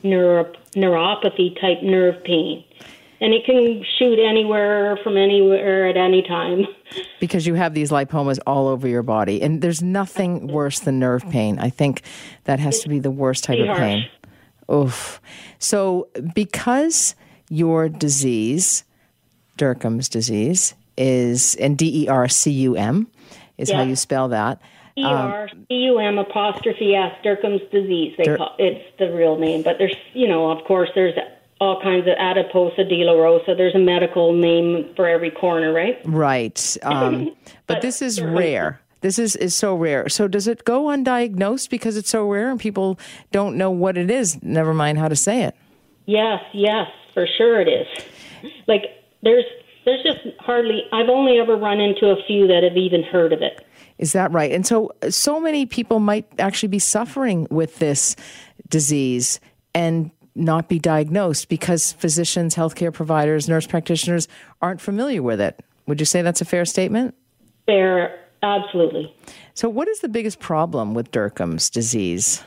neuro, 0.02 0.52
neuropathy 0.74 1.58
type 1.60 1.82
nerve 1.82 2.22
pain, 2.24 2.64
and 3.20 3.32
it 3.32 3.44
can 3.44 3.84
shoot 3.98 4.18
anywhere 4.18 4.98
from 5.02 5.16
anywhere 5.16 5.88
at 5.88 5.96
any 5.96 6.22
time. 6.22 6.66
Because 7.20 7.46
you 7.46 7.54
have 7.54 7.72
these 7.72 7.90
lipomas 7.90 8.38
all 8.46 8.68
over 8.68 8.86
your 8.86 9.02
body, 9.02 9.40
and 9.40 9.62
there's 9.62 9.80
nothing 9.80 10.48
worse 10.48 10.80
than 10.80 10.98
nerve 10.98 11.26
pain. 11.30 11.58
I 11.58 11.70
think 11.70 12.02
that 12.44 12.60
has 12.60 12.80
to 12.80 12.88
be 12.90 12.98
the 12.98 13.10
worst 13.10 13.44
type 13.44 13.58
of 13.60 13.74
pain. 13.78 14.04
Oof. 14.70 15.18
So, 15.58 16.08
because 16.34 17.14
your 17.48 17.88
disease, 17.88 18.84
Dercum's 19.56 20.10
disease, 20.10 20.74
is 20.98 21.54
and 21.54 21.78
D 21.78 22.02
E 22.04 22.08
R 22.08 22.28
C 22.28 22.50
U 22.50 22.76
M 22.76 23.06
is 23.56 23.70
how 23.70 23.82
you 23.82 23.96
spell 23.96 24.28
that. 24.28 24.60
E 24.96 25.04
R 25.04 25.48
C 25.48 25.74
U 25.74 25.98
M 25.98 26.18
apostrophe 26.18 26.94
S 26.94 27.12
Dercum's 27.24 27.62
disease. 27.70 28.14
They 28.18 28.24
Der- 28.24 28.36
call 28.36 28.54
it's 28.58 28.84
the 28.98 29.12
real 29.12 29.38
name, 29.38 29.62
but 29.62 29.78
there's 29.78 29.96
you 30.12 30.28
know 30.28 30.50
of 30.50 30.64
course 30.64 30.90
there's 30.94 31.14
all 31.60 31.80
kinds 31.80 32.08
of 32.08 32.16
adiposis 32.16 32.90
dolorosa. 32.90 33.56
There's 33.56 33.74
a 33.74 33.78
medical 33.78 34.32
name 34.32 34.92
for 34.96 35.08
every 35.08 35.30
corner, 35.30 35.72
right? 35.72 36.00
Right. 36.04 36.76
Um, 36.82 37.36
but 37.66 37.82
this 37.82 38.02
is 38.02 38.20
rare. 38.20 38.80
This 39.00 39.18
is, 39.18 39.34
is 39.36 39.54
so 39.54 39.74
rare. 39.74 40.08
So 40.08 40.28
does 40.28 40.46
it 40.46 40.64
go 40.64 40.84
undiagnosed 40.84 41.70
because 41.70 41.96
it's 41.96 42.08
so 42.08 42.28
rare 42.28 42.50
and 42.50 42.58
people 42.58 42.98
don't 43.32 43.56
know 43.56 43.70
what 43.70 43.98
it 43.98 44.10
is? 44.10 44.40
Never 44.42 44.72
mind 44.72 44.98
how 44.98 45.08
to 45.08 45.16
say 45.16 45.42
it. 45.42 45.56
Yes, 46.06 46.42
yes, 46.52 46.88
for 47.12 47.26
sure 47.26 47.60
it 47.60 47.68
is. 47.68 47.86
Like 48.66 48.82
there's 49.22 49.44
there's 49.84 50.02
just 50.02 50.20
hardly 50.40 50.82
I've 50.92 51.08
only 51.08 51.38
ever 51.38 51.56
run 51.56 51.80
into 51.80 52.06
a 52.06 52.16
few 52.26 52.46
that 52.48 52.62
have 52.62 52.76
even 52.76 53.02
heard 53.02 53.32
of 53.32 53.42
it. 53.42 53.64
Is 54.02 54.14
that 54.14 54.32
right? 54.32 54.50
And 54.50 54.66
so, 54.66 54.90
uh, 55.00 55.10
so 55.10 55.38
many 55.38 55.64
people 55.64 56.00
might 56.00 56.26
actually 56.40 56.70
be 56.70 56.80
suffering 56.80 57.46
with 57.52 57.78
this 57.78 58.16
disease 58.68 59.38
and 59.76 60.10
not 60.34 60.68
be 60.68 60.80
diagnosed 60.80 61.48
because 61.48 61.92
physicians, 61.92 62.56
healthcare 62.56 62.92
providers, 62.92 63.48
nurse 63.48 63.64
practitioners 63.64 64.26
aren't 64.60 64.80
familiar 64.80 65.22
with 65.22 65.40
it. 65.40 65.64
Would 65.86 66.00
you 66.00 66.04
say 66.04 66.20
that's 66.20 66.40
a 66.40 66.44
fair 66.44 66.64
statement? 66.64 67.14
Fair, 67.66 68.18
absolutely. 68.42 69.14
So, 69.54 69.68
what 69.68 69.86
is 69.86 70.00
the 70.00 70.08
biggest 70.08 70.40
problem 70.40 70.94
with 70.94 71.12
Dercum's 71.12 71.70
disease? 71.70 72.42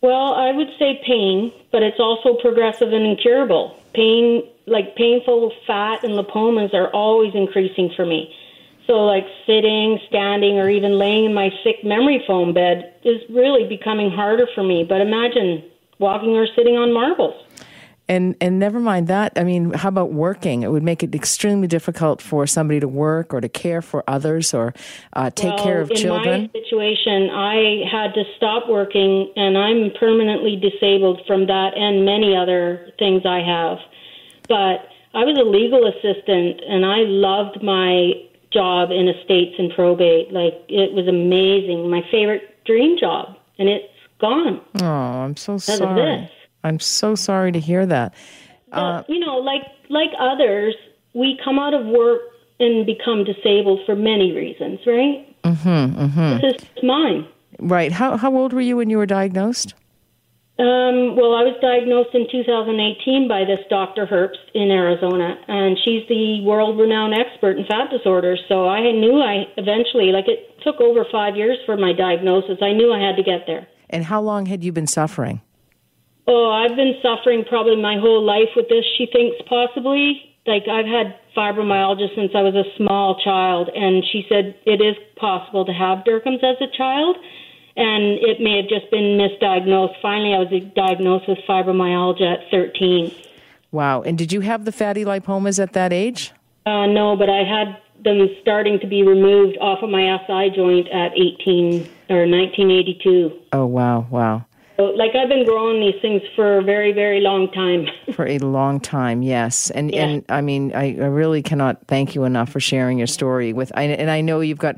Well, 0.00 0.32
I 0.32 0.50
would 0.52 0.70
say 0.78 1.02
pain, 1.06 1.52
but 1.72 1.82
it's 1.82 2.00
also 2.00 2.40
progressive 2.40 2.90
and 2.94 3.04
incurable. 3.04 3.76
Pain, 3.92 4.44
like 4.66 4.96
painful 4.96 5.52
fat 5.66 6.04
and 6.04 6.14
lipomas, 6.14 6.72
are 6.72 6.88
always 6.88 7.34
increasing 7.34 7.92
for 7.94 8.06
me. 8.06 8.34
So, 8.90 8.96
like 9.06 9.24
sitting, 9.46 10.00
standing, 10.08 10.58
or 10.58 10.68
even 10.68 10.98
laying 10.98 11.24
in 11.24 11.32
my 11.32 11.50
thick 11.62 11.84
memory 11.84 12.24
foam 12.26 12.52
bed 12.52 12.92
is 13.04 13.20
really 13.30 13.68
becoming 13.68 14.10
harder 14.10 14.48
for 14.52 14.64
me. 14.64 14.82
But 14.82 15.00
imagine 15.00 15.62
walking 16.00 16.30
or 16.30 16.48
sitting 16.56 16.76
on 16.76 16.92
marbles. 16.92 17.40
And 18.08 18.34
and 18.40 18.58
never 18.58 18.80
mind 18.80 19.06
that. 19.06 19.34
I 19.36 19.44
mean, 19.44 19.72
how 19.74 19.90
about 19.90 20.12
working? 20.12 20.64
It 20.64 20.72
would 20.72 20.82
make 20.82 21.04
it 21.04 21.14
extremely 21.14 21.68
difficult 21.68 22.20
for 22.20 22.48
somebody 22.48 22.80
to 22.80 22.88
work 22.88 23.32
or 23.32 23.40
to 23.40 23.48
care 23.48 23.80
for 23.80 24.02
others 24.08 24.52
or 24.52 24.74
uh, 25.12 25.30
take 25.30 25.54
Well, 25.54 25.64
care 25.64 25.80
of 25.80 25.90
in 25.92 25.96
children. 25.96 26.50
my 26.52 26.60
situation, 26.60 27.30
I 27.30 27.84
had 27.88 28.12
to 28.14 28.24
stop 28.36 28.68
working, 28.68 29.32
and 29.36 29.56
I'm 29.56 29.92
permanently 30.00 30.56
disabled 30.56 31.20
from 31.28 31.46
that 31.46 31.76
and 31.76 32.04
many 32.04 32.34
other 32.36 32.90
things 32.98 33.22
I 33.24 33.38
have. 33.38 33.78
But 34.48 34.88
I 35.14 35.22
was 35.22 35.38
a 35.38 35.44
legal 35.44 35.86
assistant, 35.86 36.60
and 36.66 36.84
I 36.84 37.06
loved 37.06 37.62
my 37.62 38.14
job 38.52 38.90
in 38.90 39.08
estates 39.08 39.56
and 39.58 39.72
probate. 39.72 40.32
Like 40.32 40.54
it 40.68 40.92
was 40.92 41.08
amazing, 41.08 41.90
my 41.90 42.02
favorite 42.10 42.64
dream 42.64 42.96
job, 42.98 43.36
and 43.58 43.68
it's 43.68 43.86
gone 44.20 44.60
Oh, 44.80 44.84
I'm 44.84 45.36
so 45.36 45.58
sorry. 45.58 46.30
I'm 46.62 46.78
so 46.78 47.14
sorry 47.14 47.52
to 47.52 47.60
hear 47.60 47.86
that. 47.86 48.14
But, 48.70 49.08
you 49.08 49.18
know, 49.18 49.36
like 49.38 49.62
like 49.88 50.10
others, 50.18 50.74
we 51.14 51.38
come 51.42 51.58
out 51.58 51.74
of 51.74 51.86
work 51.86 52.20
and 52.60 52.86
become 52.86 53.24
disabled 53.24 53.80
for 53.86 53.96
many 53.96 54.32
reasons, 54.32 54.78
right? 54.86 55.26
Mm-hmm, 55.42 55.68
mm-hmm. 55.68 56.40
This 56.46 56.62
is 56.62 56.82
mine. 56.82 57.26
Right. 57.58 57.92
How 57.92 58.16
how 58.16 58.34
old 58.36 58.52
were 58.52 58.60
you 58.60 58.76
when 58.76 58.90
you 58.90 58.98
were 58.98 59.06
diagnosed? 59.06 59.74
Um, 60.60 61.16
well, 61.16 61.32
I 61.32 61.40
was 61.40 61.56
diagnosed 61.64 62.12
in 62.12 62.28
2018 62.28 63.24
by 63.24 63.48
this 63.48 63.64
Dr. 63.72 64.04
Herbst 64.04 64.44
in 64.52 64.68
Arizona, 64.68 65.40
and 65.48 65.72
she's 65.80 66.04
the 66.04 66.44
world 66.44 66.76
renowned 66.76 67.16
expert 67.16 67.56
in 67.56 67.64
fat 67.64 67.88
disorders. 67.88 68.44
So 68.44 68.68
I 68.68 68.92
knew 68.92 69.24
I 69.24 69.48
eventually, 69.56 70.12
like 70.12 70.28
it 70.28 70.60
took 70.60 70.76
over 70.84 71.08
five 71.08 71.32
years 71.32 71.56
for 71.64 71.80
my 71.80 71.96
diagnosis, 71.96 72.60
I 72.60 72.76
knew 72.76 72.92
I 72.92 73.00
had 73.00 73.16
to 73.16 73.24
get 73.24 73.48
there. 73.48 73.64
And 73.88 74.04
how 74.04 74.20
long 74.20 74.44
had 74.52 74.62
you 74.62 74.70
been 74.70 74.86
suffering? 74.86 75.40
Oh, 76.28 76.52
I've 76.52 76.76
been 76.76 77.00
suffering 77.00 77.48
probably 77.48 77.80
my 77.80 77.96
whole 77.96 78.20
life 78.20 78.52
with 78.54 78.68
this, 78.68 78.84
she 78.98 79.08
thinks 79.08 79.40
possibly. 79.48 80.36
Like 80.44 80.68
I've 80.68 80.84
had 80.84 81.16
fibromyalgia 81.32 82.12
since 82.12 82.32
I 82.36 82.44
was 82.44 82.52
a 82.52 82.68
small 82.76 83.16
child, 83.24 83.70
and 83.72 84.04
she 84.12 84.28
said 84.28 84.60
it 84.66 84.84
is 84.84 84.96
possible 85.16 85.64
to 85.64 85.72
have 85.72 86.04
Dercum's 86.04 86.44
as 86.44 86.60
a 86.60 86.68
child 86.76 87.16
and 87.76 88.18
it 88.20 88.40
may 88.40 88.56
have 88.56 88.68
just 88.68 88.90
been 88.90 89.18
misdiagnosed. 89.18 90.00
Finally, 90.00 90.34
I 90.34 90.38
was 90.38 90.62
diagnosed 90.74 91.28
with 91.28 91.38
fibromyalgia 91.48 92.42
at 92.42 92.50
13. 92.50 93.14
Wow. 93.72 94.02
And 94.02 94.18
did 94.18 94.32
you 94.32 94.40
have 94.40 94.64
the 94.64 94.72
fatty 94.72 95.04
lipomas 95.04 95.62
at 95.62 95.72
that 95.74 95.92
age? 95.92 96.32
Uh, 96.66 96.86
no, 96.86 97.16
but 97.16 97.30
I 97.30 97.44
had 97.44 97.80
them 98.02 98.28
starting 98.40 98.80
to 98.80 98.86
be 98.86 99.02
removed 99.02 99.56
off 99.60 99.82
of 99.82 99.90
my 99.90 100.18
SI 100.26 100.50
joint 100.54 100.88
at 100.88 101.12
18 101.12 101.88
or 102.08 102.26
1982. 102.26 103.32
Oh, 103.52 103.66
wow, 103.66 104.06
wow. 104.10 104.44
Like 104.84 105.14
I've 105.14 105.28
been 105.28 105.44
growing 105.44 105.80
these 105.80 106.00
things 106.00 106.22
for 106.34 106.58
a 106.58 106.62
very, 106.62 106.92
very 106.92 107.20
long 107.20 107.50
time. 107.52 107.86
For 108.14 108.26
a 108.26 108.38
long 108.38 108.80
time, 108.80 109.22
yes. 109.22 109.70
And 109.70 109.92
Yeah. 109.92 110.04
and 110.04 110.24
I 110.28 110.40
mean, 110.40 110.72
I, 110.74 110.96
I 111.00 111.06
really 111.06 111.42
cannot 111.42 111.86
thank 111.86 112.14
you 112.14 112.24
enough 112.24 112.50
for 112.50 112.60
sharing 112.60 112.98
your 112.98 113.06
story 113.06 113.52
with 113.52 113.72
I, 113.74 113.84
and 113.84 114.10
I 114.10 114.20
know 114.20 114.40
you've 114.40 114.58
got 114.58 114.76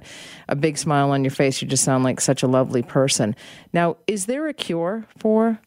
a 0.48 0.55
big 0.55 0.78
smile 0.78 1.11
on 1.11 1.24
your 1.24 1.30
face. 1.30 1.61
You 1.62 1.68
just 1.68 1.84
sound 1.84 2.05
like 2.05 2.20
such 2.20 2.42
a 2.42 2.46
lovely 2.46 2.82
person. 2.82 3.34
Now, 3.72 3.96
is 4.07 4.26
there 4.26 4.46
a 4.48 4.55
cure 4.55 5.07
for 5.18 5.59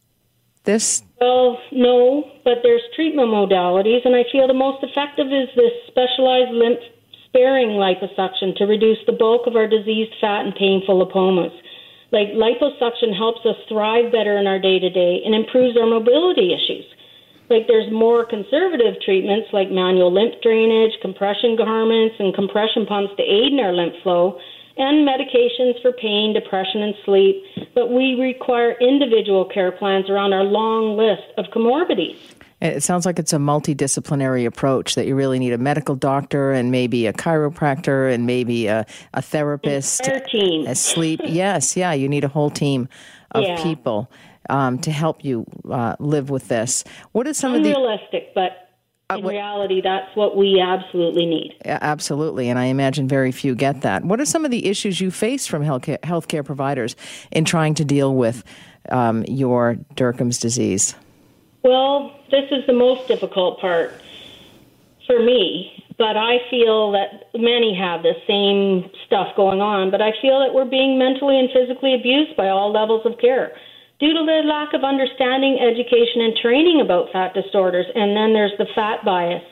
this? 0.63 1.03
Well, 1.19 1.57
no, 1.71 2.23
but 2.43 2.59
there's 2.63 2.81
treatment 2.95 3.29
modalities, 3.29 4.05
and 4.05 4.15
I 4.15 4.23
feel 4.31 4.47
the 4.47 4.53
most 4.53 4.83
effective 4.83 5.27
is 5.27 5.49
this 5.55 5.71
specialized 5.87 6.51
lymph 6.51 6.79
sparing 7.27 7.69
liposuction 7.69 8.55
to 8.55 8.65
reduce 8.65 8.99
the 9.05 9.11
bulk 9.11 9.47
of 9.47 9.55
our 9.55 9.67
diseased 9.67 10.13
fat 10.21 10.45
and 10.45 10.55
painful 10.55 11.05
lipomas. 11.05 11.51
Like 12.15 12.31
liposuction 12.31 13.11
helps 13.11 13.45
us 13.45 13.57
thrive 13.67 14.09
better 14.09 14.37
in 14.37 14.47
our 14.47 14.57
day 14.57 14.79
to 14.79 14.89
day 14.89 15.19
and 15.25 15.35
improves 15.35 15.75
our 15.75 15.85
mobility 15.85 16.55
issues. 16.55 16.85
Like 17.49 17.67
there's 17.67 17.91
more 17.91 18.23
conservative 18.23 18.95
treatments 19.03 19.49
like 19.51 19.69
manual 19.69 20.13
lymph 20.13 20.35
drainage, 20.41 20.93
compression 21.01 21.57
garments, 21.57 22.15
and 22.17 22.33
compression 22.33 22.85
pumps 22.85 23.11
to 23.17 23.23
aid 23.23 23.51
in 23.51 23.59
our 23.59 23.73
lymph 23.73 23.95
flow, 24.01 24.39
and 24.77 25.05
medications 25.05 25.81
for 25.81 25.91
pain, 25.91 26.31
depression, 26.33 26.83
and 26.83 26.95
sleep. 27.03 27.43
But 27.75 27.91
we 27.91 28.15
require 28.15 28.79
individual 28.79 29.43
care 29.43 29.73
plans 29.73 30.09
around 30.09 30.31
our 30.31 30.45
long 30.45 30.95
list 30.95 31.27
of 31.37 31.51
comorbidities. 31.51 32.15
It 32.61 32.83
sounds 32.83 33.05
like 33.05 33.19
it's 33.19 33.33
a 33.33 33.37
multidisciplinary 33.37 34.45
approach 34.45 34.95
that 34.95 35.05
you 35.05 35.15
really 35.15 35.39
need 35.39 35.51
a 35.53 35.57
medical 35.57 35.95
doctor 35.95 36.51
and 36.51 36.71
maybe 36.71 37.05
a 37.05 37.13
chiropractor 37.13 38.11
and 38.13 38.25
maybe 38.25 38.67
a, 38.67 38.85
a 39.13 39.21
therapist, 39.21 40.07
a 40.07 40.73
sleep. 40.75 41.19
Yes, 41.25 41.75
yeah, 41.75 41.91
you 41.91 42.07
need 42.07 42.23
a 42.23 42.29
whole 42.29 42.49
team 42.49 42.87
of 43.31 43.43
Yeah. 43.43 43.61
people 43.61 44.09
um, 44.49 44.79
to 44.79 44.91
help 44.91 45.25
you 45.25 45.45
uh, 45.69 45.95
live 45.99 46.29
with 46.29 46.47
this. 46.47 46.83
What 47.11 47.27
are 47.27 47.33
some 47.33 47.53
of 47.53 47.63
the 47.63 47.69
Unrealistic, 47.75 48.33
but 48.33 48.69
in 49.09 49.21
what- 49.23 49.31
reality, 49.31 49.81
that's 49.81 50.15
what 50.15 50.37
we 50.37 50.61
absolutely 50.61 51.25
need. 51.25 51.55
Yeah, 51.65 51.79
Absolutely, 51.81 52.49
and 52.49 52.57
I 52.57 52.65
imagine 52.65 53.07
very 53.07 53.31
few 53.33 53.53
get 53.53 53.81
that. 53.81 54.05
What 54.05 54.21
are 54.21 54.25
some 54.25 54.45
of 54.45 54.51
the 54.51 54.65
issues 54.67 55.01
you 55.01 55.11
face 55.11 55.45
from 55.45 55.61
healthcare, 55.63 55.99
healthcare 55.99 56.43
providers 56.45 56.95
in 57.31 57.43
trying 57.43 57.73
to 57.75 57.85
deal 57.85 58.15
with 58.15 58.43
um, 58.89 59.25
your 59.27 59.75
Dercum's 59.95 60.37
disease? 60.39 60.95
Well, 61.65 62.13
this 62.29 62.45
is 62.51 62.61
the 62.67 62.73
most 62.73 63.07
difficult 63.07 63.59
part 63.59 63.99
for 65.07 65.19
me, 65.19 65.83
but 65.97 66.15
I 66.15 66.37
feel 66.51 66.91
that 66.91 67.33
many 67.33 67.73
have 67.73 68.03
the 68.03 68.13
same 68.27 68.91
stuff 69.07 69.35
going 69.35 69.61
on, 69.61 69.89
but 69.89 69.99
I 69.99 70.11
feel 70.21 70.39
that 70.45 70.53
we're 70.53 70.69
being 70.69 70.99
mentally 70.99 71.39
and 71.39 71.49
physically 71.49 71.95
abused 71.95 72.37
by 72.37 72.49
all 72.49 72.71
levels 72.71 73.03
of 73.07 73.17
care. 73.17 73.51
due 73.99 74.13
to 74.13 74.25
the 74.25 74.47
lack 74.47 74.73
of 74.73 74.83
understanding, 74.83 75.57
education, 75.59 76.21
and 76.21 76.35
training 76.41 76.81
about 76.81 77.11
fat 77.11 77.33
disorders. 77.33 77.85
And 77.95 78.15
then 78.15 78.33
there's 78.33 78.55
the 78.57 78.67
fat 78.75 79.05
bias. 79.05 79.43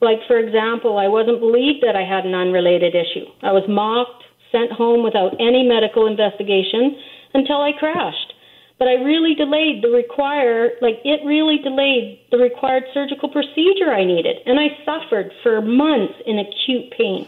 Like, 0.00 0.18
for 0.26 0.38
example, 0.38 0.98
I 0.98 1.08
wasn't 1.08 1.40
believed 1.40 1.82
that 1.82 1.96
I 1.96 2.04
had 2.04 2.26
an 2.26 2.34
unrelated 2.34 2.94
issue. 2.94 3.24
I 3.42 3.52
was 3.52 3.64
mocked, 3.68 4.24
sent 4.52 4.72
home 4.72 5.02
without 5.02 5.34
any 5.40 5.62
medical 5.62 6.06
investigation 6.06 6.98
until 7.34 7.62
I 7.62 7.72
crashed. 7.78 8.32
But 8.78 8.88
I 8.88 8.94
really 8.94 9.34
delayed 9.34 9.82
the 9.82 9.88
require, 9.88 10.72
like, 10.82 11.00
it 11.02 11.24
really 11.24 11.58
delayed 11.58 12.20
the 12.30 12.36
required 12.36 12.84
surgical 12.92 13.30
procedure 13.30 13.90
I 13.90 14.04
needed. 14.04 14.36
And 14.44 14.60
I 14.60 14.68
suffered 14.84 15.32
for 15.42 15.62
months 15.62 16.14
in 16.26 16.38
acute 16.38 16.90
pain. 16.90 17.26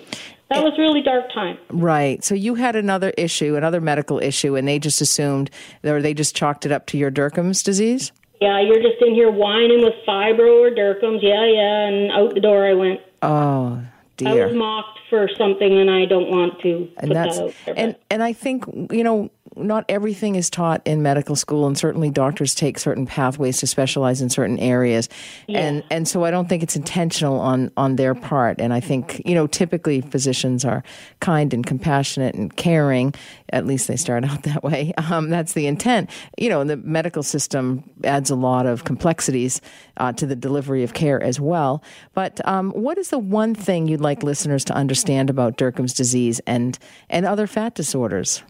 That 0.51 0.63
was 0.63 0.79
really 0.79 1.03
dark 1.03 1.33
time. 1.33 1.59
Right. 1.71 2.23
So 2.25 2.35
you 2.35 2.55
had 2.55 2.77
another 2.77 3.11
issue, 3.17 3.57
another 3.57 3.81
medical 3.81 4.19
issue, 4.19 4.57
and 4.57 4.69
they 4.69 4.79
just 4.79 5.01
assumed, 5.01 5.51
or 5.85 6.03
they 6.03 6.15
just 6.15 6.37
chalked 6.37 6.67
it 6.67 6.73
up 6.73 6.87
to 6.87 6.99
your 6.99 7.11
Dercum's 7.11 7.63
disease? 7.63 8.13
Yeah, 8.41 8.61
you're 8.61 8.83
just 8.83 9.03
in 9.03 9.15
here 9.15 9.31
whining 9.31 9.83
with 9.83 9.95
fibro 10.07 10.61
or 10.61 10.71
Dercum's. 10.71 11.23
Yeah, 11.23 11.45
yeah. 11.47 11.89
And 11.89 12.13
out 12.13 12.35
the 12.35 12.41
door 12.41 12.67
I 12.67 12.75
went. 12.75 13.01
Oh, 13.23 13.83
dear. 14.17 14.45
I 14.45 14.47
was 14.47 14.55
mocked 14.55 14.99
for 15.11 15.29
something, 15.37 15.79
and 15.79 15.91
I 15.91 16.05
don't 16.05 16.31
want 16.31 16.61
to 16.63 16.89
and 16.99 17.11
that's 17.11 17.39
that 17.39 17.55
there. 17.67 17.75
and 17.77 17.97
and 18.11 18.23
I 18.23 18.33
think 18.33 18.65
you 18.93 19.03
know 19.03 19.31
not 19.59 19.85
everything 19.89 20.35
is 20.35 20.51
taught 20.51 20.81
in 20.85 21.03
medical 21.03 21.37
school, 21.37 21.67
and 21.67 21.77
certainly 21.77 22.11
doctors 22.11 22.55
take 22.55 22.79
certain 22.79 23.07
pathways 23.07 23.59
to 23.59 23.67
specialize 23.67 24.21
in 24.21 24.31
certain 24.31 24.59
areas, 24.59 25.09
and 25.49 25.85
and 25.91 26.07
so 26.07 26.25
I 26.25 26.31
don't 26.31 26.49
think 26.49 26.63
it's 26.63 26.77
intentional 26.77 27.41
on 27.41 27.71
on 27.77 27.97
their 27.97 28.15
part. 28.15 28.61
And 28.61 28.73
I 28.73 28.81
think 28.81 29.23
you 29.25 29.35
know 29.35 29.47
typically 29.47 30.01
physicians 30.01 30.65
are 30.65 30.83
kind 31.21 31.53
and 31.53 31.65
compassionate 31.65 32.35
and 32.35 32.55
caring. 32.57 33.15
At 33.51 33.67
least 33.67 33.89
they 33.89 33.97
start 33.97 34.25
out 34.31 34.43
that 34.45 34.63
way. 34.63 34.93
Um, 34.97 35.31
that's 35.31 35.53
the 35.53 35.67
intent. 35.67 36.11
You 36.39 36.49
know, 36.49 36.65
the 36.65 36.77
medical 36.77 37.23
system 37.23 37.85
adds 38.05 38.31
a 38.31 38.37
lot 38.37 38.67
of 38.67 38.85
complexities 38.85 39.61
uh, 39.97 40.13
to 40.13 40.27
the 40.27 40.37
delivery 40.37 40.85
of 40.85 40.95
care 40.95 41.23
as 41.23 41.41
well. 41.41 41.83
But 42.15 42.47
um, 42.47 42.71
what 42.73 42.99
is 42.99 43.11
the 43.11 43.19
one 43.19 43.55
thing 43.55 43.89
you'd 43.89 44.01
like 44.01 44.23
listeners 44.23 44.65
to 44.67 44.75
understand 44.75 45.31
about 45.31 45.57
Dercum's 45.57 45.95
disease 45.95 46.41
and 46.47 46.79
and 47.11 47.27
other 47.27 47.47
fat 47.47 47.75
disorders? 47.75 48.43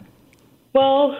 Well, 0.73 1.17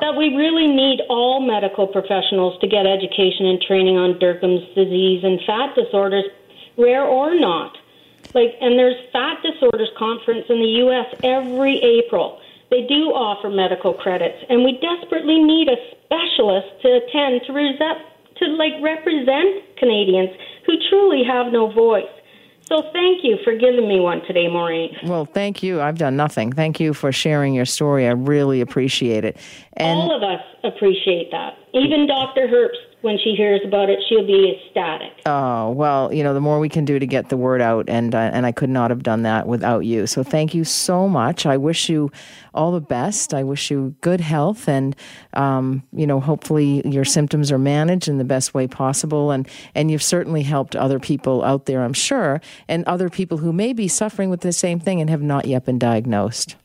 that 0.00 0.16
we 0.16 0.34
really 0.36 0.66
need 0.66 1.00
all 1.08 1.40
medical 1.40 1.86
professionals 1.86 2.58
to 2.60 2.66
get 2.66 2.86
education 2.86 3.46
and 3.46 3.60
training 3.60 3.96
on 3.96 4.18
Dercum's 4.18 4.66
disease 4.74 5.24
and 5.24 5.40
fat 5.46 5.74
disorders, 5.74 6.24
rare 6.76 7.04
or 7.04 7.38
not. 7.38 7.76
Like, 8.34 8.56
and 8.60 8.78
there's 8.78 8.96
fat 9.12 9.42
disorders 9.42 9.88
conference 9.96 10.46
in 10.48 10.60
the 10.60 10.72
U.S. 10.84 11.06
every 11.22 11.80
April. 11.80 12.40
They 12.70 12.86
do 12.86 13.14
offer 13.14 13.48
medical 13.48 13.94
credits, 13.94 14.44
and 14.50 14.64
we 14.64 14.78
desperately 14.82 15.38
need 15.42 15.68
a 15.68 15.76
specialist 16.04 16.66
to 16.82 17.00
attend 17.00 17.42
to, 17.46 17.52
resep- 17.52 18.02
to 18.38 18.44
like 18.58 18.74
represent 18.82 19.76
Canadians 19.78 20.30
who 20.66 20.74
truly 20.90 21.22
have 21.24 21.52
no 21.52 21.70
voice. 21.70 22.10
So 22.68 22.82
thank 22.92 23.22
you 23.22 23.38
for 23.44 23.56
giving 23.56 23.88
me 23.88 24.00
one 24.00 24.22
today, 24.26 24.48
Maureen. 24.48 24.96
Well, 25.04 25.24
thank 25.24 25.62
you. 25.62 25.80
I've 25.80 25.98
done 25.98 26.16
nothing. 26.16 26.52
Thank 26.52 26.80
you 26.80 26.94
for 26.94 27.12
sharing 27.12 27.54
your 27.54 27.64
story. 27.64 28.08
I 28.08 28.10
really 28.10 28.60
appreciate 28.60 29.24
it. 29.24 29.36
And 29.74 29.98
All 29.98 30.16
of 30.16 30.22
us 30.22 30.44
appreciate 30.64 31.30
that. 31.30 31.56
Even 31.76 32.06
Dr. 32.06 32.48
Herbst, 32.48 33.02
when 33.02 33.18
she 33.22 33.34
hears 33.34 33.60
about 33.62 33.90
it, 33.90 33.98
she'll 34.08 34.26
be 34.26 34.56
ecstatic. 34.56 35.12
oh 35.26 35.70
well, 35.72 36.10
you 36.10 36.24
know, 36.24 36.32
the 36.32 36.40
more 36.40 36.58
we 36.58 36.70
can 36.70 36.86
do 36.86 36.98
to 36.98 37.06
get 37.06 37.28
the 37.28 37.36
word 37.36 37.60
out, 37.60 37.86
and 37.86 38.14
uh, 38.14 38.30
and 38.32 38.46
I 38.46 38.52
could 38.52 38.70
not 38.70 38.90
have 38.90 39.02
done 39.02 39.22
that 39.22 39.46
without 39.46 39.80
you. 39.80 40.06
So 40.06 40.22
thank 40.22 40.54
you 40.54 40.64
so 40.64 41.06
much. 41.06 41.44
I 41.44 41.58
wish 41.58 41.90
you 41.90 42.10
all 42.54 42.72
the 42.72 42.80
best. 42.80 43.34
I 43.34 43.42
wish 43.42 43.70
you 43.70 43.94
good 44.00 44.22
health, 44.22 44.68
and 44.68 44.96
um, 45.34 45.82
you 45.92 46.06
know, 46.06 46.18
hopefully 46.18 46.80
your 46.88 47.04
symptoms 47.04 47.52
are 47.52 47.58
managed 47.58 48.08
in 48.08 48.16
the 48.16 48.24
best 48.24 48.54
way 48.54 48.66
possible. 48.66 49.30
And 49.30 49.46
and 49.74 49.90
you've 49.90 50.02
certainly 50.02 50.44
helped 50.44 50.74
other 50.74 50.98
people 50.98 51.44
out 51.44 51.66
there, 51.66 51.82
I'm 51.82 51.92
sure, 51.92 52.40
and 52.68 52.84
other 52.86 53.10
people 53.10 53.36
who 53.36 53.52
may 53.52 53.74
be 53.74 53.86
suffering 53.86 54.30
with 54.30 54.40
the 54.40 54.52
same 54.52 54.80
thing 54.80 55.02
and 55.02 55.10
have 55.10 55.22
not 55.22 55.44
yet 55.44 55.66
been 55.66 55.78
diagnosed. 55.78 56.56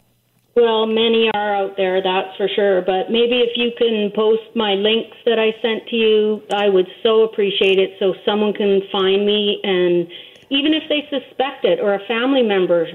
Well, 0.55 0.85
many 0.85 1.29
are 1.33 1.55
out 1.55 1.77
there, 1.77 2.01
that's 2.03 2.35
for 2.35 2.49
sure. 2.53 2.81
But 2.81 3.09
maybe 3.09 3.39
if 3.39 3.55
you 3.55 3.71
can 3.77 4.11
post 4.13 4.43
my 4.55 4.73
links 4.73 5.15
that 5.25 5.39
I 5.39 5.55
sent 5.61 5.87
to 5.87 5.95
you, 5.95 6.41
I 6.53 6.67
would 6.67 6.87
so 7.03 7.23
appreciate 7.23 7.79
it 7.79 7.91
so 7.99 8.13
someone 8.25 8.53
can 8.53 8.81
find 8.91 9.25
me. 9.25 9.59
And 9.63 10.07
even 10.49 10.73
if 10.73 10.83
they 10.89 11.07
suspect 11.09 11.63
it 11.63 11.79
or 11.79 11.93
a 11.93 12.05
family 12.05 12.43
member, 12.43 12.87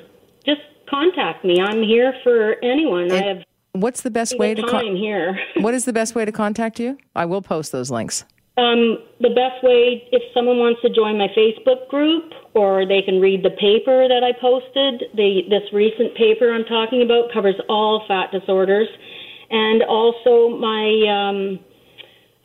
just 0.45 0.61
contact 0.89 1.45
me. 1.45 1.61
I'm 1.61 1.83
here 1.83 2.13
for 2.23 2.57
anyone. 2.63 3.11
I 3.11 3.23
have 3.23 3.39
What's 3.73 4.01
the 4.01 4.11
best 4.11 4.39
way 4.39 4.55
to 4.55 4.63
con- 4.63 4.97
here. 4.97 5.39
What 5.61 5.75
is 5.75 5.85
the 5.85 5.93
best 5.93 6.15
way 6.15 6.25
to 6.25 6.33
contact 6.33 6.81
you? 6.81 6.97
I 7.15 7.27
will 7.27 7.43
post 7.43 7.73
those 7.73 7.91
links. 7.91 8.25
Um, 8.59 8.99
the 9.21 9.29
best 9.37 9.63
way, 9.63 10.09
if 10.13 10.23
someone 10.33 10.59
wants 10.59 10.81
to 10.81 10.89
join 10.89 11.19
my 11.19 11.29
Facebook 11.37 11.89
group, 11.89 12.33
or 12.55 12.87
they 12.87 13.03
can 13.03 13.21
read 13.21 13.45
the 13.45 13.51
paper 13.51 14.09
that 14.09 14.25
I 14.25 14.33
posted. 14.41 15.05
The 15.15 15.43
this 15.51 15.71
recent 15.75 16.17
paper 16.17 16.51
I'm 16.53 16.65
talking 16.65 17.03
about 17.03 17.31
covers 17.33 17.57
all 17.69 18.05
fat 18.09 18.33
disorders, 18.33 18.89
and 19.51 19.83
also 19.83 20.57
my. 20.57 20.85
Um, 21.05 21.61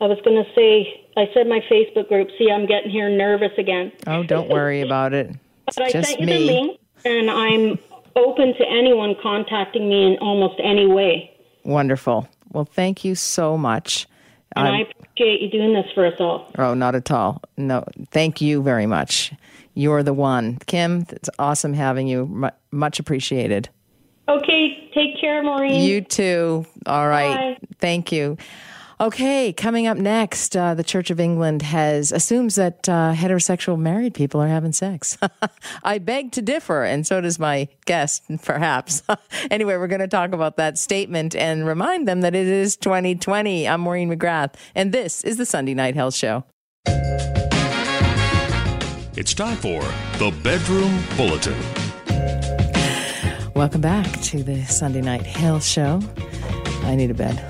I 0.02 0.06
was 0.06 0.18
going 0.24 0.36
to 0.36 0.50
say, 0.54 1.06
I 1.16 1.30
said 1.32 1.46
my 1.46 1.60
Facebook 1.70 2.08
group. 2.08 2.28
See, 2.36 2.50
I'm 2.50 2.66
getting 2.66 2.90
here 2.90 3.08
nervous 3.08 3.52
again. 3.56 3.92
Oh, 4.08 4.24
don't 4.24 4.48
worry 4.48 4.80
about 4.82 5.14
it. 5.14 5.30
It's 5.68 5.76
But 5.76 5.84
I 5.86 5.90
just 5.92 6.08
sent 6.10 6.20
you 6.20 6.26
me. 6.26 6.32
the 6.32 6.38
link, 6.40 6.80
and 7.04 7.30
I'm 7.30 7.78
open 8.16 8.52
to 8.58 8.64
anyone 8.68 9.14
contacting 9.22 9.88
me 9.88 10.12
in 10.12 10.18
almost 10.18 10.60
any 10.62 10.86
way. 10.86 11.30
Wonderful. 11.64 12.28
Well, 12.50 12.64
thank 12.64 13.04
you 13.04 13.14
so 13.14 13.56
much. 13.56 14.06
And 14.56 14.68
I'm- 14.68 14.86
I 14.86 15.01
appreciate 15.22 15.40
you 15.42 15.50
doing 15.50 15.72
this 15.72 15.86
for 15.94 16.06
us 16.06 16.14
all. 16.18 16.50
Oh, 16.58 16.74
not 16.74 16.94
at 16.94 17.10
all. 17.10 17.42
No, 17.56 17.84
thank 18.10 18.40
you 18.40 18.62
very 18.62 18.86
much. 18.86 19.32
You're 19.74 20.02
the 20.02 20.12
one. 20.12 20.58
Kim, 20.66 21.06
it's 21.10 21.30
awesome 21.38 21.72
having 21.72 22.06
you. 22.06 22.26
Mu- 22.26 22.48
much 22.70 22.98
appreciated. 22.98 23.68
Okay, 24.28 24.88
take 24.94 25.20
care, 25.20 25.42
Maureen. 25.42 25.80
You 25.82 26.00
too. 26.00 26.66
All 26.86 27.08
right. 27.08 27.58
Bye. 27.60 27.66
Thank 27.78 28.12
you. 28.12 28.36
Okay, 29.00 29.52
coming 29.52 29.86
up 29.86 29.96
next, 29.96 30.56
uh, 30.56 30.74
the 30.74 30.84
Church 30.84 31.10
of 31.10 31.18
England 31.18 31.62
has 31.62 32.12
assumes 32.12 32.56
that 32.56 32.88
uh, 32.88 33.14
heterosexual 33.16 33.78
married 33.78 34.14
people 34.14 34.40
are 34.40 34.48
having 34.48 34.72
sex. 34.72 35.18
I 35.82 35.98
beg 35.98 36.32
to 36.32 36.42
differ, 36.42 36.84
and 36.84 37.06
so 37.06 37.20
does 37.20 37.38
my 37.38 37.68
guest, 37.86 38.22
perhaps. 38.42 39.02
anyway, 39.50 39.76
we're 39.76 39.86
going 39.86 40.00
to 40.00 40.08
talk 40.08 40.32
about 40.32 40.56
that 40.56 40.78
statement 40.78 41.34
and 41.34 41.66
remind 41.66 42.06
them 42.06 42.20
that 42.20 42.34
it 42.34 42.46
is 42.46 42.76
2020. 42.76 43.66
I'm 43.66 43.80
Maureen 43.80 44.10
McGrath, 44.10 44.54
and 44.74 44.92
this 44.92 45.24
is 45.24 45.36
the 45.36 45.46
Sunday 45.46 45.74
Night 45.74 45.94
Health 45.94 46.14
Show. 46.14 46.44
It's 49.14 49.34
time 49.34 49.56
for 49.56 49.80
the 50.18 50.34
Bedroom 50.42 51.02
Bulletin. 51.16 51.58
Welcome 53.54 53.80
back 53.80 54.20
to 54.22 54.42
the 54.42 54.64
Sunday 54.64 55.00
Night 55.00 55.26
Health 55.26 55.64
Show. 55.64 56.00
I 56.84 56.94
need 56.94 57.10
a 57.10 57.14
bed. 57.14 57.42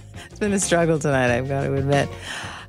been 0.38 0.52
a 0.52 0.60
struggle 0.60 0.98
tonight, 0.98 1.30
I've 1.30 1.48
got 1.48 1.64
to 1.64 1.74
admit. 1.74 2.08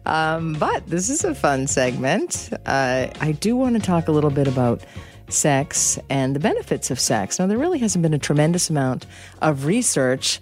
Um, 0.05 0.53
but 0.53 0.87
this 0.87 1.09
is 1.09 1.23
a 1.23 1.35
fun 1.35 1.67
segment. 1.67 2.49
Uh, 2.65 3.07
I 3.19 3.31
do 3.33 3.55
want 3.55 3.75
to 3.75 3.81
talk 3.81 4.07
a 4.07 4.11
little 4.11 4.31
bit 4.31 4.47
about 4.47 4.83
sex 5.27 5.99
and 6.09 6.35
the 6.35 6.39
benefits 6.39 6.89
of 6.89 6.99
sex. 6.99 7.39
Now, 7.39 7.47
there 7.47 7.57
really 7.57 7.79
hasn't 7.79 8.01
been 8.01 8.13
a 8.13 8.19
tremendous 8.19 8.69
amount 8.69 9.05
of 9.41 9.65
research 9.65 10.39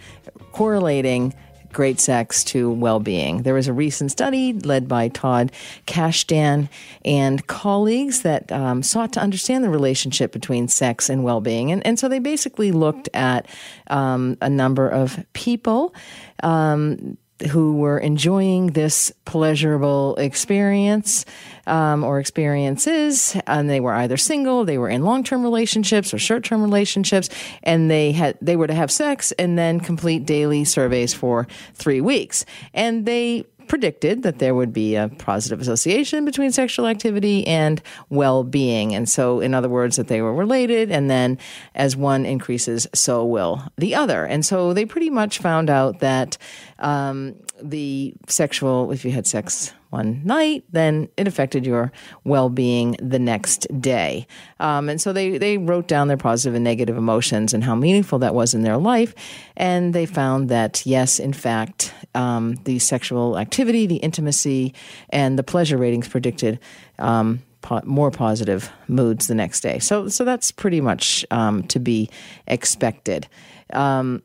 correlating 0.52 1.34
great 1.78 2.00
sex 2.00 2.44
to 2.44 2.72
well 2.72 3.00
being. 3.00 3.44
There 3.44 3.54
was 3.54 3.68
a 3.68 3.74
recent 3.74 4.10
study 4.10 4.52
led 4.52 4.88
by 4.88 5.10
Todd 5.10 5.52
Kashdan 5.86 6.70
and 7.06 7.46
colleagues 7.46 8.24
that 8.24 8.52
um, 8.52 8.82
sought 8.82 9.14
to 9.14 9.20
understand 9.20 9.64
the 9.64 9.70
relationship 9.70 10.32
between 10.32 10.70
sex 10.70 11.08
and 11.08 11.24
well 11.24 11.40
being. 11.40 11.72
And, 11.72 11.86
and 11.86 12.00
so 12.00 12.10
they 12.10 12.18
basically 12.18 12.72
looked 12.72 13.10
at 13.14 13.46
um, 13.92 14.40
a 14.42 14.50
number 14.50 14.90
of 14.90 15.24
people. 15.34 15.94
Um, 16.42 17.20
who 17.52 17.78
were 17.78 18.00
enjoying 18.00 18.68
this 18.68 19.12
pleasurable 19.26 20.16
experience 20.16 21.26
um, 21.68 22.04
or 22.04 22.20
experiences, 22.20 23.36
and 23.46 23.70
they 23.70 23.80
were 23.80 23.94
either 23.94 24.18
single, 24.18 24.66
they 24.66 24.78
were 24.78 24.90
in 24.90 25.04
long-term 25.04 25.44
relationships 25.44 26.14
or 26.14 26.18
short-term 26.18 26.62
relationships, 26.62 27.30
and 27.64 27.92
they 27.92 28.12
had 28.12 28.38
they 28.42 28.56
were 28.56 28.68
to 28.68 28.74
have 28.74 28.92
sex 28.92 29.32
and 29.34 29.58
then 29.58 29.80
complete 29.80 30.26
daily 30.26 30.64
surveys 30.64 31.14
for 31.14 31.48
three 31.74 32.02
weeks, 32.02 32.46
and 32.74 33.06
they 33.06 33.46
predicted 33.68 34.24
that 34.24 34.40
there 34.40 34.56
would 34.56 34.74
be 34.74 34.96
a 34.96 35.10
positive 35.10 35.60
association 35.62 36.26
between 36.26 36.52
sexual 36.52 36.88
activity 36.88 37.46
and 37.48 37.82
well-being. 38.10 38.96
And 38.96 39.08
so 39.08 39.40
in 39.40 39.54
other 39.54 39.70
words 39.70 39.96
that 39.98 40.08
they 40.08 40.22
were 40.22 40.34
related 40.34 40.92
and 40.92 41.10
then 41.10 41.38
as 41.76 41.96
one 41.96 42.26
increases 42.26 42.88
so 42.94 43.26
will 43.26 43.64
the 43.78 43.96
other. 43.96 44.26
And 44.26 44.46
so 44.46 44.74
they 44.74 44.86
pretty 44.86 45.10
much 45.10 45.40
found 45.40 45.70
out 45.70 46.00
that 46.00 46.38
um, 46.80 47.36
the 47.62 48.14
sexual 48.28 48.92
if 48.92 49.04
you 49.04 49.12
had 49.12 49.28
sex 49.28 49.74
one 49.90 50.22
night, 50.24 50.64
then 50.72 51.10
it 51.18 51.28
affected 51.28 51.66
your 51.66 51.92
well 52.24 52.50
being 52.50 52.96
the 53.02 53.20
next 53.20 53.68
day. 53.80 54.28
Um, 54.60 54.90
and 54.90 55.00
so 55.02 55.14
they, 55.14 55.38
they 55.38 55.58
wrote 55.58 55.88
down 55.88 56.08
their 56.08 56.18
positive 56.18 56.56
and 56.56 56.64
negative 56.64 56.98
emotions 56.98 57.54
and 57.54 57.64
how 57.64 57.76
meaningful 57.76 58.20
that 58.20 58.36
was 58.36 58.54
in 58.54 58.64
their 58.64 58.78
life. 58.78 59.14
And 59.56 59.94
they 59.94 60.06
found 60.06 60.50
that, 60.50 60.86
yes, 60.86 61.20
in 61.20 61.34
fact, 61.34 61.94
um, 62.16 62.56
the 62.64 62.80
sexual 62.80 63.38
activity, 63.38 63.88
the 63.88 63.98
intimacy, 63.98 64.74
and 65.10 65.38
the 65.38 65.44
pleasure 65.44 65.78
ratings 65.78 66.08
predicted. 66.08 66.60
Um, 67.00 67.44
po- 67.62 67.82
more 67.84 68.12
positive 68.12 68.72
moods 68.88 69.28
the 69.28 69.36
next 69.36 69.62
day. 69.62 69.80
So, 69.80 70.08
so 70.08 70.24
that's 70.26 70.52
pretty 70.52 70.82
much 70.82 71.26
um, 71.32 71.64
to 71.64 71.80
be 71.80 72.10
expected. 72.48 73.28
Um, 73.74 74.24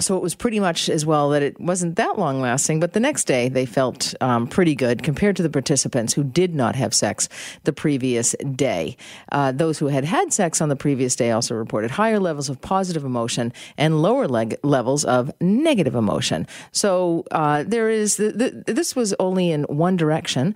so 0.00 0.16
it 0.16 0.22
was 0.22 0.34
pretty 0.34 0.60
much 0.60 0.88
as 0.88 1.06
well 1.06 1.30
that 1.30 1.42
it 1.42 1.60
wasn't 1.60 1.96
that 1.96 2.18
long 2.18 2.40
lasting, 2.40 2.80
but 2.80 2.92
the 2.92 3.00
next 3.00 3.24
day 3.24 3.48
they 3.48 3.66
felt 3.66 4.14
um, 4.20 4.46
pretty 4.46 4.74
good 4.74 5.02
compared 5.02 5.36
to 5.36 5.42
the 5.42 5.50
participants 5.50 6.12
who 6.12 6.24
did 6.24 6.54
not 6.54 6.74
have 6.74 6.94
sex 6.94 7.28
the 7.64 7.72
previous 7.72 8.34
day. 8.54 8.96
Uh, 9.32 9.52
those 9.52 9.78
who 9.78 9.86
had 9.86 10.04
had 10.04 10.32
sex 10.32 10.60
on 10.60 10.68
the 10.68 10.76
previous 10.76 11.14
day 11.14 11.30
also 11.30 11.54
reported 11.54 11.90
higher 11.90 12.18
levels 12.18 12.48
of 12.48 12.60
positive 12.60 13.04
emotion 13.04 13.52
and 13.76 14.02
lower 14.02 14.26
leg- 14.26 14.58
levels 14.62 15.04
of 15.04 15.30
negative 15.40 15.94
emotion. 15.94 16.46
So 16.72 17.24
uh, 17.30 17.64
there 17.66 17.90
is, 17.90 18.16
this 18.16 18.96
was 18.96 19.14
only 19.18 19.50
in 19.50 19.64
one 19.64 19.96
direction. 19.96 20.54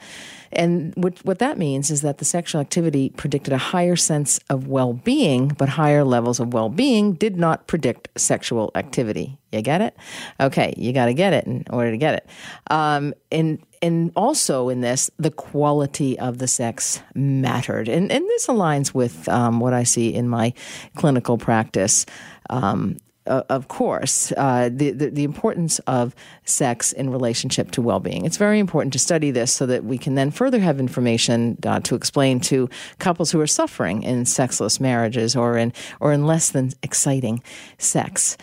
And 0.56 0.94
what, 0.96 1.24
what 1.24 1.38
that 1.38 1.58
means 1.58 1.90
is 1.90 2.02
that 2.02 2.18
the 2.18 2.24
sexual 2.24 2.60
activity 2.60 3.10
predicted 3.10 3.52
a 3.52 3.58
higher 3.58 3.96
sense 3.96 4.38
of 4.50 4.66
well 4.68 4.92
being, 4.92 5.48
but 5.48 5.68
higher 5.68 6.04
levels 6.04 6.40
of 6.40 6.52
well 6.52 6.68
being 6.68 7.14
did 7.14 7.36
not 7.36 7.66
predict 7.66 8.08
sexual 8.16 8.70
activity. 8.74 9.38
You 9.52 9.62
get 9.62 9.80
it? 9.80 9.96
Okay, 10.40 10.74
you 10.76 10.92
got 10.92 11.06
to 11.06 11.14
get 11.14 11.32
it 11.32 11.46
in 11.46 11.64
order 11.70 11.90
to 11.90 11.96
get 11.96 12.14
it. 12.14 12.26
Um, 12.70 13.14
and 13.30 13.58
and 13.82 14.12
also 14.16 14.70
in 14.70 14.80
this, 14.80 15.10
the 15.18 15.30
quality 15.30 16.18
of 16.18 16.38
the 16.38 16.48
sex 16.48 17.02
mattered, 17.14 17.88
and 17.88 18.10
and 18.10 18.24
this 18.24 18.46
aligns 18.46 18.94
with 18.94 19.28
um, 19.28 19.60
what 19.60 19.74
I 19.74 19.84
see 19.84 20.12
in 20.12 20.28
my 20.28 20.54
clinical 20.96 21.38
practice. 21.38 22.06
Um, 22.50 22.96
uh, 23.26 23.42
of 23.48 23.68
course, 23.68 24.32
uh, 24.36 24.68
the, 24.72 24.90
the, 24.90 25.10
the 25.10 25.24
importance 25.24 25.78
of 25.80 26.14
sex 26.44 26.92
in 26.92 27.10
relationship 27.10 27.70
to 27.72 27.82
well 27.82 28.00
being. 28.00 28.24
It's 28.24 28.36
very 28.36 28.58
important 28.58 28.92
to 28.92 28.98
study 28.98 29.30
this 29.30 29.52
so 29.52 29.66
that 29.66 29.84
we 29.84 29.98
can 29.98 30.14
then 30.14 30.30
further 30.30 30.60
have 30.60 30.78
information 30.78 31.58
uh, 31.64 31.80
to 31.80 31.94
explain 31.94 32.40
to 32.40 32.68
couples 32.98 33.30
who 33.30 33.40
are 33.40 33.46
suffering 33.46 34.02
in 34.02 34.26
sexless 34.26 34.78
marriages 34.80 35.34
or 35.34 35.56
in 35.56 35.72
or 36.00 36.12
in 36.12 36.26
less 36.26 36.50
than 36.50 36.72
exciting 36.82 37.42
sex. 37.78 38.36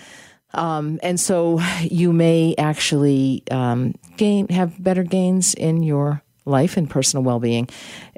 Um, 0.54 1.00
and 1.02 1.20
so 1.20 1.62
you 1.82 2.12
may 2.12 2.56
actually 2.58 3.44
um, 3.52 3.96
gain 4.18 4.48
have 4.50 4.82
better 4.84 5.04
gains 5.04 5.54
in 5.54 5.84
your 5.84 6.22
life 6.46 6.76
and 6.76 6.90
personal 6.90 7.24
well 7.24 7.40
being 7.40 7.70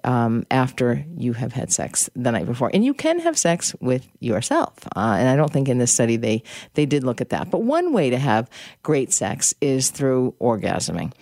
um, 0.03 0.45
after 0.51 1.05
you 1.15 1.33
have 1.33 1.53
had 1.53 1.71
sex 1.71 2.09
the 2.15 2.31
night 2.31 2.45
before. 2.45 2.69
And 2.73 2.83
you 2.83 2.93
can 2.93 3.19
have 3.19 3.37
sex 3.37 3.75
with 3.79 4.07
yourself. 4.19 4.73
Uh, 4.95 5.15
and 5.17 5.29
I 5.29 5.35
don't 5.35 5.51
think 5.51 5.69
in 5.69 5.77
this 5.77 5.93
study 5.93 6.17
they, 6.17 6.43
they 6.73 6.85
did 6.85 7.03
look 7.03 7.21
at 7.21 7.29
that. 7.29 7.49
But 7.49 7.63
one 7.63 7.93
way 7.93 8.09
to 8.09 8.17
have 8.17 8.49
great 8.83 9.11
sex 9.13 9.53
is 9.61 9.89
through 9.89 10.35
orgasming. 10.39 11.13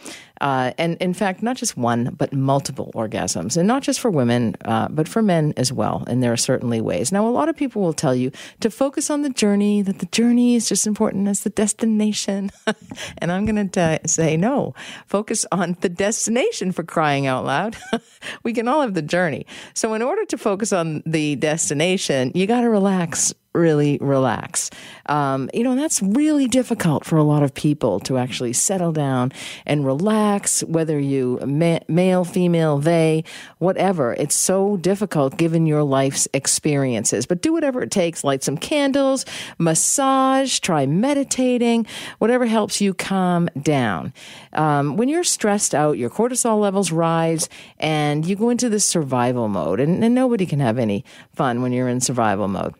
Uh, 0.41 0.73
and 0.79 0.97
in 0.99 1.13
fact, 1.13 1.43
not 1.43 1.55
just 1.55 1.77
one, 1.77 2.15
but 2.17 2.33
multiple 2.33 2.91
orgasms, 2.95 3.55
and 3.55 3.67
not 3.67 3.83
just 3.83 3.99
for 3.99 4.09
women, 4.09 4.55
uh, 4.65 4.87
but 4.89 5.07
for 5.07 5.21
men 5.21 5.53
as 5.55 5.71
well. 5.71 6.03
And 6.07 6.23
there 6.23 6.33
are 6.33 6.37
certainly 6.37 6.81
ways. 6.81 7.11
Now, 7.11 7.27
a 7.27 7.29
lot 7.29 7.47
of 7.47 7.55
people 7.55 7.83
will 7.83 7.93
tell 7.93 8.15
you 8.15 8.31
to 8.59 8.71
focus 8.71 9.11
on 9.11 9.21
the 9.21 9.29
journey, 9.29 9.83
that 9.83 9.99
the 9.99 10.07
journey 10.07 10.55
is 10.55 10.67
just 10.67 10.87
important 10.87 11.27
as 11.27 11.41
the 11.41 11.51
destination. 11.51 12.49
and 13.19 13.31
I'm 13.31 13.45
going 13.45 13.69
to 13.69 13.99
say 14.07 14.35
no, 14.35 14.73
focus 15.05 15.45
on 15.51 15.77
the 15.81 15.89
destination 15.89 16.71
for 16.71 16.83
crying 16.83 17.27
out 17.27 17.45
loud. 17.45 17.77
we 18.43 18.51
can 18.51 18.67
all 18.71 18.81
have 18.81 18.93
the 18.93 19.01
journey. 19.01 19.45
So, 19.73 19.93
in 19.93 20.01
order 20.01 20.25
to 20.25 20.37
focus 20.37 20.73
on 20.73 21.03
the 21.05 21.35
destination, 21.35 22.31
you 22.33 22.47
got 22.47 22.61
to 22.61 22.69
relax 22.69 23.33
really 23.53 23.97
relax. 23.99 24.69
Um, 25.07 25.49
you 25.53 25.63
know, 25.63 25.75
that's 25.75 26.01
really 26.01 26.47
difficult 26.47 27.05
for 27.05 27.17
a 27.17 27.23
lot 27.23 27.43
of 27.43 27.53
people 27.53 27.99
to 28.01 28.17
actually 28.17 28.53
settle 28.53 28.91
down 28.91 29.31
and 29.65 29.85
relax, 29.85 30.63
whether 30.63 30.99
you 30.99 31.39
ma- 31.45 31.79
male, 31.87 32.23
female, 32.23 32.77
they, 32.77 33.23
whatever. 33.57 34.13
It's 34.13 34.35
so 34.35 34.77
difficult 34.77 35.37
given 35.37 35.65
your 35.65 35.83
life's 35.83 36.27
experiences. 36.33 37.25
But 37.25 37.41
do 37.41 37.51
whatever 37.51 37.81
it 37.81 37.91
takes. 37.91 38.23
Light 38.23 38.43
some 38.43 38.57
candles, 38.57 39.25
massage, 39.57 40.59
try 40.59 40.85
meditating, 40.85 41.85
whatever 42.19 42.45
helps 42.45 42.79
you 42.79 42.93
calm 42.93 43.49
down. 43.61 44.13
Um, 44.53 44.97
when 44.97 45.09
you're 45.09 45.23
stressed 45.23 45.75
out, 45.75 45.97
your 45.97 46.09
cortisol 46.09 46.59
levels 46.59 46.91
rise 46.91 47.49
and 47.79 48.25
you 48.25 48.35
go 48.35 48.49
into 48.49 48.69
this 48.69 48.85
survival 48.85 49.47
mode. 49.47 49.79
And, 49.79 50.03
and 50.03 50.15
nobody 50.15 50.45
can 50.45 50.59
have 50.59 50.77
any 50.77 51.03
fun 51.35 51.61
when 51.61 51.71
you're 51.73 51.89
in 51.89 51.99
survival 51.99 52.47
mode. 52.47 52.75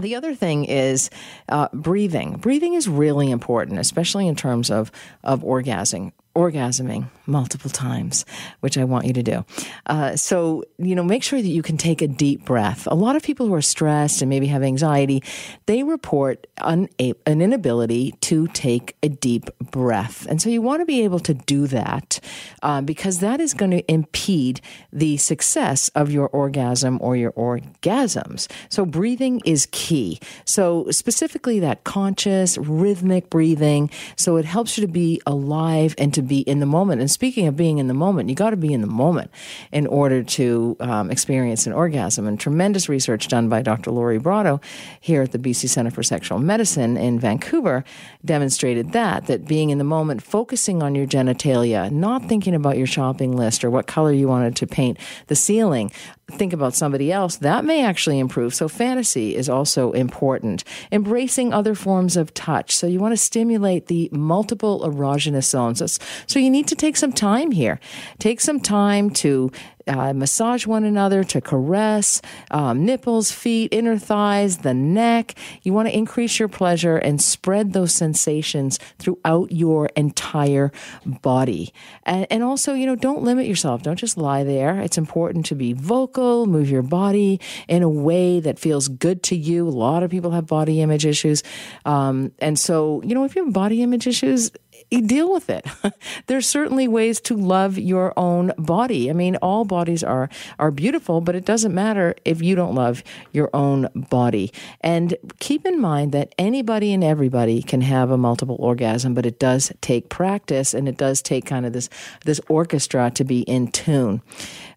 The 0.00 0.14
other 0.14 0.34
thing 0.34 0.64
is 0.64 1.10
uh, 1.48 1.68
breathing. 1.72 2.36
Breathing 2.36 2.74
is 2.74 2.88
really 2.88 3.30
important, 3.30 3.78
especially 3.78 4.26
in 4.26 4.36
terms 4.36 4.70
of, 4.70 4.90
of 5.22 5.42
orgasming 5.42 6.12
orgasming 6.34 7.08
multiple 7.30 7.70
times, 7.70 8.24
which 8.60 8.76
I 8.76 8.84
want 8.84 9.06
you 9.06 9.12
to 9.14 9.22
do. 9.22 9.44
Uh, 9.86 10.16
so, 10.16 10.64
you 10.78 10.94
know, 10.94 11.02
make 11.02 11.22
sure 11.22 11.40
that 11.40 11.48
you 11.48 11.62
can 11.62 11.76
take 11.76 12.02
a 12.02 12.08
deep 12.08 12.44
breath. 12.44 12.86
A 12.90 12.94
lot 12.94 13.16
of 13.16 13.22
people 13.22 13.46
who 13.46 13.54
are 13.54 13.62
stressed 13.62 14.20
and 14.22 14.28
maybe 14.28 14.46
have 14.48 14.62
anxiety, 14.62 15.22
they 15.66 15.82
report 15.82 16.46
an, 16.58 16.88
an 16.98 17.40
inability 17.40 18.12
to 18.22 18.46
take 18.48 18.96
a 19.02 19.08
deep 19.08 19.50
breath. 19.70 20.26
And 20.26 20.42
so 20.42 20.50
you 20.50 20.62
want 20.62 20.80
to 20.80 20.86
be 20.86 21.02
able 21.04 21.20
to 21.20 21.34
do 21.34 21.66
that 21.68 22.20
uh, 22.62 22.80
because 22.80 23.20
that 23.20 23.40
is 23.40 23.54
going 23.54 23.70
to 23.70 23.90
impede 23.90 24.60
the 24.92 25.16
success 25.16 25.88
of 25.94 26.10
your 26.10 26.28
orgasm 26.28 26.98
or 27.00 27.16
your 27.16 27.32
orgasms. 27.32 28.50
So 28.68 28.84
breathing 28.84 29.40
is 29.44 29.68
key. 29.70 30.20
So 30.44 30.90
specifically 30.90 31.60
that 31.60 31.84
conscious, 31.84 32.58
rhythmic 32.58 33.30
breathing. 33.30 33.90
So 34.16 34.36
it 34.36 34.44
helps 34.44 34.76
you 34.76 34.86
to 34.86 34.92
be 34.92 35.20
alive 35.26 35.94
and 35.98 36.12
to 36.14 36.22
be 36.22 36.40
in 36.40 36.60
the 36.60 36.66
moment. 36.66 37.00
And 37.00 37.10
speaking 37.20 37.46
of 37.46 37.54
being 37.54 37.76
in 37.76 37.86
the 37.86 37.92
moment, 37.92 38.30
you 38.30 38.34
got 38.34 38.48
to 38.48 38.56
be 38.56 38.72
in 38.72 38.80
the 38.80 38.86
moment 38.86 39.30
in 39.72 39.86
order 39.86 40.22
to 40.22 40.74
um, 40.80 41.10
experience 41.10 41.66
an 41.66 41.72
orgasm. 41.74 42.26
And 42.26 42.40
tremendous 42.40 42.88
research 42.88 43.28
done 43.28 43.50
by 43.50 43.60
Dr. 43.60 43.90
Lori 43.90 44.16
Brotto 44.16 44.58
here 45.00 45.20
at 45.20 45.32
the 45.32 45.38
BC 45.38 45.68
Center 45.68 45.90
for 45.90 46.02
Sexual 46.02 46.38
Medicine 46.38 46.96
in 46.96 47.20
Vancouver 47.20 47.84
demonstrated 48.24 48.92
that, 48.92 49.26
that 49.26 49.46
being 49.46 49.68
in 49.68 49.76
the 49.76 49.84
moment, 49.84 50.22
focusing 50.22 50.82
on 50.82 50.94
your 50.94 51.06
genitalia, 51.06 51.90
not 51.90 52.24
thinking 52.24 52.54
about 52.54 52.78
your 52.78 52.86
shopping 52.86 53.36
list 53.36 53.64
or 53.64 53.70
what 53.70 53.86
color 53.86 54.14
you 54.14 54.26
wanted 54.26 54.56
to 54.56 54.66
paint 54.66 54.96
the 55.26 55.36
ceiling, 55.36 55.92
think 56.30 56.52
about 56.52 56.74
somebody 56.74 57.12
else, 57.12 57.36
that 57.36 57.64
may 57.64 57.84
actually 57.84 58.18
improve. 58.18 58.54
So, 58.54 58.68
fantasy 58.68 59.36
is 59.36 59.48
also 59.48 59.92
important. 59.92 60.64
Embracing 60.92 61.52
other 61.52 61.74
forms 61.74 62.16
of 62.16 62.32
touch. 62.34 62.74
So, 62.74 62.86
you 62.86 63.00
want 63.00 63.12
to 63.12 63.16
stimulate 63.16 63.86
the 63.86 64.08
multiple 64.12 64.80
erogenous 64.80 65.44
zones. 65.44 65.98
So, 66.26 66.38
you 66.38 66.50
need 66.50 66.68
to 66.68 66.74
take 66.74 66.96
some 66.96 67.12
time 67.12 67.50
here. 67.50 67.80
Take 68.18 68.40
some 68.40 68.60
time 68.60 69.10
to 69.10 69.50
uh, 69.90 70.12
massage 70.14 70.66
one 70.66 70.84
another, 70.84 71.24
to 71.24 71.40
caress 71.40 72.22
um, 72.50 72.84
nipples, 72.84 73.32
feet, 73.32 73.68
inner 73.72 73.98
thighs, 73.98 74.58
the 74.58 74.72
neck. 74.72 75.34
You 75.62 75.72
want 75.72 75.88
to 75.88 75.96
increase 75.96 76.38
your 76.38 76.48
pleasure 76.48 76.96
and 76.96 77.20
spread 77.20 77.72
those 77.72 77.92
sensations 77.92 78.78
throughout 78.98 79.50
your 79.50 79.90
entire 79.96 80.70
body. 81.04 81.74
And, 82.04 82.26
and 82.30 82.42
also, 82.42 82.74
you 82.74 82.86
know, 82.86 82.96
don't 82.96 83.22
limit 83.22 83.46
yourself. 83.46 83.82
Don't 83.82 83.98
just 83.98 84.16
lie 84.16 84.44
there. 84.44 84.80
It's 84.80 84.96
important 84.98 85.46
to 85.46 85.54
be 85.54 85.72
vocal, 85.72 86.46
move 86.46 86.70
your 86.70 86.82
body 86.82 87.40
in 87.66 87.82
a 87.82 87.88
way 87.88 88.40
that 88.40 88.58
feels 88.58 88.88
good 88.88 89.22
to 89.24 89.36
you. 89.36 89.66
A 89.66 89.70
lot 89.70 90.02
of 90.02 90.10
people 90.10 90.30
have 90.30 90.46
body 90.46 90.80
image 90.80 91.04
issues. 91.04 91.42
Um, 91.84 92.32
and 92.38 92.58
so, 92.58 93.02
you 93.02 93.14
know, 93.14 93.24
if 93.24 93.34
you 93.34 93.44
have 93.44 93.52
body 93.52 93.82
image 93.82 94.06
issues, 94.06 94.52
deal 94.90 95.32
with 95.32 95.48
it. 95.48 95.66
There's 96.26 96.46
certainly 96.48 96.88
ways 96.88 97.20
to 97.22 97.36
love 97.36 97.78
your 97.78 98.12
own 98.16 98.52
body. 98.58 99.08
I 99.08 99.12
mean, 99.12 99.36
all 99.36 99.64
bodies 99.64 100.02
are 100.02 100.28
are 100.58 100.70
beautiful, 100.70 101.20
but 101.20 101.36
it 101.36 101.44
doesn't 101.44 101.74
matter 101.74 102.14
if 102.24 102.42
you 102.42 102.56
don't 102.56 102.74
love 102.74 103.04
your 103.32 103.50
own 103.54 103.88
body. 103.94 104.52
And 104.80 105.14
keep 105.38 105.64
in 105.64 105.80
mind 105.80 106.12
that 106.12 106.34
anybody 106.38 106.92
and 106.92 107.04
everybody 107.04 107.62
can 107.62 107.82
have 107.82 108.10
a 108.10 108.16
multiple 108.16 108.56
orgasm, 108.58 109.14
but 109.14 109.26
it 109.26 109.38
does 109.38 109.72
take 109.80 110.08
practice 110.08 110.74
and 110.74 110.88
it 110.88 110.96
does 110.96 111.22
take 111.22 111.46
kind 111.46 111.64
of 111.64 111.72
this 111.72 111.88
this 112.24 112.40
orchestra 112.48 113.10
to 113.12 113.24
be 113.24 113.40
in 113.42 113.70
tune. 113.70 114.22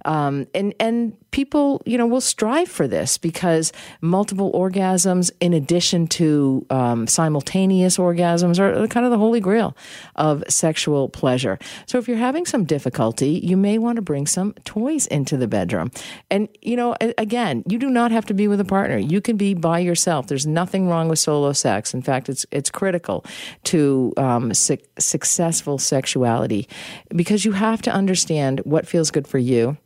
Um, 0.06 0.48
and 0.54 0.74
and 0.80 1.18
people, 1.32 1.82
you 1.86 1.98
know, 1.98 2.06
will 2.06 2.22
strive 2.22 2.70
for 2.70 2.88
this 2.88 3.18
because 3.18 3.72
multiple 4.02 4.52
orgasms, 4.54 5.32
in 5.40 5.54
addition 5.54 6.08
to 6.08 6.66
um, 6.70 7.08
simultaneous 7.08 7.98
orgasms, 7.98 8.60
are 8.60 8.88
kind 8.88 9.06
of 9.06 9.12
the 9.12 9.18
holy 9.18 9.40
grail 9.40 9.76
of 10.16 10.44
sexual 10.48 11.10
pleasure. 11.10 11.60
So 11.86 11.98
if 11.98 12.08
you're 12.08 12.18
having 12.18 12.46
some 12.46 12.66
difficulty, 12.66 13.40
you 13.44 13.58
may 13.58 13.78
want 13.78 13.96
to 13.98 14.02
bring 14.02 14.28
some 14.28 14.54
toys 14.66 15.08
into 15.08 15.38
the 15.38 15.48
bedroom. 15.48 15.92
And, 16.30 16.50
you 16.62 16.76
know, 16.76 16.96
again, 17.18 17.64
you 17.68 17.78
do 17.78 17.90
not 17.90 18.12
have 18.12 18.26
to 18.28 18.34
be 18.34 18.48
with 18.48 18.60
a 18.60 18.66
partner. 18.66 18.98
You 18.98 19.22
can 19.22 19.38
be 19.38 19.54
by 19.54 19.80
yourself. 19.80 20.28
There's 20.28 20.48
nothing 20.48 20.88
wrong 20.88 21.10
with 21.10 21.20
solo 21.20 21.54
sex. 21.54 21.94
In 21.94 22.02
fact, 22.02 22.30
it's, 22.30 22.46
it's 22.52 22.70
critical 22.70 23.26
to 23.66 24.14
um, 24.18 24.54
su- 24.54 24.78
successful 25.00 25.78
sexuality 25.78 26.68
because 27.10 27.46
you 27.46 27.54
have 27.54 27.82
to 27.84 27.92
understand 27.92 28.60
what 28.62 28.88
feels 28.88 29.12
good 29.12 29.28
for 29.28 29.38
you 29.38 29.78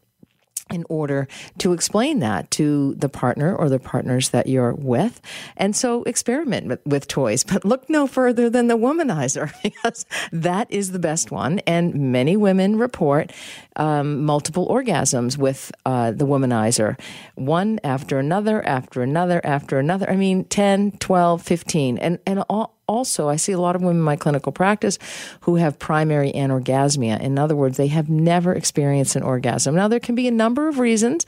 in 0.70 0.86
order 0.90 1.28
to 1.60 1.74
explain 1.74 2.20
that 2.20 2.50
to 2.52 2.96
the 2.96 3.10
partner 3.10 3.56
or 3.56 3.70
the 3.70 3.80
partners 3.80 4.30
that 4.30 4.48
you're 4.48 4.74
with. 4.74 5.22
And 5.56 5.76
so 5.76 6.04
experiment 6.04 6.68
with, 6.68 6.86
with, 6.86 7.08
toys, 7.08 7.44
but 7.44 7.64
look 7.64 7.90
no 7.90 8.08
further 8.08 8.50
than 8.50 8.68
the 8.68 8.78
womanizer 8.78 9.52
because 9.64 10.06
that 10.32 10.70
is 10.72 10.92
the 10.92 11.00
best 11.00 11.32
one. 11.32 11.60
And 11.60 12.12
many 12.12 12.36
women 12.36 12.78
report 12.78 13.32
um, 13.78 14.26
multiple 14.26 14.68
orgasms 14.68 15.38
with 15.38 15.72
uh, 15.86 16.12
the 16.12 16.26
womanizer, 16.26 17.00
one 17.36 17.80
after 17.84 18.20
another, 18.20 18.66
after 18.66 19.02
another, 19.02 19.40
after 19.44 19.80
another. 19.80 20.10
I 20.10 20.16
mean, 20.16 20.44
10, 20.46 20.92
12, 21.00 21.42
15. 21.42 21.98
And, 22.00 22.20
and 22.26 22.44
all, 22.50 22.78
also, 22.88 23.28
I 23.28 23.36
see 23.36 23.52
a 23.52 23.60
lot 23.60 23.76
of 23.76 23.82
women 23.82 23.98
in 23.98 24.04
my 24.04 24.16
clinical 24.16 24.54
practice 24.54 24.98
who 25.42 25.58
have 25.58 25.78
primary 25.78 26.32
anorgasmia. 26.32 27.20
In 27.20 27.38
other 27.38 27.56
words, 27.56 27.76
they 27.76 27.88
have 27.88 28.10
never 28.10 28.54
experienced 28.54 29.18
an 29.18 29.24
orgasm. 29.24 29.76
Now, 29.76 29.90
there 29.90 30.00
can 30.00 30.16
be 30.16 30.28
a 30.28 30.32
number 30.32 30.70
of 30.70 30.80
reasons, 30.80 31.26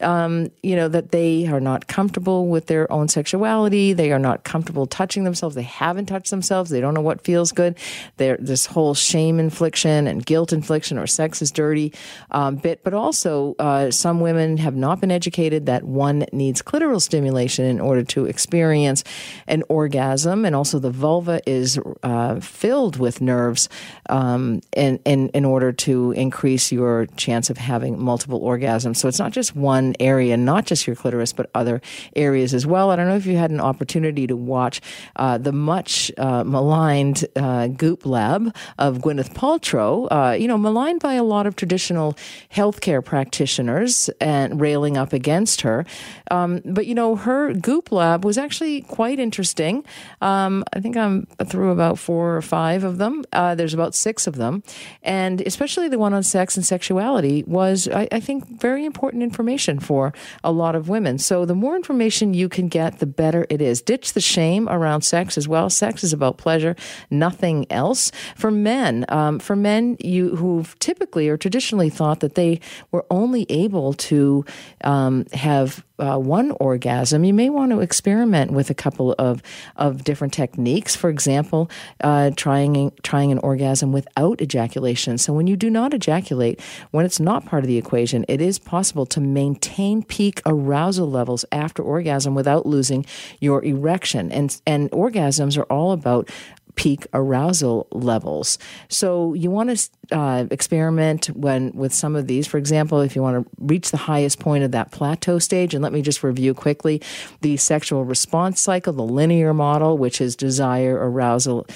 um, 0.00 0.50
you 0.62 0.74
know, 0.74 0.88
that 0.88 1.12
they 1.12 1.46
are 1.48 1.60
not 1.60 1.86
comfortable 1.86 2.48
with 2.48 2.66
their 2.66 2.90
own 2.90 3.08
sexuality. 3.08 3.92
They 3.92 4.10
are 4.10 4.18
not 4.18 4.44
comfortable 4.44 4.86
touching 4.86 5.24
themselves. 5.24 5.54
They 5.54 5.62
haven't 5.62 6.06
touched 6.06 6.30
themselves. 6.30 6.70
They 6.70 6.80
don't 6.80 6.94
know 6.94 7.02
what 7.02 7.22
feels 7.22 7.52
good. 7.52 7.76
They're, 8.16 8.38
this 8.40 8.64
whole 8.64 8.94
shame 8.94 9.38
infliction 9.38 10.06
and 10.06 10.24
guilt 10.24 10.50
infliction 10.50 10.96
or 10.96 11.06
sex 11.06 11.42
is 11.42 11.50
dirty 11.52 11.91
um, 12.30 12.56
bit. 12.56 12.82
But 12.82 12.94
also, 12.94 13.54
uh, 13.58 13.90
some 13.90 14.20
women 14.20 14.56
have 14.58 14.76
not 14.76 15.00
been 15.00 15.10
educated 15.10 15.66
that 15.66 15.84
one 15.84 16.26
needs 16.32 16.62
clitoral 16.62 17.00
stimulation 17.00 17.64
in 17.64 17.80
order 17.80 18.02
to 18.04 18.26
experience 18.26 19.04
an 19.46 19.62
orgasm 19.68 20.44
and 20.44 20.54
also 20.54 20.78
the 20.78 20.90
vulva 20.90 21.40
is 21.46 21.78
uh, 22.02 22.40
filled 22.40 22.96
with 22.96 23.20
nerves 23.20 23.68
um, 24.08 24.60
in, 24.76 24.98
in, 25.04 25.28
in 25.30 25.44
order 25.44 25.72
to 25.72 26.12
increase 26.12 26.72
your 26.72 27.06
chance 27.16 27.50
of 27.50 27.58
having 27.58 27.98
multiple 27.98 28.40
orgasms. 28.40 28.96
So 28.96 29.08
it's 29.08 29.18
not 29.18 29.32
just 29.32 29.56
one 29.56 29.94
area, 30.00 30.36
not 30.36 30.66
just 30.66 30.86
your 30.86 30.96
clitoris, 30.96 31.32
but 31.32 31.50
other 31.54 31.80
areas 32.16 32.54
as 32.54 32.66
well. 32.66 32.90
I 32.90 32.96
don't 32.96 33.08
know 33.08 33.16
if 33.16 33.26
you 33.26 33.36
had 33.36 33.50
an 33.50 33.60
opportunity 33.60 34.26
to 34.26 34.36
watch 34.36 34.80
uh, 35.16 35.38
the 35.38 35.52
much 35.52 36.10
uh, 36.18 36.44
maligned 36.44 37.24
uh, 37.36 37.68
Goop 37.68 38.06
Lab 38.06 38.54
of 38.78 38.98
Gwyneth 38.98 39.34
Paltrow, 39.34 40.08
uh, 40.10 40.32
you 40.32 40.48
know, 40.48 40.58
maligned 40.58 41.00
by 41.00 41.14
a 41.14 41.24
lot 41.24 41.46
of 41.46 41.56
traditional 41.56 41.81
healthcare 41.90 43.04
practitioners 43.04 44.10
and 44.20 44.60
railing 44.60 44.96
up 44.96 45.12
against 45.12 45.62
her. 45.62 45.84
Um, 46.30 46.60
but, 46.64 46.86
you 46.86 46.94
know, 46.94 47.16
her 47.16 47.52
Goop 47.54 47.90
Lab 47.90 48.24
was 48.24 48.38
actually 48.38 48.82
quite 48.82 49.18
interesting. 49.18 49.84
Um, 50.20 50.64
I 50.72 50.80
think 50.80 50.96
I'm 50.96 51.26
through 51.46 51.70
about 51.72 51.98
four 51.98 52.36
or 52.36 52.42
five 52.42 52.84
of 52.84 52.98
them. 52.98 53.24
Uh, 53.32 53.54
there's 53.54 53.74
about 53.74 53.94
six 53.94 54.26
of 54.26 54.36
them. 54.36 54.62
And 55.02 55.40
especially 55.40 55.88
the 55.88 55.98
one 55.98 56.14
on 56.14 56.22
sex 56.22 56.56
and 56.56 56.64
sexuality 56.64 57.42
was, 57.46 57.88
I, 57.88 58.08
I 58.12 58.20
think, 58.20 58.60
very 58.60 58.84
important 58.84 59.22
information 59.22 59.80
for 59.80 60.12
a 60.44 60.52
lot 60.52 60.74
of 60.74 60.88
women. 60.88 61.18
So 61.18 61.44
the 61.44 61.54
more 61.54 61.76
information 61.76 62.34
you 62.34 62.48
can 62.48 62.68
get, 62.68 62.98
the 62.98 63.06
better 63.06 63.46
it 63.48 63.60
is. 63.60 63.82
Ditch 63.82 64.12
the 64.12 64.20
shame 64.20 64.68
around 64.68 65.02
sex 65.02 65.36
as 65.36 65.48
well. 65.48 65.70
Sex 65.70 66.04
is 66.04 66.12
about 66.12 66.36
pleasure, 66.38 66.76
nothing 67.10 67.66
else. 67.70 68.12
For 68.36 68.50
men, 68.50 69.04
um, 69.08 69.38
for 69.38 69.56
men 69.56 69.96
you 69.98 70.36
who've 70.36 70.78
typically 70.78 71.28
or 71.28 71.36
traditionally 71.36 71.71
thought 71.90 72.20
that 72.20 72.34
they 72.34 72.60
were 72.90 73.04
only 73.10 73.46
able 73.48 73.94
to 73.94 74.44
um, 74.84 75.26
have 75.32 75.84
uh, 76.02 76.18
one 76.18 76.50
orgasm, 76.52 77.22
you 77.22 77.32
may 77.32 77.48
want 77.48 77.70
to 77.70 77.80
experiment 77.80 78.50
with 78.50 78.70
a 78.70 78.74
couple 78.74 79.14
of, 79.18 79.40
of 79.76 80.02
different 80.02 80.32
techniques. 80.32 80.96
For 80.96 81.08
example, 81.08 81.70
uh, 82.00 82.32
trying 82.36 82.92
trying 83.02 83.30
an 83.30 83.38
orgasm 83.38 83.92
without 83.92 84.40
ejaculation. 84.42 85.16
So 85.18 85.32
when 85.32 85.46
you 85.46 85.56
do 85.56 85.70
not 85.70 85.94
ejaculate, 85.94 86.60
when 86.90 87.04
it's 87.04 87.20
not 87.20 87.46
part 87.46 87.62
of 87.62 87.68
the 87.68 87.78
equation, 87.78 88.24
it 88.28 88.40
is 88.40 88.58
possible 88.58 89.06
to 89.06 89.20
maintain 89.20 90.02
peak 90.02 90.42
arousal 90.44 91.08
levels 91.08 91.44
after 91.52 91.82
orgasm 91.82 92.34
without 92.34 92.66
losing 92.66 93.06
your 93.40 93.64
erection. 93.64 94.32
And 94.32 94.60
and 94.66 94.90
orgasms 94.90 95.56
are 95.56 95.70
all 95.70 95.92
about 95.92 96.28
peak 96.74 97.06
arousal 97.12 97.86
levels. 97.92 98.58
So 98.88 99.34
you 99.34 99.50
want 99.50 99.76
to 99.76 100.16
uh, 100.16 100.46
experiment 100.50 101.26
when 101.26 101.72
with 101.72 101.92
some 101.92 102.16
of 102.16 102.26
these. 102.26 102.46
For 102.46 102.58
example, 102.58 103.00
if 103.00 103.14
you 103.14 103.22
want 103.22 103.44
to 103.44 103.50
reach 103.58 103.90
the 103.90 103.96
highest 103.96 104.38
point 104.38 104.64
of 104.64 104.72
that 104.72 104.90
plateau 104.90 105.38
stage, 105.38 105.74
and 105.74 105.82
let 105.82 105.92
me 105.92 106.02
just 106.02 106.22
review 106.22 106.54
quickly 106.54 107.02
the 107.40 107.56
sexual 107.56 108.04
response 108.04 108.60
cycle, 108.60 108.92
the 108.92 109.02
linear 109.02 109.52
model, 109.52 109.98
which 109.98 110.20
is 110.20 110.36
desire, 110.36 110.96
arousal, 110.96 111.66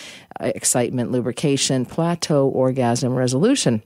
uh, 0.40 0.52
excitement, 0.54 1.12
lubrication, 1.12 1.84
plateau, 1.84 2.48
orgasm, 2.48 3.14
resolution. 3.14 3.82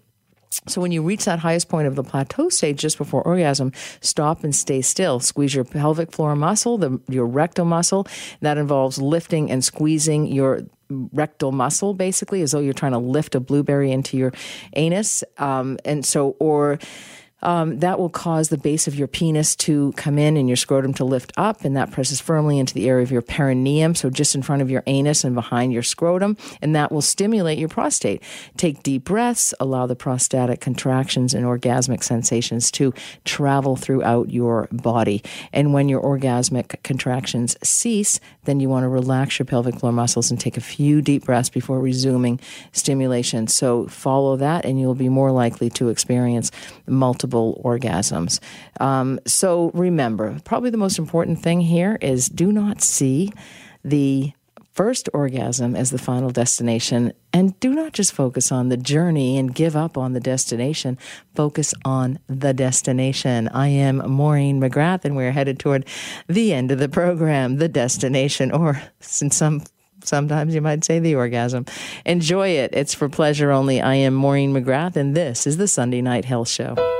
So 0.66 0.80
when 0.80 0.90
you 0.90 1.02
reach 1.02 1.24
that 1.26 1.38
highest 1.38 1.68
point 1.68 1.86
of 1.86 1.94
the 1.94 2.02
plateau 2.02 2.48
stage 2.48 2.80
just 2.80 2.98
before 2.98 3.22
orgasm, 3.22 3.72
stop 4.00 4.42
and 4.42 4.54
stay 4.54 4.82
still. 4.82 5.20
Squeeze 5.20 5.54
your 5.54 5.64
pelvic 5.64 6.12
floor 6.12 6.34
muscle, 6.34 6.76
the, 6.76 7.00
your 7.08 7.26
rectal 7.26 7.64
muscle. 7.64 8.06
That 8.40 8.58
involves 8.58 8.98
lifting 8.98 9.50
and 9.50 9.64
squeezing 9.64 10.26
your 10.26 10.62
rectal 10.90 11.52
muscle, 11.52 11.94
basically, 11.94 12.42
as 12.42 12.52
though 12.52 12.60
you're 12.60 12.72
trying 12.72 12.92
to 12.92 12.98
lift 12.98 13.34
a 13.34 13.40
blueberry 13.40 13.90
into 13.92 14.16
your 14.16 14.32
anus. 14.74 15.24
Um, 15.38 15.78
and 15.84 16.04
so, 16.04 16.36
or 16.38 16.78
um, 17.42 17.78
that 17.78 17.98
will 17.98 18.10
cause 18.10 18.48
the 18.48 18.58
base 18.58 18.86
of 18.86 18.94
your 18.94 19.08
penis 19.08 19.56
to 19.56 19.92
come 19.92 20.18
in 20.18 20.36
and 20.36 20.48
your 20.48 20.56
scrotum 20.56 20.92
to 20.94 21.04
lift 21.04 21.32
up, 21.36 21.64
and 21.64 21.76
that 21.76 21.90
presses 21.90 22.20
firmly 22.20 22.58
into 22.58 22.74
the 22.74 22.88
area 22.88 23.02
of 23.02 23.10
your 23.10 23.22
perineum, 23.22 23.94
so 23.94 24.10
just 24.10 24.34
in 24.34 24.42
front 24.42 24.60
of 24.62 24.70
your 24.70 24.82
anus 24.86 25.24
and 25.24 25.34
behind 25.34 25.72
your 25.72 25.82
scrotum, 25.82 26.36
and 26.60 26.74
that 26.74 26.92
will 26.92 27.00
stimulate 27.00 27.58
your 27.58 27.68
prostate. 27.68 28.22
Take 28.56 28.82
deep 28.82 29.04
breaths, 29.04 29.54
allow 29.60 29.86
the 29.86 29.96
prostatic 29.96 30.60
contractions 30.60 31.32
and 31.32 31.46
orgasmic 31.46 32.02
sensations 32.02 32.70
to 32.72 32.92
travel 33.24 33.76
throughout 33.76 34.30
your 34.30 34.68
body. 34.72 35.22
And 35.52 35.72
when 35.72 35.88
your 35.88 36.02
orgasmic 36.02 36.82
contractions 36.82 37.56
cease, 37.62 38.20
then 38.44 38.60
you 38.60 38.68
want 38.68 38.84
to 38.84 38.88
relax 38.88 39.38
your 39.38 39.46
pelvic 39.46 39.76
floor 39.76 39.92
muscles 39.92 40.30
and 40.30 40.40
take 40.40 40.56
a 40.56 40.60
few 40.60 41.00
deep 41.00 41.24
breaths 41.24 41.48
before 41.48 41.80
resuming 41.80 42.40
stimulation. 42.72 43.46
So 43.46 43.86
follow 43.86 44.36
that, 44.36 44.64
and 44.64 44.78
you'll 44.78 44.94
be 44.94 45.08
more 45.08 45.30
likely 45.30 45.70
to 45.70 45.88
experience 45.88 46.50
multiple 46.86 47.29
orgasms. 47.64 48.40
Um, 48.80 49.20
so 49.26 49.70
remember, 49.74 50.38
probably 50.44 50.70
the 50.70 50.76
most 50.76 50.98
important 50.98 51.42
thing 51.42 51.60
here 51.60 51.98
is 52.00 52.28
do 52.28 52.52
not 52.52 52.82
see 52.82 53.32
the 53.84 54.32
first 54.72 55.08
orgasm 55.12 55.74
as 55.76 55.90
the 55.90 55.98
final 55.98 56.30
destination. 56.30 57.12
And 57.32 57.58
do 57.60 57.74
not 57.74 57.92
just 57.92 58.12
focus 58.12 58.50
on 58.50 58.68
the 58.68 58.76
journey 58.76 59.36
and 59.36 59.54
give 59.54 59.76
up 59.76 59.98
on 59.98 60.12
the 60.12 60.20
destination. 60.20 60.96
Focus 61.34 61.74
on 61.84 62.18
the 62.28 62.54
destination. 62.54 63.48
I 63.48 63.68
am 63.68 63.98
Maureen 63.98 64.60
McGrath, 64.60 65.04
and 65.04 65.16
we're 65.16 65.32
headed 65.32 65.58
toward 65.58 65.86
the 66.28 66.52
end 66.52 66.70
of 66.70 66.78
the 66.78 66.88
program, 66.88 67.56
the 67.56 67.68
destination, 67.68 68.50
or 68.52 68.80
some 69.00 69.62
sometimes 70.02 70.54
you 70.54 70.62
might 70.62 70.84
say 70.84 70.98
the 70.98 71.14
orgasm. 71.14 71.66
Enjoy 72.06 72.48
it. 72.48 72.70
It's 72.72 72.94
for 72.94 73.08
pleasure 73.08 73.50
only. 73.50 73.80
I 73.80 73.96
am 73.96 74.14
Maureen 74.14 74.54
McGrath, 74.54 74.96
and 74.96 75.14
this 75.14 75.46
is 75.46 75.56
the 75.56 75.68
Sunday 75.68 76.00
Night 76.00 76.24
Health 76.24 76.48
Show. 76.48 76.99